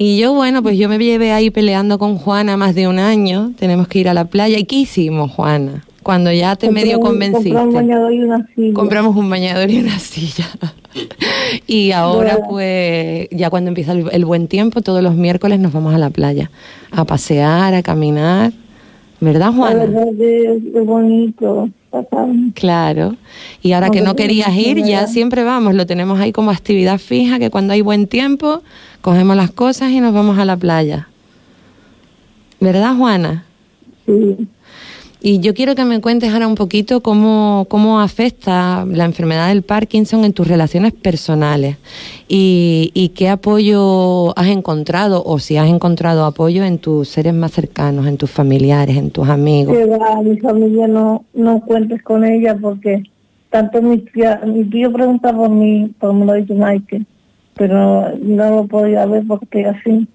Y 0.00 0.16
yo, 0.18 0.32
bueno, 0.32 0.62
pues 0.62 0.78
yo 0.78 0.88
me 0.88 0.96
llevé 0.96 1.32
ahí 1.32 1.50
peleando 1.50 1.98
con 1.98 2.16
Juana 2.16 2.56
más 2.56 2.74
de 2.74 2.88
un 2.88 2.98
año. 2.98 3.52
Tenemos 3.58 3.88
que 3.88 3.98
ir 3.98 4.08
a 4.08 4.14
la 4.14 4.24
playa. 4.26 4.58
¿Y 4.58 4.64
qué 4.64 4.76
hicimos, 4.76 5.32
Juana? 5.32 5.84
Cuando 6.08 6.32
ya 6.32 6.56
te 6.56 6.70
medio 6.70 6.96
un- 6.96 7.04
compré 7.04 7.26
un 7.28 7.32
convenciste. 7.34 7.74
bañador 7.76 8.12
y 8.14 8.22
una 8.22 8.46
silla. 8.54 8.72
Compramos 8.72 9.14
un 9.14 9.28
bañador 9.28 9.70
y 9.70 9.78
una 9.78 9.98
silla. 9.98 10.46
y 11.66 11.92
ahora, 11.92 12.36
Bueno. 12.36 12.46
pues, 12.48 13.28
ya 13.30 13.50
cuando 13.50 13.68
empieza 13.68 13.92
el, 13.92 14.06
el 14.10 14.24
buen 14.24 14.48
tiempo, 14.48 14.80
todos 14.80 15.02
los 15.02 15.14
miércoles 15.16 15.60
nos 15.60 15.70
vamos 15.74 15.94
a 15.94 15.98
la 15.98 16.08
playa. 16.08 16.50
A 16.92 17.04
pasear, 17.04 17.74
a 17.74 17.82
caminar. 17.82 18.52
¿Verdad, 19.20 19.48
La 19.50 19.52
Juana? 19.52 19.84
verdad 19.84 20.06
que 20.16 20.44
es 20.44 20.62
es 20.74 20.86
bonito. 20.86 21.68
pasar. 21.90 22.28
Claro. 22.54 23.16
Y 23.62 23.72
ahora 23.72 23.90
que 23.90 24.00
no 24.00 24.16
querías 24.16 24.56
ir, 24.56 24.82
ya 24.82 25.06
siempre 25.08 25.44
vamos. 25.44 25.74
Lo 25.74 25.84
tenemos 25.84 26.18
ahí 26.20 26.32
como 26.32 26.50
actividad 26.52 26.96
fija, 26.98 27.38
que 27.38 27.50
cuando 27.50 27.74
hay 27.74 27.82
buen 27.82 28.06
tiempo, 28.06 28.62
cogemos 29.02 29.36
las 29.36 29.50
cosas 29.50 29.90
y 29.90 30.00
nos 30.00 30.14
vamos 30.14 30.38
a 30.38 30.46
la 30.46 30.56
playa. 30.56 31.06
¿Verdad, 32.60 32.96
Juana? 32.96 33.44
Sí. 34.06 34.48
Y 35.20 35.40
yo 35.40 35.52
quiero 35.52 35.74
que 35.74 35.84
me 35.84 36.00
cuentes 36.00 36.32
ahora 36.32 36.46
un 36.46 36.54
poquito 36.54 37.02
cómo, 37.02 37.66
cómo 37.68 38.00
afecta 38.00 38.84
la 38.86 39.04
enfermedad 39.04 39.48
del 39.48 39.62
Parkinson 39.62 40.24
en 40.24 40.32
tus 40.32 40.46
relaciones 40.46 40.92
personales 40.92 41.76
y, 42.28 42.92
y 42.94 43.08
qué 43.10 43.28
apoyo 43.28 44.38
has 44.38 44.46
encontrado 44.46 45.24
o 45.24 45.40
si 45.40 45.56
has 45.56 45.68
encontrado 45.68 46.24
apoyo 46.24 46.64
en 46.64 46.78
tus 46.78 47.08
seres 47.08 47.34
más 47.34 47.50
cercanos, 47.50 48.06
en 48.06 48.16
tus 48.16 48.30
familiares, 48.30 48.96
en 48.96 49.10
tus 49.10 49.28
amigos. 49.28 49.76
mi 50.22 50.38
familia 50.38 50.86
no, 50.86 51.24
no 51.34 51.60
cuentes 51.62 52.00
con 52.02 52.24
ella 52.24 52.56
porque 52.56 53.02
tanto 53.50 53.82
mi 53.82 53.98
tío 53.98 54.92
pregunta 54.92 55.34
por 55.34 55.50
mí, 55.50 55.92
por 55.98 56.12
me 56.14 56.26
lo 56.26 56.34
dicho 56.34 56.54
Michael, 56.54 57.06
pero 57.54 58.16
no 58.18 58.50
lo 58.50 58.66
podía 58.66 59.04
ver 59.06 59.24
porque 59.26 59.66
así. 59.66 60.06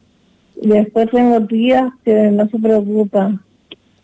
Después 0.55 1.09
tengo 1.09 1.41
tías 1.45 1.91
que 2.05 2.31
no 2.31 2.47
se 2.47 2.57
preocupan, 2.57 3.41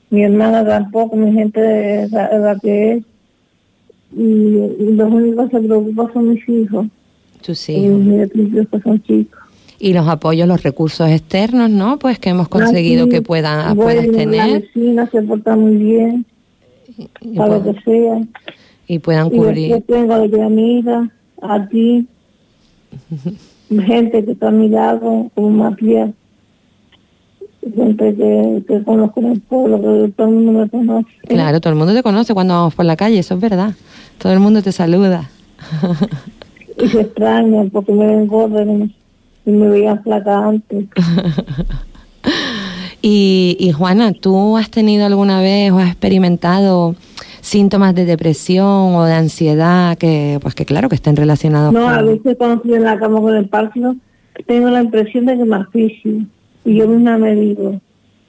mi 0.09 0.23
hermana 0.23 0.65
tampoco, 0.65 1.15
mi 1.15 1.31
gente 1.33 1.59
de 1.61 2.09
la, 2.09 2.37
la 2.37 2.59
que 2.59 2.93
es, 2.93 3.03
y, 4.15 4.21
y 4.21 4.93
los 4.93 5.11
únicos 5.11 5.49
que 5.49 5.57
se 5.59 5.67
preocupan 5.67 6.13
son 6.13 6.29
mis 6.29 6.49
hijos, 6.49 6.87
Tus 7.45 7.69
y 7.69 7.79
mis 7.87 8.33
hijos 8.35 8.67
que 8.71 8.79
son 8.81 9.01
chicos. 9.03 9.39
Y 9.81 9.93
los 9.93 10.07
apoyos, 10.09 10.47
los 10.47 10.61
recursos 10.63 11.09
externos, 11.09 11.69
¿no? 11.69 11.99
Pues 11.99 12.19
que 12.19 12.29
hemos 12.31 12.49
conseguido 12.49 13.03
Así, 13.03 13.11
que 13.11 13.21
puedan, 13.21 13.75
puedas 13.77 14.05
La 14.07 14.17
tener 14.17 14.61
vecina 14.61 15.07
se 15.09 15.21
porta 15.21 15.55
muy 15.55 15.75
bien, 15.77 16.25
y 17.21 17.35
para 17.37 17.57
lo 17.59 17.63
que 17.63 17.81
sea. 17.81 18.21
y 18.87 18.99
puedan 18.99 19.27
Y 19.27 19.37
cubrir. 19.37 19.73
después 19.75 19.99
tengo 20.01 20.13
a 20.15 20.27
mi 20.27 20.41
amiga, 20.41 21.09
a 21.41 21.67
ti, 21.67 22.07
gente 23.69 24.25
que 24.25 24.31
está 24.31 24.47
a 24.49 24.51
mi 24.51 24.67
lado, 24.69 25.29
como 25.35 25.49
Matías, 25.51 26.11
gente 27.61 28.15
que, 28.15 28.63
que 28.67 28.83
conozco 28.83 29.19
en 29.19 29.25
el 29.27 29.41
pueblo, 29.41 30.09
todo 30.15 30.27
el 30.27 30.33
mundo 30.33 30.51
me 30.53 30.69
conoce. 30.69 31.07
Claro, 31.27 31.59
todo 31.59 31.73
el 31.73 31.79
mundo 31.79 31.93
te 31.93 32.03
conoce 32.03 32.33
cuando 32.33 32.53
vamos 32.53 32.75
por 32.75 32.85
la 32.85 32.95
calle, 32.95 33.19
eso 33.19 33.35
es 33.35 33.41
verdad. 33.41 33.73
Todo 34.17 34.33
el 34.33 34.39
mundo 34.39 34.61
te 34.61 34.71
saluda. 34.71 35.29
Y 36.81 36.87
se 36.87 37.01
extrañan 37.01 37.69
porque 37.69 37.91
me 37.91 38.07
ven 38.07 38.27
gorda 38.27 38.63
y, 38.63 39.51
me 39.51 39.67
veían 39.67 40.01
flaca 40.03 40.47
antes. 40.47 40.85
y, 43.01 43.57
y 43.59 43.71
Juana, 43.71 44.13
¿tú 44.13 44.57
has 44.57 44.69
tenido 44.69 45.05
alguna 45.05 45.41
vez 45.41 45.71
o 45.71 45.79
has 45.79 45.89
experimentado 45.89 46.95
síntomas 47.41 47.95
de 47.95 48.05
depresión 48.05 48.95
o 48.95 49.05
de 49.05 49.13
ansiedad 49.13 49.97
que, 49.97 50.39
pues 50.41 50.55
que 50.55 50.65
claro, 50.65 50.89
que 50.89 50.95
estén 50.95 51.15
relacionados 51.15 51.73
No, 51.73 51.89
a 51.89 51.97
con... 51.97 52.05
veces 52.05 52.37
cuando 52.37 52.55
estoy 52.57 52.73
en 52.75 52.83
la 52.83 52.99
cama 52.99 53.21
con 53.21 53.35
el 53.35 53.47
Parkinson, 53.47 54.01
tengo 54.45 54.69
la 54.69 54.81
impresión 54.81 55.25
de 55.25 55.37
que 55.37 55.45
me 55.45 55.55
asfixio. 55.55 56.11
Y 56.69 56.75
yo 56.75 56.87
misma 56.87 57.17
me 57.17 57.35
digo, 57.35 57.79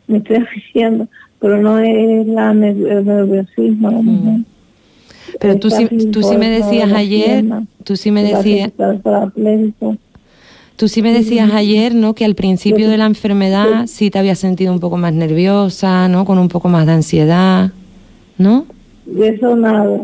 me 0.06 0.18
estoy 0.18 0.36
asfixiando. 0.36 1.08
pero 1.40 1.60
no 1.62 1.78
es 1.78 2.26
la 2.26 2.52
ner- 2.52 2.86
el 2.86 3.04
nerviosismo. 3.06 4.42
Pero 5.40 5.58
tú 5.58 5.70
sí, 5.70 5.86
tú 6.12 6.22
sí 6.22 6.36
me 6.36 6.50
decías 6.50 6.92
ayer, 6.92 7.44
tú 7.84 7.96
sí 7.96 8.10
me 8.10 8.22
decías, 8.22 8.72
tú 10.76 10.88
sí 10.88 11.02
me 11.02 11.12
decías 11.12 11.50
ayer, 11.52 11.94
¿no? 11.94 12.14
Que 12.14 12.24
al 12.24 12.34
principio 12.34 12.88
de 12.90 12.98
la 12.98 13.06
enfermedad 13.06 13.86
sí 13.86 14.10
te 14.10 14.18
habías 14.18 14.38
sentido 14.38 14.72
un 14.72 14.80
poco 14.80 14.96
más 14.98 15.12
nerviosa, 15.14 16.08
¿no? 16.08 16.24
Con 16.24 16.38
un 16.38 16.48
poco 16.48 16.68
más 16.68 16.84
de 16.86 16.92
ansiedad, 16.92 17.70
¿no? 18.38 18.66
Y 19.06 19.22
eso 19.22 19.56
nada, 19.56 20.02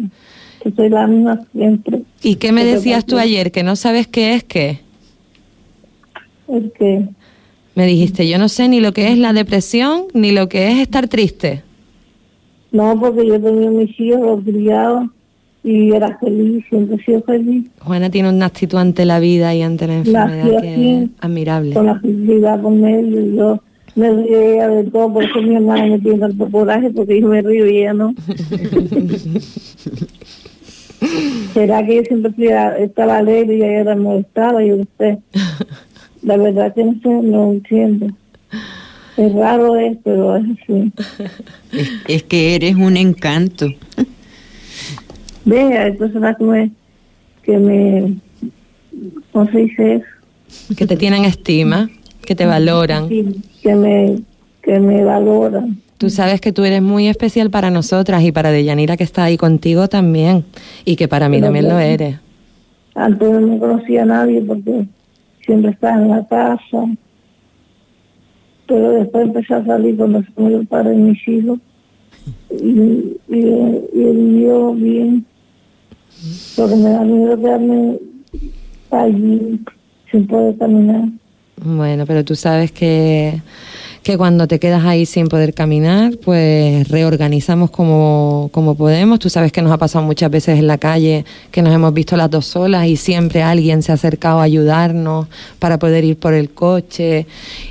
que 0.63 0.71
soy 0.73 0.89
la 0.89 1.07
misma 1.07 1.41
siempre. 1.53 2.03
¿Y 2.23 2.37
qué 2.37 2.53
me 2.53 2.65
decías 2.65 3.05
tú 3.05 3.19
ayer? 3.19 3.53
Que 3.53 3.63
no 3.63 3.77
sabes 3.77 4.07
qué 4.07 4.35
es 4.35 4.45
qué. 4.45 4.81
Es 6.49 6.65
que 6.79 7.05
Me 7.77 7.87
dijiste, 7.87 8.27
yo 8.27 8.39
no 8.39 8.49
sé 8.49 8.69
ni 8.69 8.81
lo 8.81 8.93
que 8.93 9.13
es 9.13 9.19
la 9.19 9.35
depresión 9.35 10.07
ni 10.15 10.33
lo 10.33 10.49
que 10.49 10.73
es 10.73 10.79
estar 10.79 11.09
triste. 11.09 11.63
no, 12.73 12.99
porque 12.99 13.27
yo 13.27 13.39
tenía 13.39 13.71
mis 13.71 14.01
hijos, 14.01 14.43
criados, 14.45 15.11
y 15.63 15.93
era 15.93 16.17
feliz, 16.19 16.65
siempre 16.71 16.97
he 16.97 17.05
sido 17.05 17.23
feliz. 17.23 17.67
Gente 17.87 18.11
tiene 18.11 18.31
una 18.31 18.47
actitud 18.47 18.79
ante 18.79 19.05
la 19.05 19.19
vida 19.19 19.55
y 19.55 19.61
ante 19.61 19.87
la 19.87 19.97
enfermedad 19.99 20.61
que 20.63 21.03
es 21.03 21.11
admirable. 21.21 21.75
con 21.75 21.85
la 21.87 22.01
felicidad 22.01 22.63
con 22.63 22.83
él, 22.85 23.13
y 23.13 23.37
yo 23.37 23.61
me 23.95 24.11
reía 24.11 24.69
de 24.69 24.85
todo, 24.85 25.13
por 25.13 25.25
eso 25.25 25.43
mi 25.43 25.57
hermana 25.57 25.87
me 25.87 25.99
tiene 25.99 26.19
tanto 26.19 26.51
coraje, 26.51 26.89
porque 26.91 27.21
yo 27.21 27.29
me 27.29 27.43
río 27.43 27.67
y 27.67 27.79
ella 27.79 27.93
no. 27.93 28.15
¿Será 31.53 31.85
que 31.85 31.97
yo 31.97 32.03
siempre 32.05 32.33
estaba 32.79 33.19
alegre 33.19 33.57
y 33.57 33.63
ella 33.63 33.81
era 33.81 33.97
molestada? 33.97 34.65
Yo 34.65 34.77
no 34.77 34.87
sé. 34.97 35.19
La 36.27 36.37
verdad 36.37 36.75
que 36.75 36.83
no 36.83 36.93
sé, 37.01 37.09
no 37.09 37.53
entiendo. 37.53 38.09
Es 39.17 39.33
raro 39.33 39.77
es, 39.77 39.97
pero 40.03 40.37
es 40.37 40.45
así. 40.45 40.93
Es, 41.73 41.91
es 42.09 42.23
que 42.25 42.57
eres 42.57 42.75
un 42.75 42.97
encanto. 42.97 43.69
Vea, 45.45 45.85
hay 45.85 45.93
personas 45.93 46.37
que 46.37 46.45
me, 46.45 46.71
que 47.45 47.59
me, 47.59 48.17
¿cómo 49.31 49.49
se 49.53 49.59
dice 49.59 49.95
eso? 49.95 50.75
Que 50.77 50.85
te 50.89 50.97
tienen 50.97 51.25
estima, 51.25 51.89
que 52.23 52.35
te 52.35 52.45
valoran. 52.45 53.09
Sí, 53.09 53.41
que 53.63 53.77
me, 53.77 54.19
que 54.63 54.81
me 54.81 55.05
valoran. 55.05 55.81
Tú 55.97 56.11
sabes 56.11 56.41
que 56.41 56.51
tú 56.51 56.65
eres 56.65 56.83
muy 56.83 57.07
especial 57.07 57.51
para 57.51 57.71
nosotras 57.71 58.25
y 58.25 58.33
para 58.33 58.51
Deyanira 58.51 58.97
que 58.97 59.05
está 59.05 59.23
ahí 59.23 59.37
contigo 59.37 59.87
también. 59.87 60.45
Y 60.85 60.97
que 60.97 61.07
para 61.07 61.29
mí 61.29 61.37
Pero 61.37 61.47
también 61.47 61.69
lo 61.69 61.79
eres. 61.79 62.17
Antes 62.97 63.31
no 63.31 63.61
conocía 63.61 64.03
a 64.03 64.07
nadie 64.07 64.41
porque 64.41 64.87
siempre 65.47 65.71
estaba 65.71 66.03
en 66.03 66.09
la 66.11 66.27
casa. 66.27 66.85
Pero 68.67 68.91
después 68.91 69.27
empecé 69.27 69.55
a 69.55 69.65
salir 69.65 69.97
cuando 69.97 70.23
se 70.23 70.29
murió 70.37 70.59
el 70.59 70.67
padre 70.67 70.91
de 70.91 70.97
mis 70.97 71.29
hijos. 71.29 71.59
Y, 72.51 73.17
y, 73.29 73.39
y 73.39 74.03
él 74.03 74.17
vivió 74.17 74.75
bien. 74.75 75.25
Porque 76.57 76.77
me 76.77 76.91
da 76.91 77.03
miedo 77.03 77.41
quedarme 77.41 77.99
allí 78.91 79.61
sin 80.11 80.27
poder 80.27 80.57
caminar. 80.59 81.09
Bueno, 81.63 82.05
pero 82.07 82.25
tú 82.25 82.35
sabes 82.35 82.73
que, 82.73 83.41
que 84.07 84.17
cuando 84.17 84.47
te 84.47 84.61
quedas 84.61 84.85
ahí 84.85 85.05
sin 85.05 85.27
poder 85.27 85.53
caminar, 85.53 86.13
pues 86.25 86.87
reorganizamos 86.89 87.73
como, 87.73 88.51
como 88.53 88.77
podemos. 88.77 89.19
Tú 89.19 89.29
sabes 89.29 89.51
que 89.51 89.63
nos 89.63 89.73
ha 89.73 89.79
pasado 89.79 90.05
muchas 90.05 90.31
veces 90.31 90.61
en 90.61 90.69
la 90.69 90.79
calle 90.79 91.25
que 91.51 91.61
nos 91.61 91.75
hemos 91.75 91.93
visto 91.93 92.17
las 92.17 92.31
dos 92.31 92.47
solas 92.47 92.87
y 92.87 92.97
siempre 92.97 93.43
alguien 93.43 93.83
se 93.83 93.91
ha 93.91 93.97
acercado 93.97 94.39
a 94.39 94.45
ayudarnos 94.45 95.27
para 95.59 95.81
poder 95.81 96.05
ir 96.05 96.17
por 96.17 96.35
el 96.35 96.51
coche. 96.51 97.27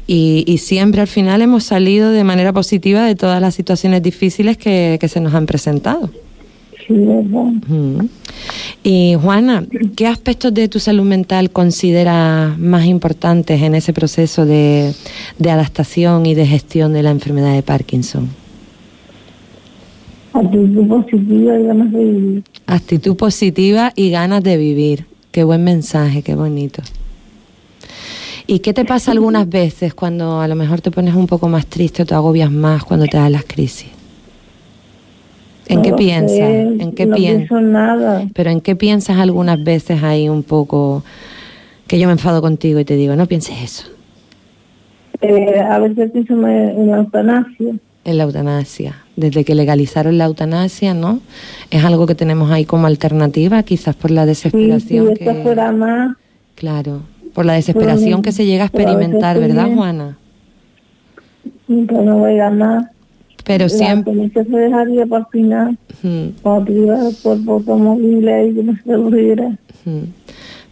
Y, 0.07 0.43
y 0.45 0.57
siempre 0.57 0.99
al 0.99 1.07
final 1.07 1.41
hemos 1.41 1.63
salido 1.63 2.11
de 2.11 2.25
manera 2.25 2.51
positiva 2.51 3.05
de 3.05 3.15
todas 3.15 3.39
las 3.39 3.55
situaciones 3.55 4.03
difíciles 4.03 4.57
que, 4.57 4.97
que 4.99 5.07
se 5.07 5.21
nos 5.21 5.33
han 5.33 5.45
presentado. 5.45 6.09
Sí, 6.87 6.93
¿verdad? 6.93 7.51
Ujú. 7.69 8.09
Y 8.83 9.15
Juana, 9.19 9.65
¿qué 9.95 10.05
aspectos 10.05 10.53
de 10.53 10.67
tu 10.67 10.79
salud 10.79 11.03
mental 11.03 11.49
consideras 11.49 12.57
más 12.59 12.85
importantes 12.85 13.61
en 13.61 13.73
ese 13.73 13.93
proceso 13.93 14.45
de, 14.45 14.93
de 15.39 15.51
adaptación 15.51 16.25
y 16.25 16.35
de 16.35 16.45
gestión 16.45 16.93
de 16.93 17.01
la 17.01 17.09
enfermedad 17.09 17.53
de 17.53 17.63
Parkinson? 17.63 18.29
Actitud 20.33 20.87
positiva 20.87 21.57
y 21.57 21.63
ganas 21.63 21.91
de 21.91 22.03
vivir. 22.03 22.43
Actitud 22.67 23.15
positiva 23.15 23.93
y 23.95 24.09
ganas 24.11 24.43
de 24.43 24.57
vivir. 24.57 25.05
Qué 25.31 25.43
buen 25.43 25.63
mensaje, 25.63 26.21
qué 26.21 26.35
bonito. 26.35 26.83
¿Y 28.45 28.59
qué 28.59 28.73
te 28.73 28.85
pasa 28.85 29.11
algunas 29.11 29.49
veces 29.49 29.95
cuando 29.95 30.39
a 30.41 30.47
lo 30.47 30.55
mejor 30.55 30.81
te 30.81 30.91
pones 30.91 31.15
un 31.15 31.25
poco 31.25 31.49
más 31.49 31.65
triste 31.65 32.03
o 32.03 32.05
te 32.05 32.13
agobias 32.13 32.51
más 32.51 32.83
cuando 32.83 33.07
te 33.07 33.17
dan 33.17 33.31
las 33.31 33.45
crisis? 33.45 33.94
¿En 35.67 35.81
No 35.81 35.81
qué 35.81 35.93
piensas? 35.93 36.37
sé, 36.37 36.75
¿En 36.77 36.93
qué 36.93 37.05
no 37.05 37.15
piensas? 37.17 37.47
pienso 37.47 37.57
en 37.59 37.71
nada. 37.71 38.31
Pero 38.33 38.51
¿en 38.51 38.61
qué 38.61 38.75
piensas 38.75 39.17
algunas 39.17 39.63
veces 39.63 40.03
ahí 40.03 40.29
un 40.29 40.43
poco 40.43 41.03
que 41.87 41.99
yo 41.99 42.07
me 42.07 42.13
enfado 42.13 42.41
contigo 42.41 42.79
y 42.79 42.85
te 42.85 42.95
digo, 42.95 43.15
no 43.15 43.27
pienses 43.27 43.61
eso? 43.63 43.87
Eh, 45.21 45.59
a 45.59 45.79
veces 45.79 46.11
pienso 46.11 46.33
en 46.47 46.87
la 46.91 46.97
eutanasia. 46.97 47.75
En 48.05 48.17
la 48.17 48.23
eutanasia. 48.25 49.03
Desde 49.15 49.43
que 49.43 49.55
legalizaron 49.55 50.17
la 50.17 50.25
eutanasia, 50.25 50.93
¿no? 50.93 51.21
Es 51.71 51.83
algo 51.83 52.05
que 52.05 52.15
tenemos 52.15 52.51
ahí 52.51 52.65
como 52.65 52.87
alternativa, 52.87 53.63
quizás 53.63 53.95
por 53.95 54.11
la 54.11 54.25
Sí, 54.51 54.79
si 54.79 54.99
desesperación 54.99 55.09
esto 55.09 55.35
que... 55.35 55.43
fuera 55.43 55.71
más, 55.71 56.15
Claro, 56.55 57.03
por 57.33 57.45
la 57.45 57.53
desesperación 57.53 58.21
que 58.21 58.31
se 58.31 58.45
llega 58.45 58.63
a 58.63 58.67
experimentar, 58.67 59.39
¿verdad. 59.39 59.69
Juana? 59.69 60.19
nunca 61.67 61.95
no 62.01 62.17
voy 62.19 62.33
a 62.39 62.49
ganar. 62.49 62.91
Pero 63.45 63.65
La 63.65 63.69
siempre... 63.69 64.13
eutanasia 64.13 64.43
se 64.43 64.57
dejaría 64.57 65.05
para 65.05 65.21
el 65.21 65.27
final, 65.31 65.77
Mm, 66.03 66.41
cuando 66.41 66.65
tuviera 66.65 67.07
el 67.07 67.15
cuerpo 67.15 67.53
automóvil 67.53 68.27
ahí 68.27 68.53
que 68.53 68.63
no 68.63 68.73
se. 68.73 69.57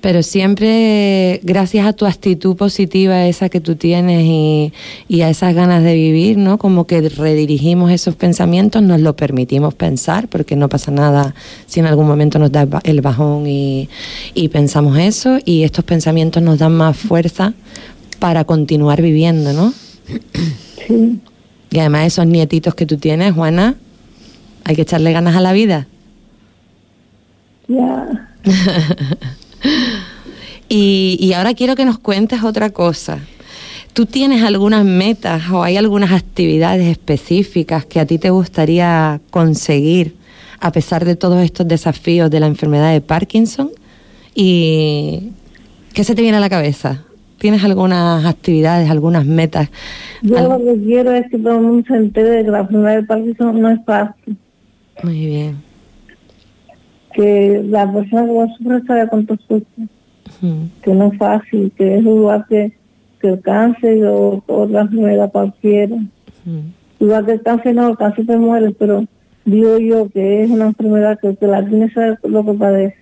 Pero 0.02 0.22
siempre, 0.22 1.40
gracias 1.44 1.88
a 1.88 1.94
tu 1.94 2.06
actitud 2.06 2.58
positiva, 2.58 3.26
esa 3.26 3.48
que 3.48 3.62
tú 3.62 3.76
tienes 3.76 4.26
y, 4.26 4.74
y 5.08 5.22
a 5.22 5.30
esas 5.30 5.56
ganas 5.56 5.82
de 5.82 5.96
vivir, 5.96 6.38
¿no? 6.38 6.58
Como 6.58 6.86
que 6.86 7.08
redirigimos 7.10 7.90
esos 7.90 8.16
pensamientos, 8.16 8.84
nos 8.84 9.00
lo 9.00 9.16
permitimos 9.16 9.74
pensar, 9.74 10.28
porque 10.28 10.56
no 10.58 10.68
pasa 10.68 10.92
nada 10.92 11.34
si 11.68 11.80
en 11.80 11.86
algún 11.86 12.06
momento 12.06 12.38
nos 12.38 12.52
da 12.52 12.68
el 12.84 13.02
bajón 13.02 13.48
y, 13.48 13.88
y 14.34 14.50
pensamos 14.50 14.98
eso, 14.98 15.40
y 15.46 15.64
estos 15.64 15.86
pensamientos 15.86 16.44
nos 16.44 16.60
dan 16.60 16.76
más 16.76 16.98
fuerza 16.98 17.54
para 18.20 18.44
continuar 18.44 19.02
viviendo, 19.02 19.54
¿no? 19.54 19.74
Sí, 20.86 21.22
Y 21.74 21.80
además 21.80 22.06
esos 22.06 22.28
nietitos 22.28 22.76
que 22.76 22.86
tú 22.86 22.98
tienes, 22.98 23.34
Juana, 23.34 23.74
hay 24.64 24.76
que 24.76 24.84
echarle 24.84 25.12
ganas 25.12 25.36
a 25.36 25.42
la 25.42 25.52
vida. 25.54 25.88
ya. 27.68 28.30
Y, 30.70 31.18
y 31.20 31.34
ahora 31.34 31.54
quiero 31.54 31.76
que 31.76 31.86
nos 31.86 32.00
cuentes 32.00 32.44
otra 32.44 32.72
cosa. 32.72 33.20
¿Tú 33.94 34.08
tienes 34.08 34.42
algunas 34.42 34.84
metas 34.84 35.52
o 35.52 35.62
hay 35.62 35.78
algunas 35.78 36.12
actividades 36.12 36.88
específicas 36.88 37.86
que 37.86 38.00
a 38.00 38.08
ti 38.08 38.18
te 38.18 38.32
gustaría 38.32 39.22
conseguir 39.30 40.16
a 40.60 40.72
pesar 40.72 41.06
de 41.06 41.16
todos 41.16 41.44
estos 41.44 41.68
desafíos 41.68 42.32
de 42.32 42.40
la 42.40 42.48
enfermedad 42.48 42.92
de 42.92 43.02
Parkinson? 43.02 43.70
¿Y 44.34 45.30
qué 45.94 46.04
se 46.04 46.16
te 46.16 46.24
viene 46.24 46.38
a 46.38 46.42
la 46.42 46.50
cabeza? 46.50 47.04
¿Tienes 47.44 47.62
algunas 47.66 48.24
actividades, 48.26 48.90
algunas 48.90 49.26
metas? 49.26 49.70
Yo 50.22 50.38
Al- 50.38 50.48
lo 50.48 50.58
que 50.60 50.82
quiero 50.82 51.12
es 51.12 51.30
que 51.30 51.38
todo 51.38 51.58
el 51.58 51.62
mundo 51.62 51.86
se 51.86 51.98
entere 51.98 52.30
de 52.30 52.46
que 52.46 52.52
la 52.52 52.60
enfermedad 52.62 52.96
de 52.96 53.04
Parkinson 53.04 53.60
no 53.62 53.70
es 53.70 53.80
fácil. 53.86 54.38
Muy 55.04 55.26
bien. 55.26 55.58
Que 57.14 57.62
la 57.66 57.92
persona 57.92 58.22
que 58.28 58.32
lo 58.32 58.48
sufre 58.58 58.88
sabe 58.88 59.08
cuánto 59.10 59.36
sufre. 59.46 59.66
Ujú. 60.42 60.56
Que 60.84 60.94
no 60.94 61.08
es 61.12 61.18
fácil, 61.18 61.70
que 61.78 61.98
es 61.98 62.02
igual 62.06 62.46
que, 62.48 62.72
que 63.20 63.28
el 63.28 63.42
cáncer 63.42 64.06
o 64.06 64.42
otra 64.48 64.82
enfermedad 64.84 65.30
cualquiera. 65.30 65.96
Ujú. 65.98 66.62
Igual 67.02 67.26
que 67.26 67.32
el 67.34 67.42
cáncer 67.42 67.76
no, 67.76 67.90
el 67.90 67.98
cáncer 67.98 68.26
te 68.26 68.38
muere, 68.38 68.72
pero 68.72 69.04
digo 69.44 69.78
yo 69.80 70.08
que 70.10 70.44
es 70.44 70.50
una 70.50 70.68
enfermedad 70.68 71.20
que, 71.22 71.36
que 71.36 71.48
la 71.48 71.66
tiene 71.66 71.92
sabe 71.92 72.16
lo 72.24 72.46
que 72.46 72.54
padece. 72.54 72.96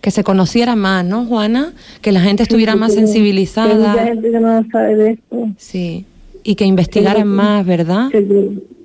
Que 0.00 0.10
se 0.10 0.22
conociera 0.24 0.76
más, 0.76 1.04
¿no, 1.04 1.24
Juana? 1.26 1.72
Que 2.00 2.12
la 2.12 2.20
gente 2.20 2.42
estuviera 2.44 2.72
Sí, 2.74 2.78
más 2.78 2.90
que- 2.92 3.00
Que 3.00 3.06
sensibilizada. 3.06 3.74
mucha 3.92 4.04
gente 4.04 4.30
que 4.30 4.40
no 4.40 4.64
sabe 4.70 4.96
de 4.96 5.10
esto. 5.12 5.48
Sí. 5.56 6.04
Y 6.44 6.54
que 6.54 6.64
investigaran 6.64 7.22
Sí. 7.22 7.28
más, 7.28 7.66
¿verdad? 7.66 8.08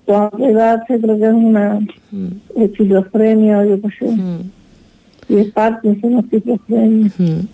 Cuando 0.05 0.45
edad 0.49 0.81
se 0.87 0.99
creo 0.99 1.17
que 1.17 1.27
es 1.27 1.33
una 1.33 1.79
Mm, 2.11 2.27
esquizofrenia 2.61 3.59
o 3.59 3.65
yo 3.65 3.81
qué 3.81 3.87
sé. 3.99 4.05
mm, 4.05 4.39
Y 5.29 5.37
es 5.39 5.51
Parkinson, 5.53 6.19
esquizofrenia. 6.19 7.11
mm. 7.17 7.47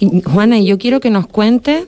Y, 0.00 0.22
Juana, 0.22 0.58
y 0.58 0.66
yo 0.66 0.78
quiero 0.78 1.00
que 1.00 1.10
nos 1.10 1.26
cuentes 1.26 1.86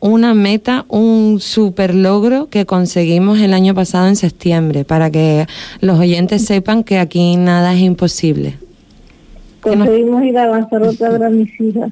una 0.00 0.34
meta, 0.34 0.84
un 0.88 1.38
super 1.40 1.94
logro 1.94 2.48
que 2.50 2.66
conseguimos 2.66 3.40
el 3.40 3.54
año 3.54 3.74
pasado 3.74 4.06
en 4.06 4.16
septiembre, 4.16 4.84
para 4.84 5.10
que 5.10 5.46
los 5.80 5.98
oyentes 5.98 6.44
sepan 6.44 6.84
que 6.84 6.98
aquí 6.98 7.36
nada 7.36 7.74
es 7.74 7.80
imposible. 7.80 8.58
Conseguimos 9.64 10.22
ir 10.24 10.38
a 10.38 10.46
Lanzarote 10.46 11.04
a 11.04 11.08
ver 11.08 11.24
a 11.24 11.30
mis 11.30 11.60
hijas. 11.60 11.90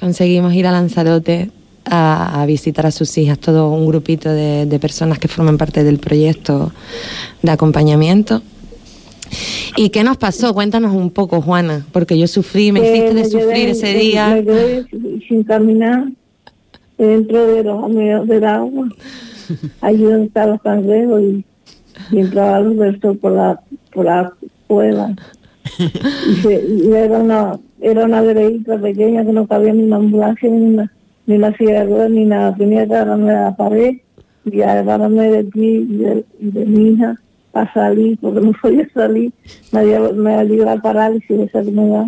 Conseguimos 0.00 0.54
ir 0.54 0.66
a 0.66 0.72
Lanzarote 0.72 1.50
a, 1.84 2.44
visitar 2.46 2.86
a 2.86 2.90
sus 2.90 3.16
hijas, 3.18 3.38
todo 3.38 3.70
un 3.70 3.86
grupito 3.86 4.30
de, 4.30 4.66
de 4.66 4.78
personas 4.78 5.18
que 5.18 5.28
forman 5.28 5.58
parte 5.58 5.84
del 5.84 5.98
proyecto 5.98 6.72
de 7.42 7.50
acompañamiento. 7.50 8.42
¿Y 9.76 9.90
qué 9.90 10.04
nos 10.04 10.16
pasó? 10.16 10.54
Cuéntanos 10.54 10.94
un 10.94 11.10
poco, 11.10 11.40
Juana, 11.40 11.86
porque 11.92 12.18
yo 12.18 12.26
sufrí, 12.26 12.72
me 12.72 12.80
hiciste 12.80 13.14
de 13.14 13.24
sufrir 13.24 13.68
ese 13.70 13.94
día. 13.94 14.28
Me 14.28 14.44
quedé 14.44 14.86
sin 15.28 15.42
caminar 15.44 16.06
dentro 16.98 17.46
de 17.46 17.64
los 17.64 17.84
amigos 17.84 18.28
del 18.28 18.44
agua, 18.44 18.88
allí 19.80 20.04
donde 20.04 20.26
estaban 20.26 20.50
los 20.50 20.62
cangrejos 20.62 21.22
y, 21.22 21.44
y 22.10 22.18
entraba 22.18 22.60
los 22.60 22.76
versos 22.76 23.16
por 23.18 23.32
la, 23.32 23.60
por 23.92 24.04
la 24.06 24.32
cueva. 24.66 25.14
Y, 25.78 26.92
era 26.92 27.18
una 27.18 27.58
era 27.80 28.04
una 28.04 28.22
pequeña 28.80 29.24
que 29.24 29.32
no 29.32 29.46
cabía 29.46 29.72
ni 29.72 29.82
una 29.84 29.96
ambulancia 29.96 30.48
ni 30.48 30.74
una, 30.74 30.92
ni 31.26 31.36
una 31.36 31.50
de 31.50 32.08
ni 32.10 32.24
nada. 32.24 32.54
Tenía 32.54 32.86
que 32.86 32.94
agarrarme 32.94 33.30
a 33.32 33.42
la 33.44 33.56
pared 33.56 33.96
y 34.44 34.60
agarrarme 34.60 35.30
de 35.30 35.44
ti 35.44 35.86
y 35.88 35.96
de, 35.96 36.24
de 36.38 36.64
mi 36.66 36.90
hija 36.90 37.18
a 37.52 37.72
salir, 37.72 38.18
porque 38.20 38.40
no 38.40 38.52
podía 38.62 38.88
salir, 38.94 39.32
me 39.72 39.84
dio, 39.84 40.12
me 40.14 40.46
dio 40.46 40.64
la 40.64 40.80
parálisis 40.80 41.30
esa 41.30 41.60
enfermedad. 41.60 42.06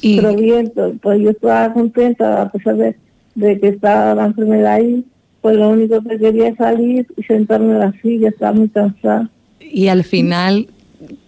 Y... 0.00 0.16
Pero 0.16 0.34
bien, 0.36 0.72
pues 1.02 1.20
yo 1.20 1.30
estaba 1.30 1.72
contenta, 1.72 2.42
a 2.42 2.52
pesar 2.52 2.76
de, 2.76 2.96
de 3.34 3.60
que 3.60 3.68
estaba 3.68 4.14
la 4.14 4.26
enfermedad 4.26 4.74
ahí, 4.74 5.04
pues 5.40 5.56
lo 5.56 5.70
único 5.70 6.00
que 6.02 6.18
quería 6.18 6.48
es 6.48 6.56
salir 6.56 7.06
y 7.16 7.22
sentarme 7.24 7.72
en 7.72 7.78
la 7.80 7.92
silla, 8.00 8.28
estaba 8.28 8.52
muy 8.52 8.68
cansada. 8.68 9.28
Y 9.60 9.88
al 9.88 10.04
final, 10.04 10.68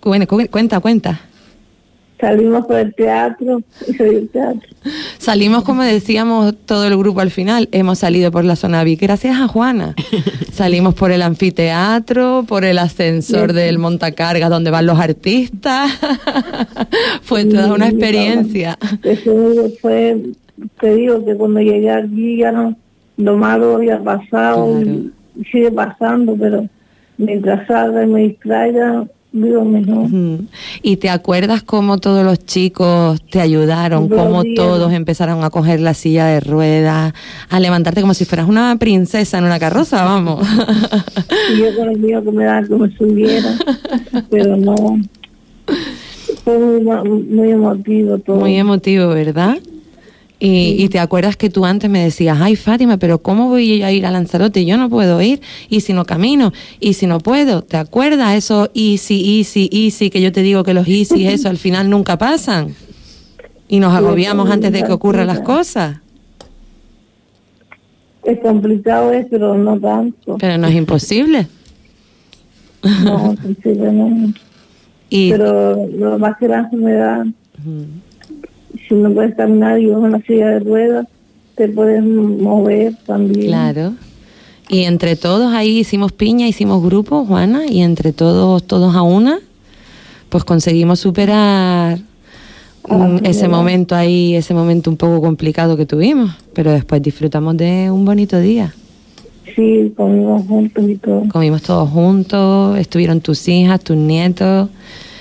bueno, 0.02 0.26
cuenta, 0.26 0.80
cuenta. 0.80 1.20
Salimos 2.20 2.66
por 2.66 2.76
el 2.76 2.94
teatro 2.94 3.62
y 3.88 4.02
el 4.02 4.28
teatro. 4.28 4.68
Salimos, 5.18 5.64
como 5.64 5.82
decíamos 5.82 6.54
todo 6.66 6.86
el 6.86 6.96
grupo 6.96 7.20
al 7.20 7.30
final, 7.30 7.68
hemos 7.72 7.98
salido 7.98 8.30
por 8.30 8.44
la 8.44 8.56
zona 8.56 8.84
VIP 8.84 9.02
gracias 9.02 9.40
a 9.40 9.48
Juana. 9.48 9.94
Salimos 10.52 10.94
por 10.94 11.12
el 11.12 11.22
anfiteatro, 11.22 12.44
por 12.46 12.64
el 12.64 12.78
ascensor 12.78 13.54
del 13.54 13.78
montacargas 13.78 14.50
donde 14.50 14.70
van 14.70 14.86
los 14.86 15.00
artistas. 15.00 15.90
fue 17.22 17.46
toda 17.46 17.72
una 17.72 17.88
experiencia. 17.88 18.78
Eso 19.02 19.70
fue, 19.80 20.20
te 20.78 20.94
digo 20.94 21.24
que 21.24 21.34
cuando 21.34 21.60
llegué 21.60 21.90
aquí 21.90 22.38
ya 22.38 22.52
no, 22.52 22.76
lo 23.16 23.36
malo 23.36 23.76
había 23.76 23.98
pasado 23.98 24.80
y 24.82 25.10
sigue 25.50 25.70
pasando, 25.70 26.36
pero 26.38 26.66
mientras 27.16 27.66
salga 27.66 28.02
y 28.02 28.06
me 28.06 28.20
distraiga, 28.22 29.06
¿Y 30.82 30.96
te 30.96 31.08
acuerdas 31.08 31.62
cómo 31.62 31.98
todos 31.98 32.24
los 32.24 32.44
chicos 32.44 33.22
te 33.30 33.40
ayudaron? 33.40 34.08
cómo 34.08 34.42
todos 34.56 34.92
empezaron 34.92 35.44
a 35.44 35.50
coger 35.50 35.80
la 35.80 35.94
silla 35.94 36.26
de 36.26 36.40
ruedas, 36.40 37.14
a 37.48 37.60
levantarte 37.60 38.00
como 38.00 38.14
si 38.14 38.24
fueras 38.24 38.48
una 38.48 38.76
princesa 38.76 39.38
en 39.38 39.44
una 39.44 39.58
carroza, 39.58 40.04
vamos. 40.04 40.46
y 41.54 41.58
yo 41.58 41.76
con 41.76 41.90
el 41.90 41.98
mío 41.98 42.24
que 42.24 42.32
me 42.32 42.44
da 42.44 42.62
que 42.62 42.74
me 42.74 42.90
subiera, 42.96 43.54
pero 44.30 44.56
no. 44.56 44.74
Fue 46.44 46.58
muy, 46.58 47.22
muy 47.22 47.50
emotivo 47.50 48.18
todo. 48.18 48.40
Muy 48.40 48.56
emotivo, 48.56 49.08
¿verdad? 49.08 49.58
Y, 50.42 50.88
te 50.88 50.98
acuerdas 50.98 51.36
que 51.36 51.50
tú 51.50 51.66
antes 51.66 51.90
me 51.90 52.02
decías, 52.02 52.38
ay 52.40 52.56
Fátima, 52.56 52.96
pero 52.96 53.20
¿cómo 53.20 53.48
voy 53.48 53.82
a 53.82 53.92
ir 53.92 54.06
a 54.06 54.10
Lanzarote? 54.10 54.64
Yo 54.64 54.78
no 54.78 54.88
puedo 54.88 55.20
ir, 55.20 55.42
y 55.68 55.80
si 55.80 55.92
no 55.92 56.06
camino, 56.06 56.54
y 56.80 56.94
si 56.94 57.06
no 57.06 57.18
puedo. 57.18 57.60
¿Te 57.62 57.76
acuerdas 57.76 58.34
eso 58.34 58.70
easy, 58.72 59.38
easy, 59.38 59.68
easy, 59.70 60.08
que 60.08 60.22
yo 60.22 60.32
te 60.32 60.40
digo 60.40 60.64
que 60.64 60.72
los 60.72 60.88
easy, 60.88 61.26
eso 61.26 61.50
al 61.50 61.58
final 61.58 61.90
nunca 61.90 62.16
pasan? 62.16 62.74
Y 63.68 63.80
nos 63.80 63.94
agobiamos 63.94 64.48
antes 64.50 64.72
de 64.72 64.82
que 64.82 64.92
ocurran 64.92 65.26
las 65.26 65.40
cosas. 65.40 65.98
Es 68.24 68.40
complicado, 68.40 69.12
es, 69.12 69.26
pero 69.30 69.58
no 69.58 69.78
tanto. 69.78 70.38
Pero 70.38 70.56
no 70.56 70.68
es 70.68 70.74
imposible. 70.74 71.48
No, 73.04 73.32
imposible 73.32 73.92
no. 73.92 74.32
Y, 75.12 75.32
pero 75.32 75.88
lo 75.88 76.20
más 76.20 76.36
que 76.38 76.46
la 76.46 76.60
enfermedad 76.60 77.26
si 78.90 78.96
no 78.96 79.14
puedes 79.14 79.36
caminar 79.36 79.78
y 79.78 79.86
vas 79.86 79.98
en 79.98 80.04
una 80.04 80.20
silla 80.22 80.48
de 80.48 80.58
ruedas, 80.58 81.06
te 81.54 81.68
puedes 81.68 82.02
mover 82.02 82.92
también. 83.06 83.46
Claro. 83.46 83.92
Y 84.68 84.80
entre 84.80 85.14
todos 85.14 85.52
ahí 85.54 85.78
hicimos 85.78 86.10
piña, 86.10 86.48
hicimos 86.48 86.82
grupo, 86.82 87.24
Juana, 87.24 87.66
y 87.68 87.82
entre 87.82 88.12
todos, 88.12 88.64
todos 88.64 88.96
a 88.96 89.02
una, 89.02 89.38
pues 90.28 90.42
conseguimos 90.42 90.98
superar 90.98 91.98
ah, 92.88 93.18
ese 93.22 93.46
momento 93.46 93.94
ahí, 93.94 94.34
ese 94.34 94.54
momento 94.54 94.90
un 94.90 94.96
poco 94.96 95.20
complicado 95.20 95.76
que 95.76 95.86
tuvimos, 95.86 96.32
pero 96.52 96.72
después 96.72 97.00
disfrutamos 97.00 97.56
de 97.56 97.90
un 97.92 98.04
bonito 98.04 98.40
día. 98.40 98.74
Sí, 99.54 99.92
comimos 99.96 100.46
juntos 100.48 100.84
y 100.88 100.96
todo. 100.96 101.28
Comimos 101.28 101.62
todos 101.62 101.88
juntos, 101.90 102.76
estuvieron 102.76 103.20
tus 103.20 103.46
hijas, 103.46 103.80
tus 103.80 103.96
nietos, 103.96 104.68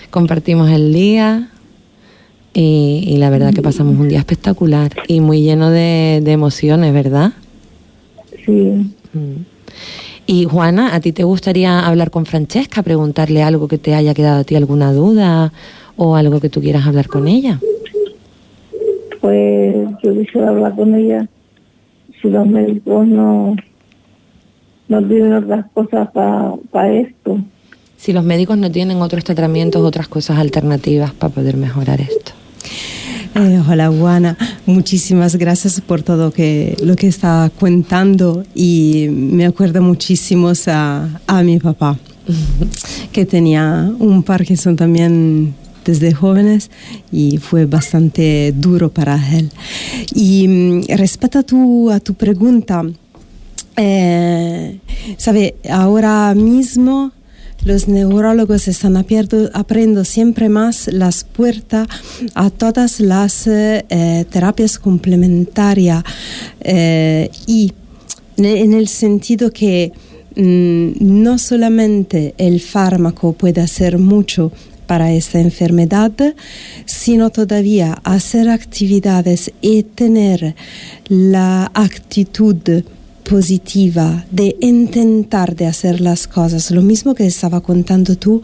compartimos 0.10 0.72
el 0.72 0.92
día. 0.92 1.50
Y, 2.54 3.16
la 3.18 3.30
verdad 3.30 3.54
que 3.54 3.62
pasamos 3.62 3.98
un 3.98 4.10
día 4.10 4.20
espectacular 4.20 4.92
y 5.08 5.22
muy 5.22 5.42
lleno 5.42 5.70
de, 5.70 6.18
emociones, 6.26 6.94
¿verdad? 6.94 7.34
Sí. 8.46 8.94
Mm. 9.14 9.46
Y 10.26 10.46
Juana, 10.46 10.94
¿a 10.94 11.00
ti 11.00 11.12
te 11.12 11.24
gustaría 11.24 11.80
hablar 11.88 12.12
con 12.12 12.26
Francesca, 12.26 12.84
preguntarle 12.84 13.42
algo 13.42 13.68
que 13.68 13.78
te 13.78 13.96
haya 13.96 14.14
quedado 14.14 14.42
a 14.42 14.44
ti 14.44 14.56
alguna 14.56 14.94
duda 14.94 15.52
o 15.96 16.16
algo 16.16 16.40
que 16.40 16.50
tú 16.50 16.62
quieras 16.62 16.86
hablar 16.86 17.08
con 17.08 17.28
ella? 17.28 17.60
Pues 19.22 19.76
yo 20.04 20.14
quisiera 20.14 20.50
hablar 20.50 20.76
con 20.76 20.96
ella 20.96 21.28
si 22.22 22.30
los 22.30 22.48
médicos 22.48 23.08
no, 23.08 23.56
no 24.88 25.08
tienen 25.08 25.34
otras 25.34 25.66
cosas 25.74 26.10
para 26.12 26.94
esto. 26.94 27.40
Si 27.98 28.14
los 28.14 28.24
médicos 28.24 28.58
no 28.58 28.72
tienen 28.72 29.02
otros 29.02 29.24
tratamientos, 29.24 29.82
otras 29.82 30.08
cosas 30.08 30.38
alternativas 30.38 31.12
para 31.12 31.34
poder 31.34 31.58
mejorar 31.58 32.02
esto. 32.02 32.34
Hola 33.42 33.88
Juana, 33.90 34.38
muchísimas 34.66 35.38
gracias 35.38 35.80
por 35.80 36.02
todo 36.02 36.26
lo 36.26 36.96
que 36.98 37.08
está 37.08 37.50
contando 37.58 38.44
y 38.54 39.08
me 39.10 39.46
acuerdo 39.46 39.82
muchísimo 39.82 40.52
a, 40.68 41.08
a 41.26 41.44
mi 41.44 41.58
papá, 41.58 41.98
que 43.14 43.26
tenía 43.26 43.94
un 43.98 44.24
Parkinson 44.24 44.76
también 44.76 45.54
desde 45.86 46.14
jóvenes 46.14 46.70
y 47.14 47.38
fue 47.38 47.66
bastante 47.66 48.54
duro 48.54 48.90
para 48.90 49.16
él. 49.34 49.50
Y 50.14 50.46
mm, 50.46 50.98
respecto 50.98 51.40
a 51.40 51.44
tu, 51.44 51.90
a 51.92 52.02
tu 52.02 52.16
pregunta, 52.16 52.84
eh, 53.78 54.80
sabe, 55.16 55.56
ahora 55.70 56.36
mismo 56.36 57.14
los 57.64 57.88
neurólogos 57.88 58.68
están 58.68 58.98
abriendo 58.98 60.06
siempre 60.06 60.50
más 60.50 60.88
las 60.92 61.24
puertas 61.24 61.88
a 62.34 62.50
todas 62.50 63.00
las 63.00 63.48
eh, 63.48 64.26
terapias 64.30 64.80
complementarias 64.80 66.04
eh, 66.62 67.30
y 67.48 67.74
en 68.38 68.74
el 68.74 68.88
sentido 68.88 69.52
que 69.52 69.92
mm, 70.36 70.92
no 71.00 71.38
solamente 71.38 72.34
el 72.38 72.62
fármaco 72.62 73.34
puede 73.34 73.62
hacer 73.62 73.98
mucho 73.98 74.52
para 74.88 75.12
esta 75.12 75.40
enfermedad, 75.40 76.12
sino 76.86 77.30
todavía 77.30 78.00
hacer 78.04 78.50
actividades 78.50 79.52
y 79.62 79.84
tener 79.84 80.56
la 81.08 81.70
actitud 81.76 82.84
positiva 83.30 84.26
de 84.32 84.56
intentar 84.60 85.56
de 85.56 85.68
hacer 85.68 86.02
las 86.02 86.28
cosas, 86.28 86.72
lo 86.72 86.82
mismo 86.82 87.14
que 87.14 87.28
estaba 87.28 87.62
contando 87.62 88.16
tú, 88.16 88.42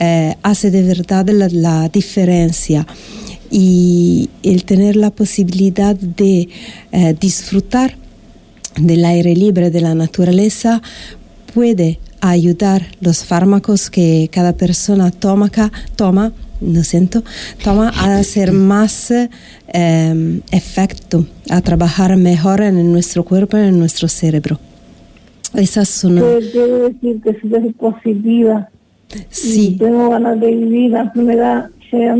eh, 0.00 0.34
hace 0.42 0.70
de 0.70 0.82
verdad 0.82 1.28
la, 1.28 1.88
diferencia. 1.90 2.86
Y 3.50 4.30
el 4.42 4.64
tener 4.64 4.96
la 4.96 5.10
posibilidad 5.10 5.94
de 5.94 6.48
eh, 6.92 7.14
disfrutar 7.20 7.96
del 8.76 9.04
aire 9.04 9.36
libre 9.36 9.70
de 9.70 9.82
la 9.82 9.94
naturaleza 9.94 10.80
puede 11.52 11.98
ayudar 12.22 12.86
los 13.00 13.24
fármacos 13.24 13.90
que 13.90 14.30
cada 14.32 14.54
persona 14.54 15.10
toma, 15.10 15.50
toma 15.96 16.32
lo 16.62 16.82
siento, 16.84 17.22
toma 17.62 17.90
a 17.90 18.18
hacer 18.18 18.52
más 18.52 19.12
em, 19.68 20.40
efecto, 20.50 21.26
a 21.50 21.60
trabajar 21.60 22.16
mejor 22.16 22.60
en 22.60 22.92
nuestro 22.92 23.24
cuerpo, 23.24 23.56
en 23.56 23.78
nuestro 23.78 24.08
cerebro. 24.08 24.58
Esas 25.54 25.88
son... 25.88 26.14
Quiero 26.16 26.88
decir 26.88 27.20
que 27.22 27.34
si 27.40 27.54
es 27.54 27.74
positiva, 27.74 28.68
sí. 29.28 29.76
tengo 29.78 30.10
ganas 30.10 30.40
de 30.40 30.46
vivir, 30.46 30.92
la 30.92 31.02
enfermedad 31.02 31.70
sea 31.90 32.16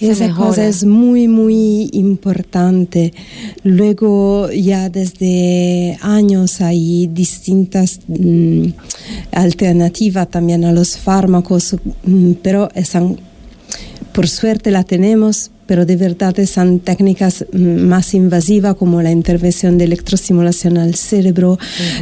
Esa 0.00 0.34
cosa 0.34 0.66
es 0.66 0.84
muy, 0.84 1.28
muy 1.28 1.88
importante. 1.92 3.12
Luego, 3.62 4.50
ya 4.50 4.88
desde 4.88 5.96
años 6.00 6.60
hay 6.60 7.06
distintas 7.06 8.00
mm, 8.08 8.68
alternativas 9.32 10.28
también 10.28 10.64
a 10.64 10.72
los 10.72 10.98
fármacos, 10.98 11.76
mm, 12.04 12.32
pero 12.42 12.68
están, 12.74 13.16
por 14.12 14.28
suerte 14.28 14.72
la 14.72 14.82
tenemos, 14.82 15.52
pero 15.66 15.86
de 15.86 15.96
verdad 15.96 16.34
son 16.44 16.80
técnicas 16.80 17.44
mm, 17.52 17.86
más 17.86 18.14
invasivas 18.14 18.74
como 18.74 19.00
la 19.00 19.12
intervención 19.12 19.78
de 19.78 19.84
electroestimulación 19.84 20.76
al 20.76 20.96
cerebro 20.96 21.56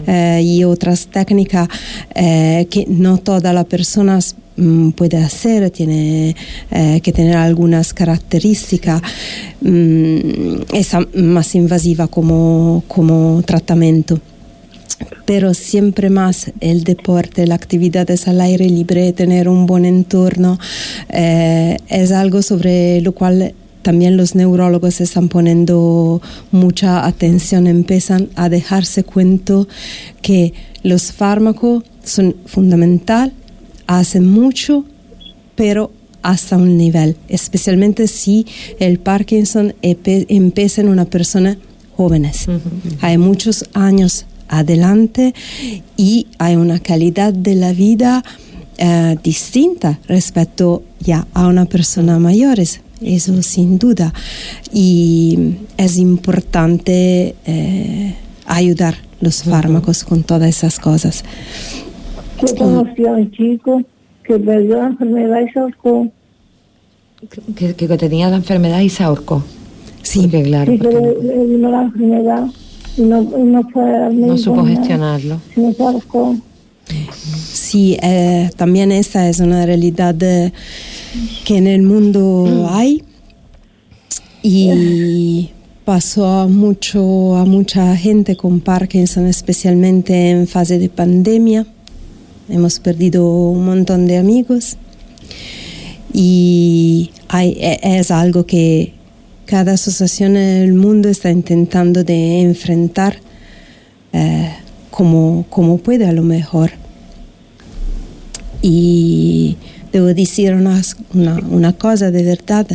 eh, 0.07 0.40
y 0.43 0.64
otras 0.64 1.09
técnicas 1.09 1.68
eh, 2.14 2.66
que 2.70 2.86
no 2.88 3.18
todas 3.18 3.55
las 3.55 3.66
personas 3.66 4.34
puede 4.96 5.16
hacer, 5.18 5.70
tiene 5.70 6.36
eh, 6.70 7.00
que 7.03 7.12
tener 7.12 7.36
algunas 7.36 7.94
características, 7.94 9.00
mm, 9.61 10.74
es 10.74 10.90
más 11.14 11.55
invasiva 11.55 12.07
como, 12.07 12.82
como 12.88 13.42
tratamiento. 13.44 14.20
Pero 15.24 15.55
siempre 15.55 16.11
más 16.11 16.53
el 16.61 16.84
deporte, 16.84 17.46
la 17.46 17.55
actividad 17.55 18.09
es 18.11 18.28
al 18.28 18.40
aire 18.40 18.68
libre, 18.68 19.12
tener 19.12 19.48
un 19.48 19.66
buen 19.66 19.84
entorno, 19.84 20.59
eh, 21.09 21.76
es 21.88 22.12
algo 22.12 22.42
sobre 22.42 23.00
lo 23.00 23.12
cual 23.12 23.55
también 23.82 24.16
los 24.16 24.34
neurólogos 24.34 25.00
están 25.00 25.28
poniendo 25.28 26.22
mucha 26.53 27.05
atención, 27.05 27.66
empiezan 27.66 28.28
a 28.36 28.48
dejarse 28.48 29.03
cuenta 29.03 29.66
que 30.22 30.53
los 30.82 31.12
fármacos 31.12 31.84
son 32.05 32.36
fundamental, 32.46 33.32
hacen 33.86 34.26
mucho, 34.26 34.84
pero 35.54 35.92
hasta 36.22 36.56
un 36.56 36.76
nivel, 36.76 37.16
especialmente 37.28 38.06
si 38.06 38.46
el 38.78 38.98
Parkinson 38.98 39.74
empieza 39.82 40.80
en 40.80 40.88
una 40.88 41.04
persona 41.04 41.58
jóvenes. 41.96 42.46
Hay 43.00 43.18
muchos 43.18 43.64
años 43.74 44.26
adelante 44.48 45.34
y 45.96 46.26
hay 46.38 46.56
una 46.56 46.78
calidad 46.78 47.32
de 47.32 47.54
la 47.54 47.72
vida 47.72 48.22
eh, 48.78 49.16
distinta 49.22 49.98
respecto 50.08 50.82
ya 51.00 51.26
a 51.34 51.46
una 51.46 51.66
persona 51.66 52.18
mayor, 52.18 52.60
eso 52.60 53.42
sin 53.42 53.78
duda. 53.78 54.12
Y 54.72 55.56
es 55.76 55.98
importante 55.98 57.34
eh, 57.44 58.14
ayudar 58.46 58.96
los 59.20 59.42
fármacos 59.44 60.04
con 60.04 60.22
todas 60.22 60.48
esas 60.48 60.78
cosas. 60.78 61.24
Yo 62.47 62.57
conocí 62.57 63.07
a 63.07 63.12
un 63.12 63.30
chico 63.30 63.82
que 64.24 64.38
perdió 64.38 64.76
la 64.76 64.86
enfermedad 64.88 65.40
y 65.40 65.53
se 65.53 65.59
ahorcó. 65.59 66.09
Que, 67.57 67.74
que 67.74 67.88
tenía 67.97 68.28
la 68.30 68.36
enfermedad 68.36 68.80
y 68.80 68.88
se 68.88 69.05
ahorcó. 69.05 69.45
Sí, 70.03 70.28
claro. 70.28 70.72
Sí, 70.72 70.78
que 70.78 70.88
le, 70.88 71.22
le 71.22 71.47
vino 71.47 71.70
la 71.70 71.82
enfermedad 71.82 72.47
y 72.97 73.03
no, 73.03 73.22
y 73.22 73.43
no 73.43 73.62
fue 73.70 74.11
No 74.12 74.36
supo 74.36 74.64
gestionarlo. 74.64 75.40
se 75.55 75.82
ahorcó. 75.82 76.36
Sí, 77.53 77.97
eh, 78.03 78.51
también 78.57 78.93
esa 78.93 79.28
es 79.28 79.40
una 79.40 79.64
realidad 79.64 80.20
eh, 80.22 80.53
que 81.45 81.57
en 81.57 81.66
el 81.68 81.82
mundo 81.82 82.68
hay 82.70 83.03
y 84.43 85.51
pasó 85.84 86.26
a 86.26 86.47
mucho 86.49 87.36
a 87.36 87.45
mucha 87.45 87.97
gente 87.97 88.36
con 88.36 88.61
Parkinson, 88.61 89.26
especialmente 89.26 90.30
en 90.30 90.47
fase 90.47 90.78
de 90.78 90.88
pandemia. 90.88 91.66
Hemos 92.49 92.80
perdido 92.80 93.26
un 93.28 93.64
montón 93.64 94.07
de 94.07 94.18
amigos 94.18 94.76
y 96.12 97.11
e- 97.32 97.78
es 97.82 98.11
algo 98.11 98.47
que 98.47 98.95
cada 99.47 99.72
asociación 99.72 100.36
en 100.36 100.62
el 100.62 100.74
mundo 100.74 101.09
está 101.09 101.30
intentando 101.30 102.05
de 102.05 102.40
enfrentar 102.40 103.18
eh, 104.12 104.51
como, 104.90 105.47
como 105.51 105.78
puede 105.78 106.07
a 106.07 106.12
lo 106.12 106.22
mejor. 106.22 106.72
Y 108.61 109.57
debo 109.93 110.07
decir 110.07 110.55
una, 110.55 110.82
una, 111.14 111.38
una 111.49 111.72
cosa 111.74 112.11
de 112.11 112.22
verdad, 112.22 112.66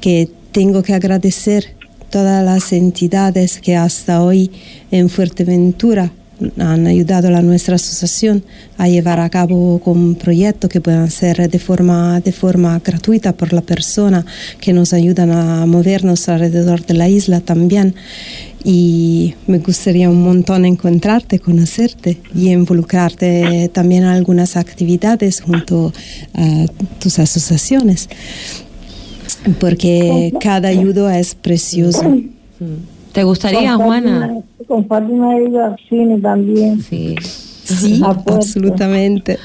que 0.00 0.28
tengo 0.52 0.82
que 0.82 0.94
agradecer 0.94 1.76
todas 2.10 2.44
las 2.44 2.72
entidades 2.72 3.60
que 3.60 3.76
hasta 3.76 4.22
hoy 4.22 4.50
en 4.90 5.08
Fuerteventura 5.08 6.12
han 6.58 6.86
ayudado 6.86 7.28
a 7.28 7.30
la 7.30 7.42
nuestra 7.42 7.76
asociación 7.76 8.44
a 8.76 8.88
llevar 8.88 9.20
a 9.20 9.28
cabo 9.28 9.80
con 9.80 10.14
proyectos 10.14 10.70
que 10.70 10.80
puedan 10.80 11.10
ser 11.10 11.50
de 11.50 11.58
forma, 11.58 12.20
de 12.20 12.32
forma 12.32 12.78
gratuita 12.84 13.32
por 13.32 13.52
la 13.52 13.60
persona, 13.60 14.24
que 14.60 14.72
nos 14.72 14.92
ayudan 14.92 15.30
a 15.30 15.66
movernos 15.66 16.28
alrededor 16.28 16.84
de 16.86 16.94
la 16.94 17.08
isla 17.08 17.40
también. 17.40 17.94
Y 18.64 19.34
me 19.46 19.58
gustaría 19.58 20.10
un 20.10 20.22
montón 20.22 20.64
encontrarte, 20.64 21.38
conocerte 21.38 22.20
y 22.34 22.50
involucrarte 22.50 23.70
también 23.72 24.02
en 24.02 24.10
algunas 24.10 24.56
actividades 24.56 25.40
junto 25.40 25.92
a 26.34 26.66
tus 26.98 27.18
asociaciones, 27.18 28.08
porque 29.60 30.32
cada 30.40 30.68
ayuda 30.68 31.18
es 31.18 31.34
precioso. 31.34 32.20
¿Te 33.12 33.22
gustaría, 33.22 33.74
Juana? 33.76 34.42
Fátima 34.88 35.36
he 35.36 35.48
ido 35.48 35.64
al 35.64 35.76
cine 35.88 36.20
también. 36.20 36.82
Sí. 36.82 37.16
Sí, 37.64 38.00
absolutamente. 38.02 39.38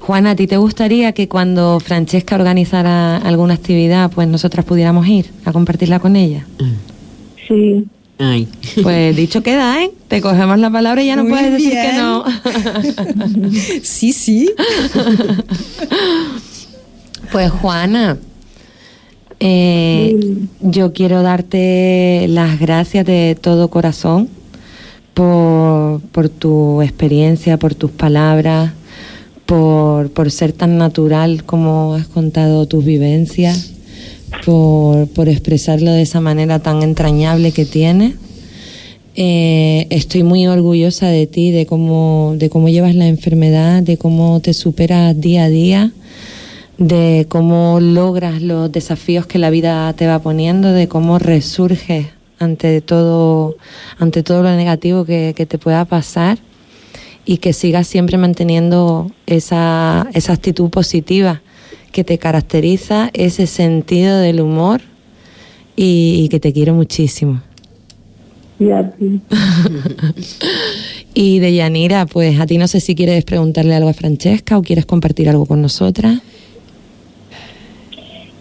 Juana, 0.00 0.32
¿a 0.32 0.36
ti 0.36 0.46
te 0.46 0.58
gustaría 0.58 1.12
que 1.12 1.28
cuando 1.28 1.80
Francesca 1.80 2.34
organizara 2.34 3.16
alguna 3.16 3.54
actividad, 3.54 4.10
pues 4.10 4.28
nosotras 4.28 4.66
pudiéramos 4.66 5.06
ir 5.06 5.30
a 5.44 5.52
compartirla 5.52 5.98
con 5.98 6.16
ella? 6.16 6.46
Sí. 7.48 7.86
Ay. 8.18 8.48
Pues 8.82 9.16
dicho 9.16 9.42
queda, 9.42 9.82
¿eh? 9.82 9.90
Te 10.08 10.20
cogemos 10.20 10.58
la 10.58 10.70
palabra 10.70 11.02
y 11.02 11.06
ya 11.06 11.16
no 11.16 11.22
Muy 11.22 11.32
puedes 11.32 11.52
decir 11.52 11.70
bien. 11.70 11.90
que 11.90 11.96
no. 11.96 12.24
Sí, 13.82 14.12
sí. 14.12 14.50
Pues 17.32 17.50
Juana, 17.50 18.18
eh, 19.38 20.36
yo 20.60 20.92
quiero 20.92 21.22
darte 21.22 22.26
las 22.28 22.58
gracias 22.60 23.06
de 23.06 23.38
todo 23.40 23.68
corazón 23.68 24.28
por, 26.12 26.28
tu 26.30 26.80
experiencia, 26.80 27.58
por 27.58 27.74
tus 27.74 27.90
palabras, 27.90 28.72
por, 29.44 30.10
por 30.10 30.30
ser 30.30 30.52
tan 30.52 30.78
natural 30.78 31.44
como 31.44 31.94
has 31.94 32.06
contado 32.06 32.66
tus 32.66 32.84
vivencias, 32.84 33.72
por, 34.46 35.08
por 35.08 35.28
expresarlo 35.28 35.90
de 35.92 36.02
esa 36.02 36.20
manera 36.20 36.60
tan 36.60 36.82
entrañable 36.82 37.52
que 37.52 37.66
tienes. 37.66 38.14
Eh, 39.16 39.86
estoy 39.90 40.22
muy 40.22 40.46
orgullosa 40.46 41.08
de 41.08 41.26
ti, 41.26 41.50
de 41.50 41.66
cómo, 41.66 42.34
de 42.36 42.48
cómo 42.48 42.70
llevas 42.70 42.94
la 42.94 43.06
enfermedad, 43.06 43.82
de 43.82 43.98
cómo 43.98 44.40
te 44.40 44.54
superas 44.54 45.20
día 45.20 45.44
a 45.44 45.48
día, 45.50 45.92
de 46.78 47.26
cómo 47.28 47.78
logras 47.80 48.40
los 48.40 48.72
desafíos 48.72 49.26
que 49.26 49.38
la 49.38 49.50
vida 49.50 49.92
te 49.92 50.06
va 50.06 50.20
poniendo, 50.20 50.72
de 50.72 50.88
cómo 50.88 51.18
resurges 51.18 52.06
ante 52.40 52.80
todo, 52.80 53.56
ante 53.98 54.22
todo 54.22 54.42
lo 54.42 54.50
negativo 54.56 55.04
que, 55.04 55.34
que 55.36 55.46
te 55.46 55.58
pueda 55.58 55.84
pasar 55.84 56.38
y 57.24 57.36
que 57.36 57.52
sigas 57.52 57.86
siempre 57.86 58.18
manteniendo 58.18 59.12
esa, 59.26 60.08
esa 60.14 60.32
actitud 60.32 60.70
positiva 60.70 61.42
que 61.92 62.02
te 62.02 62.18
caracteriza, 62.18 63.10
ese 63.12 63.46
sentido 63.46 64.18
del 64.18 64.40
humor 64.40 64.80
y, 65.76 66.22
y 66.24 66.28
que 66.28 66.40
te 66.40 66.52
quiero 66.52 66.74
muchísimo. 66.74 67.42
Y 68.58 68.70
a 68.70 68.90
ti. 68.90 69.20
Y 71.12 71.40
de 71.40 71.52
Yanira, 71.52 72.06
pues 72.06 72.38
a 72.38 72.46
ti 72.46 72.56
no 72.56 72.68
sé 72.68 72.80
si 72.80 72.94
quieres 72.94 73.24
preguntarle 73.24 73.74
algo 73.74 73.88
a 73.88 73.92
Francesca 73.94 74.56
o 74.56 74.62
quieres 74.62 74.86
compartir 74.86 75.28
algo 75.28 75.44
con 75.44 75.60
nosotras. 75.60 76.20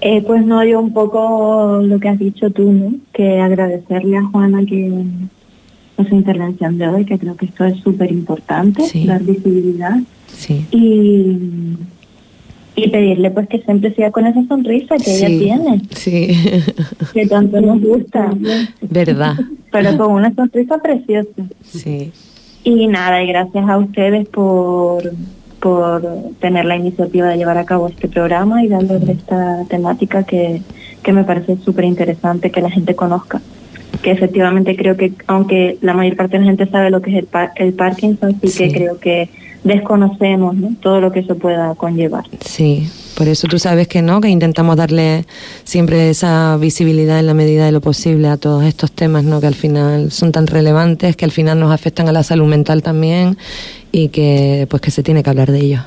Eh, 0.01 0.23
pues 0.25 0.45
no, 0.45 0.63
yo 0.63 0.79
un 0.79 0.93
poco 0.93 1.81
lo 1.83 1.99
que 1.99 2.09
has 2.09 2.19
dicho 2.19 2.49
tú, 2.51 2.71
¿no? 2.71 2.93
Que 3.13 3.39
agradecerle 3.41 4.17
a 4.17 4.23
Juana 4.23 4.65
que 4.65 4.91
por 5.95 6.07
su 6.07 6.15
intervención 6.15 6.77
de 6.77 6.87
hoy, 6.87 7.05
que 7.05 7.19
creo 7.19 7.35
que 7.35 7.47
esto 7.47 7.65
es 7.65 7.77
súper 7.81 8.09
importante, 8.11 8.83
Sí. 8.83 9.05
dar 9.05 9.21
visibilidad 9.21 9.97
Sí. 10.27 10.65
y, 10.71 11.37
y 12.81 12.89
pedirle 12.89 13.29
pues 13.31 13.49
que 13.49 13.59
siempre 13.59 13.93
siga 13.93 14.09
con 14.09 14.25
esa 14.25 14.41
sonrisa 14.47 14.95
que 14.95 15.11
ella 15.17 15.27
tiene, 15.27 15.81
Sí, 15.91 16.29
que 17.13 17.27
tanto 17.27 17.59
nos 17.59 17.81
gusta, 17.81 18.31
verdad. 18.81 19.35
pero 19.73 19.97
con 19.97 20.13
una 20.13 20.33
sonrisa 20.33 20.77
preciosa. 20.77 21.29
Sí. 21.65 22.11
Y 22.63 22.87
nada, 22.87 23.21
y 23.21 23.27
gracias 23.27 23.67
a 23.67 23.77
ustedes 23.77 24.29
por, 24.29 25.03
por 25.59 26.01
tener 26.39 26.65
la 26.65 26.75
iniciativa 26.75 27.27
de 27.27 27.37
llevar 27.37 27.57
a 27.57 27.65
cabo 27.65 27.87
este 27.87 28.07
programa 28.07 28.63
y 28.63 28.67
darle 28.67 28.99
esta 29.11 29.63
temática 29.69 30.23
que, 30.23 30.61
que 31.03 31.11
me 31.13 31.23
parece 31.23 31.57
súper 31.63 31.85
interesante 31.85 32.51
que 32.51 32.61
la 32.61 32.69
gente 32.71 32.95
conozca. 32.95 33.41
Que 34.01 34.11
efectivamente 34.11 34.75
creo 34.75 34.95
que, 34.95 35.13
aunque 35.27 35.77
la 35.81 35.93
mayor 35.93 36.15
parte 36.15 36.37
de 36.37 36.43
la 36.45 36.49
gente 36.49 36.67
sabe 36.69 36.89
lo 36.89 37.01
que 37.01 37.11
es 37.11 37.17
el, 37.17 37.25
par- 37.25 37.51
el 37.55 37.73
Parkinson, 37.73 38.37
sí, 38.41 38.47
Sí. 38.47 38.63
que 38.67 38.71
creo 38.73 38.99
que 38.99 39.29
desconocemos 39.63 40.55
¿no? 40.55 40.69
todo 40.81 41.01
lo 41.01 41.11
que 41.11 41.19
eso 41.19 41.35
pueda 41.37 41.75
conllevar. 41.75 42.23
Sí, 42.39 42.87
por 43.17 43.27
eso 43.27 43.47
tú 43.47 43.59
sabes 43.59 43.89
que 43.89 44.01
no, 44.01 44.21
que 44.21 44.29
intentamos 44.29 44.77
darle 44.77 45.25
siempre 45.65 46.09
esa 46.09 46.55
visibilidad 46.57 47.19
en 47.19 47.25
la 47.27 47.33
medida 47.33 47.65
de 47.65 47.73
lo 47.73 47.81
posible 47.81 48.29
a 48.29 48.37
todos 48.37 48.63
estos 48.63 48.91
temas, 48.93 49.25
¿no? 49.25 49.41
Que 49.41 49.47
al 49.47 49.55
final 49.55 50.11
son 50.11 50.31
tan 50.31 50.47
relevantes, 50.47 51.17
que 51.17 51.25
al 51.25 51.31
final 51.31 51.59
nos 51.59 51.71
afectan 51.73 52.07
a 52.07 52.13
la 52.13 52.23
salud 52.23 52.47
mental 52.47 52.81
también 52.83 53.37
y 53.91 54.09
que 54.09 54.67
pues 54.69 54.81
que 54.81 54.91
se 54.91 55.03
tiene 55.03 55.23
que 55.23 55.29
hablar 55.29 55.51
de 55.51 55.59
ellos. 55.59 55.81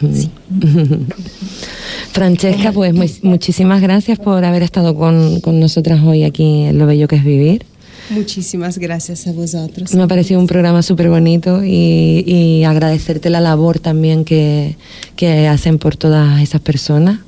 Mm. 0.00 0.22
Francesca, 2.12 2.72
pues 2.72 2.94
muy- 2.94 3.10
muchísimas 3.22 3.80
gracias 3.80 4.18
por 4.18 4.44
haber 4.44 4.62
estado 4.62 4.94
con, 4.94 5.40
con 5.40 5.60
nosotras 5.60 6.00
hoy 6.04 6.24
aquí 6.24 6.64
en 6.64 6.78
Lo 6.78 6.86
Bello 6.86 7.08
que 7.08 7.16
es 7.16 7.24
Vivir. 7.24 7.64
Muchísimas 8.10 8.78
gracias 8.78 9.26
a 9.26 9.32
vosotros. 9.32 9.94
Me 9.94 10.02
ha 10.02 10.08
parecido 10.08 10.40
un 10.40 10.46
programa 10.46 10.82
súper 10.82 11.08
bonito 11.08 11.64
y, 11.64 12.24
y 12.26 12.64
agradecerte 12.64 13.30
la 13.30 13.40
labor 13.40 13.78
también 13.78 14.24
que, 14.24 14.76
que 15.16 15.46
hacen 15.46 15.78
por 15.78 15.96
todas 15.96 16.42
esas 16.42 16.60
personas. 16.60 17.20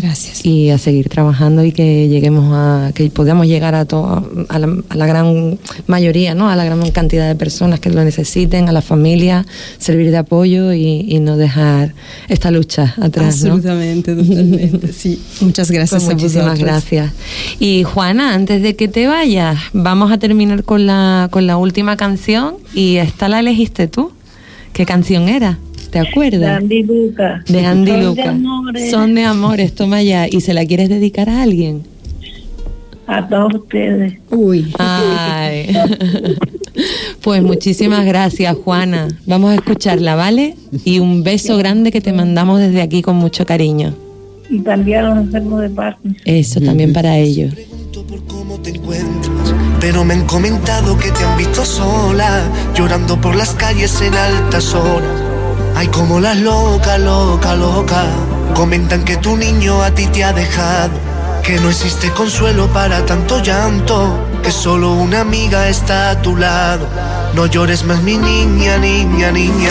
Gracias. 0.00 0.46
Y 0.46 0.70
a 0.70 0.78
seguir 0.78 1.08
trabajando 1.08 1.64
y 1.64 1.72
que 1.72 2.06
lleguemos 2.08 2.52
a, 2.54 2.92
que 2.94 3.10
podamos 3.10 3.48
llegar 3.48 3.74
a, 3.74 3.84
to- 3.84 4.46
a, 4.48 4.58
la, 4.60 4.76
a 4.88 4.94
la 4.96 5.06
gran 5.06 5.58
mayoría, 5.88 6.36
¿no? 6.36 6.48
A 6.48 6.54
la 6.54 6.64
gran 6.64 6.88
cantidad 6.92 7.26
de 7.26 7.34
personas 7.34 7.80
que 7.80 7.90
lo 7.90 8.04
necesiten, 8.04 8.68
a 8.68 8.72
la 8.72 8.80
familia, 8.80 9.44
servir 9.78 10.12
de 10.12 10.18
apoyo 10.18 10.72
y, 10.72 11.04
y 11.08 11.18
no 11.18 11.36
dejar 11.36 11.94
esta 12.28 12.52
lucha 12.52 12.94
atrás, 13.00 13.42
¿no? 13.42 13.54
Absolutamente, 13.54 14.14
totalmente. 14.14 14.92
Sí, 14.92 15.20
muchas 15.40 15.68
gracias 15.70 16.04
Pues 16.04 16.10
a 16.10 16.14
muchísimas 16.14 16.44
vosotros. 16.60 16.68
gracias. 16.68 17.12
Y 17.58 17.82
Juana, 17.82 18.34
antes 18.34 18.62
de 18.62 18.76
que 18.76 18.86
te 18.86 19.08
vayas, 19.08 19.58
vamos 19.72 20.12
a 20.12 20.18
terminar 20.18 20.62
con 20.62 20.86
la, 20.86 21.26
con 21.32 21.48
la 21.48 21.56
última 21.56 21.96
canción 21.96 22.54
y 22.72 22.96
esta 22.98 23.28
la 23.28 23.40
elegiste 23.40 23.88
tú. 23.88 24.12
¿Qué 24.72 24.86
canción 24.86 25.28
era? 25.28 25.58
¿Te 25.90 25.98
acuerdas? 25.98 26.40
De 26.40 26.46
Andy 26.46 26.82
Luca. 26.82 27.42
De 27.48 27.64
Andy 27.64 27.90
Son 27.90 28.14
de 28.14 28.22
amores. 28.22 28.90
Son 28.90 29.14
de 29.14 29.24
amores, 29.24 29.74
toma 29.74 30.02
ya. 30.02 30.26
¿Y 30.28 30.40
se 30.40 30.54
la 30.54 30.66
quieres 30.66 30.88
dedicar 30.88 31.28
a 31.28 31.42
alguien? 31.42 31.82
A 33.06 33.26
todos 33.26 33.54
ustedes. 33.54 34.14
Uy. 34.30 34.72
Ay. 34.78 35.74
Pues 37.22 37.42
muchísimas 37.42 38.06
gracias, 38.06 38.56
Juana. 38.56 39.08
Vamos 39.26 39.50
a 39.50 39.56
escucharla, 39.56 40.14
¿vale? 40.14 40.54
Y 40.84 41.00
un 41.00 41.24
beso 41.24 41.56
grande 41.56 41.90
que 41.90 42.00
te 42.00 42.12
mandamos 42.12 42.60
desde 42.60 42.80
aquí 42.80 43.02
con 43.02 43.16
mucho 43.16 43.44
cariño. 43.44 43.94
Y 44.48 44.60
también 44.60 45.00
a 45.00 45.10
los 45.10 45.18
enfermos 45.18 45.60
de 45.60 45.70
Parkinson. 45.70 46.16
Eso, 46.24 46.60
también 46.60 46.92
para 46.92 47.18
ellos. 47.18 47.52
cómo 48.28 48.58
te 48.60 48.70
encuentras, 48.70 49.54
pero 49.80 50.04
me 50.04 50.14
han 50.14 50.26
comentado 50.26 50.96
que 50.96 51.10
te 51.10 51.24
han 51.24 51.36
visto 51.36 51.64
sola, 51.64 52.44
llorando 52.74 53.20
por 53.20 53.34
las 53.34 53.54
calles 53.54 54.00
en 54.00 54.14
altas 54.14 54.74
horas. 54.74 55.27
Ay, 55.78 55.86
como 55.86 56.18
las 56.18 56.36
loca, 56.38 56.98
loca, 56.98 57.54
loca. 57.54 58.02
Comentan 58.52 59.04
que 59.04 59.16
tu 59.16 59.36
niño 59.36 59.80
a 59.80 59.92
ti 59.92 60.08
te 60.08 60.24
ha 60.24 60.32
dejado, 60.32 60.90
que 61.44 61.60
no 61.60 61.70
existe 61.70 62.10
consuelo 62.10 62.66
para 62.72 63.06
tanto 63.06 63.40
llanto, 63.40 64.18
que 64.42 64.50
solo 64.50 64.90
una 64.90 65.20
amiga 65.20 65.68
está 65.68 66.10
a 66.10 66.20
tu 66.20 66.36
lado. 66.36 66.88
No 67.34 67.46
llores 67.46 67.84
más, 67.84 68.02
mi 68.02 68.18
niña, 68.18 68.76
niña, 68.78 69.30
niña. 69.30 69.70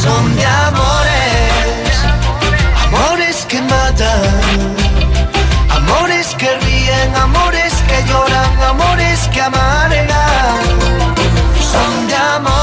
Son 0.00 0.36
de 0.36 0.46
amores, 0.46 1.94
amores 2.86 3.44
que 3.46 3.60
matan. 3.62 4.22
Amores 5.70 6.36
que 6.38 6.56
ríen, 6.60 7.16
amores 7.16 7.74
que 7.88 8.08
lloran, 8.08 8.62
amores 8.62 9.18
que 9.32 9.40
amargan. 9.40 10.62
Son 11.72 12.06
de 12.06 12.14
amores, 12.14 12.61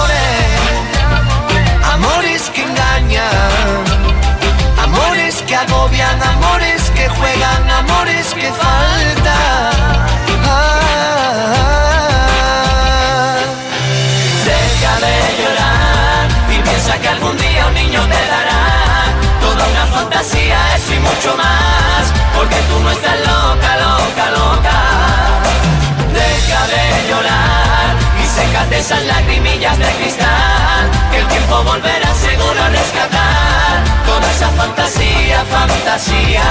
esas 28.79 29.05
lagrimillas 29.05 29.77
de 29.77 29.85
cristal, 29.85 30.89
que 31.11 31.17
el 31.19 31.27
tiempo 31.27 31.63
volverá 31.63 32.15
seguro 32.15 32.63
a 32.63 32.69
rescatar 32.69 33.83
toda 34.05 34.31
esa 34.31 34.49
fantasía, 34.49 35.43
fantasía. 35.45 36.43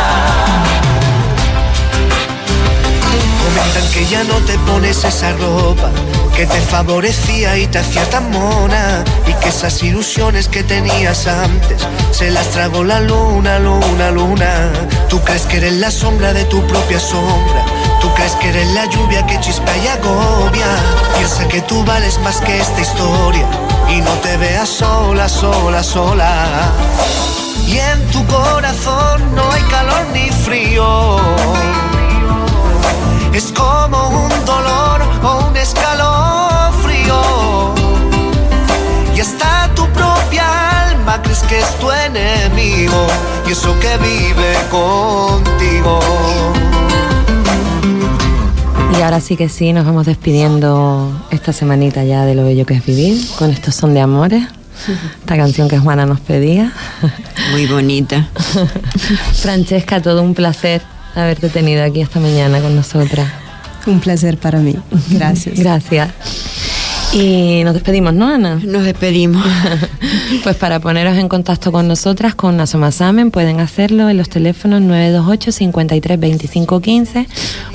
Comentan 3.45 3.93
que 3.93 4.05
ya 4.07 4.25
no 4.25 4.35
te 4.45 4.59
pones 4.59 5.05
esa 5.05 5.33
ropa 5.33 5.91
que 6.37 6.47
te 6.47 6.61
favorecía 6.61 7.57
y 7.57 7.67
te 7.67 7.79
hacía 7.79 8.09
tan 8.11 8.31
mona 8.31 9.03
y 9.27 9.33
que 9.41 9.49
esas 9.49 9.83
ilusiones 9.83 10.49
que 10.49 10.63
tenías 10.63 11.27
antes 11.27 11.85
se 12.13 12.31
las 12.31 12.51
tragó 12.51 12.85
la 12.85 13.01
luna, 13.01 13.59
luna, 13.59 14.11
luna. 14.11 14.71
Tú 15.09 15.21
crees 15.23 15.47
que 15.47 15.57
eres 15.57 15.73
la 15.73 15.91
sombra 15.91 16.33
de 16.35 16.45
tu 16.45 16.65
propia 16.67 17.01
sombra. 17.01 17.65
Tú 18.01 18.15
crees 18.15 18.35
que 18.37 18.49
eres 18.51 18.69
la 18.75 18.85
lluvia 18.87 19.27
que 19.27 19.41
chispa 19.41 19.77
y 19.77 19.89
agobia. 19.89 20.67
Piensa 21.17 21.49
que 21.49 21.61
tú 21.63 21.85
vales 21.85 22.19
más 22.21 22.41
que 22.41 22.61
esta 22.61 22.81
historia 22.81 23.47
y 23.89 24.01
no 24.01 24.13
te 24.23 24.37
veas 24.37 24.69
sola, 24.69 25.29
sola, 25.29 25.83
sola. 25.83 26.71
Y 27.67 27.79
en 27.79 28.07
tu 28.11 28.25
corazón 28.27 29.35
no 29.35 29.43
hay 29.51 29.63
calor 29.63 30.07
ni 30.13 30.31
frío. 30.31 31.19
Es 33.33 33.53
como 33.53 34.09
un 34.09 34.45
dolor 34.45 35.03
o 35.25 35.49
un 35.49 35.57
escalofrío. 35.57 37.21
Y 39.15 39.21
hasta 39.21 39.75
tu 39.75 39.87
propia 39.89 40.89
alma 40.89 41.21
crees 41.23 41.41
que 41.41 41.59
es 41.59 41.79
tu 41.81 41.91
enemigo. 41.91 43.07
Y 43.47 43.53
eso 43.53 43.79
que 43.81 43.97
vive 43.99 44.55
contigo. 44.71 45.99
Y 48.99 49.01
ahora 49.01 49.21
sí 49.21 49.37
que 49.37 49.49
sí, 49.49 49.73
nos 49.73 49.85
vamos 49.85 50.07
despidiendo 50.07 51.13
esta 51.31 51.53
semanita 51.53 52.03
ya 52.03 52.25
de 52.25 52.35
lo 52.35 52.45
bello 52.45 52.67
que 52.67 52.75
es 52.75 52.85
vivir, 52.85 53.17
con 53.39 53.53
estos 53.53 53.77
son 53.77 53.95
de 53.95 54.01
amores. 54.01 54.43
Esta 55.21 55.37
canción 55.37 55.69
que 55.69 55.79
Juana 55.79 56.05
nos 56.05 56.19
pedía. 56.19 56.73
Muy 57.53 57.67
bonita. 57.67 58.29
Francesca, 59.35 60.03
todo 60.03 60.23
un 60.23 60.35
placer 60.35 60.83
haberte 61.15 61.49
tenido 61.49 61.85
aquí 61.85 62.01
esta 62.01 62.19
mañana 62.19 62.61
con 62.61 62.75
nosotras. 62.75 63.29
Un 63.87 64.01
placer 64.01 64.37
para 64.37 64.59
mí. 64.59 64.75
Gracias. 65.11 65.57
Gracias. 65.61 66.09
Y 67.13 67.63
nos 67.65 67.75
despedimos, 67.75 68.13
¿no, 68.13 68.29
Ana? 68.29 68.61
Nos 68.63 68.85
despedimos. 68.85 69.45
pues 70.45 70.57
para 70.57 70.79
poneros 70.79 71.17
en 71.17 71.29
contacto 71.29 71.73
con 71.73 71.89
nosotras, 71.89 72.35
con 72.35 72.61
Asomasamen, 72.61 73.31
pueden 73.31 73.61
hacerlo 73.61 74.09
en 74.11 74.19
los 74.19 74.29
teléfonos 74.29 74.83
928 74.83 75.53
53 75.53 76.21
25 76.21 76.81
15 76.81 77.27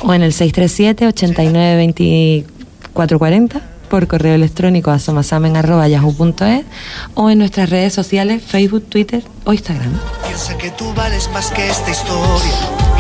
o 0.04 0.14
en 0.14 0.22
el 0.22 0.34
637 0.34 1.08
89 1.08 1.76
24 1.78 3.18
40 3.20 3.62
por 3.90 4.08
correo 4.08 4.34
electrónico 4.36 4.92
asomasamen.yahoo.es 4.92 6.66
o 7.16 7.30
en 7.30 7.38
nuestras 7.40 7.70
redes 7.70 7.94
sociales 7.94 8.42
Facebook, 8.44 8.86
Twitter 8.90 9.24
o 9.46 9.54
Instagram. 9.54 9.92
Piensa 10.28 10.58
que 10.58 10.70
tú 10.72 10.94
vales 10.96 11.30
más 11.34 11.52
que 11.52 11.70
esta 11.70 11.90
historia 11.92 12.54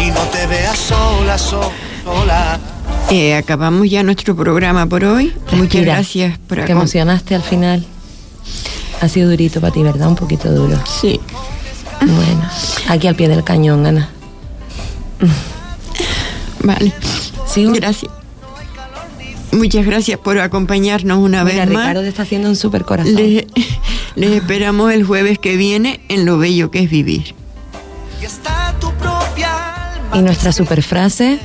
y 0.05 0.09
no 0.09 0.21
te 0.31 0.45
veas 0.47 0.77
sola, 0.77 1.37
so- 1.37 1.71
sola. 2.03 2.59
Eh, 3.13 3.35
acabamos 3.35 3.87
ya 3.87 4.01
nuestro 4.01 4.35
programa 4.35 4.87
por 4.87 5.05
hoy. 5.05 5.31
Muchas 5.51 5.83
gracias 5.83 6.39
por 6.47 6.65
Te 6.65 6.71
emocionaste 6.71 7.35
al 7.35 7.43
final. 7.43 7.85
Ha 9.01 9.07
sido 9.07 9.29
durito 9.29 9.61
para 9.61 9.71
ti, 9.71 9.83
¿verdad? 9.83 10.07
Un 10.07 10.15
poquito 10.15 10.51
duro. 10.51 10.81
Sí. 10.99 11.19
Bueno, 11.99 12.49
aquí 12.89 13.05
al 13.05 13.13
pie 13.13 13.27
del 13.29 13.43
cañón, 13.43 13.85
Ana. 13.85 14.09
Vale. 16.63 16.91
Gracias. 17.55 18.11
Muchas 19.51 19.85
gracias 19.85 20.17
por 20.17 20.39
acompañarnos 20.39 21.19
una 21.19 21.43
Mira, 21.43 21.65
vez 21.65 21.71
más. 21.71 21.83
Ricardo 21.83 22.01
te 22.01 22.07
está 22.07 22.23
haciendo 22.23 22.49
un 22.49 22.55
super 22.55 22.83
corazón. 22.83 23.13
Les, 23.13 23.45
les 24.15 24.31
esperamos 24.31 24.91
el 24.91 25.03
jueves 25.03 25.37
que 25.37 25.55
viene 25.55 25.99
en 26.09 26.25
lo 26.25 26.39
bello 26.39 26.71
que 26.71 26.79
es 26.79 26.89
vivir. 26.89 27.35
Y 30.15 30.19
nuestra 30.19 30.51
super 30.51 30.81
frase. 30.81 31.39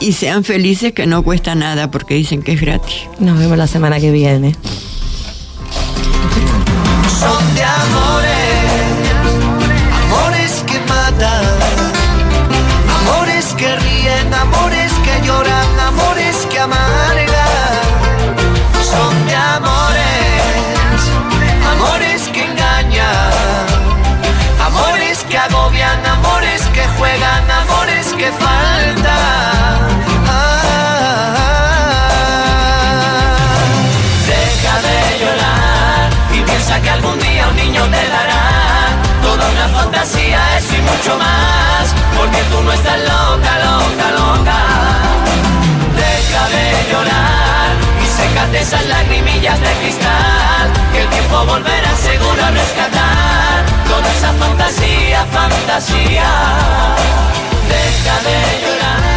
Y 0.00 0.12
sean 0.12 0.44
felices 0.44 0.92
que 0.92 1.06
no 1.06 1.22
cuesta 1.22 1.54
nada 1.54 1.90
porque 1.90 2.14
dicen 2.14 2.42
que 2.42 2.52
es 2.52 2.60
gratis. 2.60 3.02
Nos 3.18 3.38
vemos 3.38 3.58
la 3.58 3.66
semana 3.66 4.00
que 4.00 4.10
viene. 4.10 4.54
Son 7.20 7.54
de 7.54 7.62
amores, 7.62 8.29
porque 42.16 42.42
tú 42.50 42.62
no 42.62 42.72
estás 42.72 42.98
loca, 42.98 43.52
loca, 43.66 44.06
loca. 44.20 44.58
Deja 45.96 46.42
de 46.54 46.90
llorar 46.90 47.70
y 48.02 48.06
sécate 48.06 48.60
esas 48.60 48.86
lagrimillas 48.86 49.60
de 49.60 49.72
cristal, 49.80 50.66
que 50.92 51.02
el 51.02 51.08
tiempo 51.08 51.44
volverá 51.46 51.96
seguro 51.96 52.44
a 52.44 52.50
rescatar 52.50 53.64
toda 53.88 54.08
esa 54.12 54.32
fantasía, 54.34 55.26
fantasía. 55.32 56.30
Deja 57.68 58.16
de 58.26 58.62
llorar. 58.62 59.09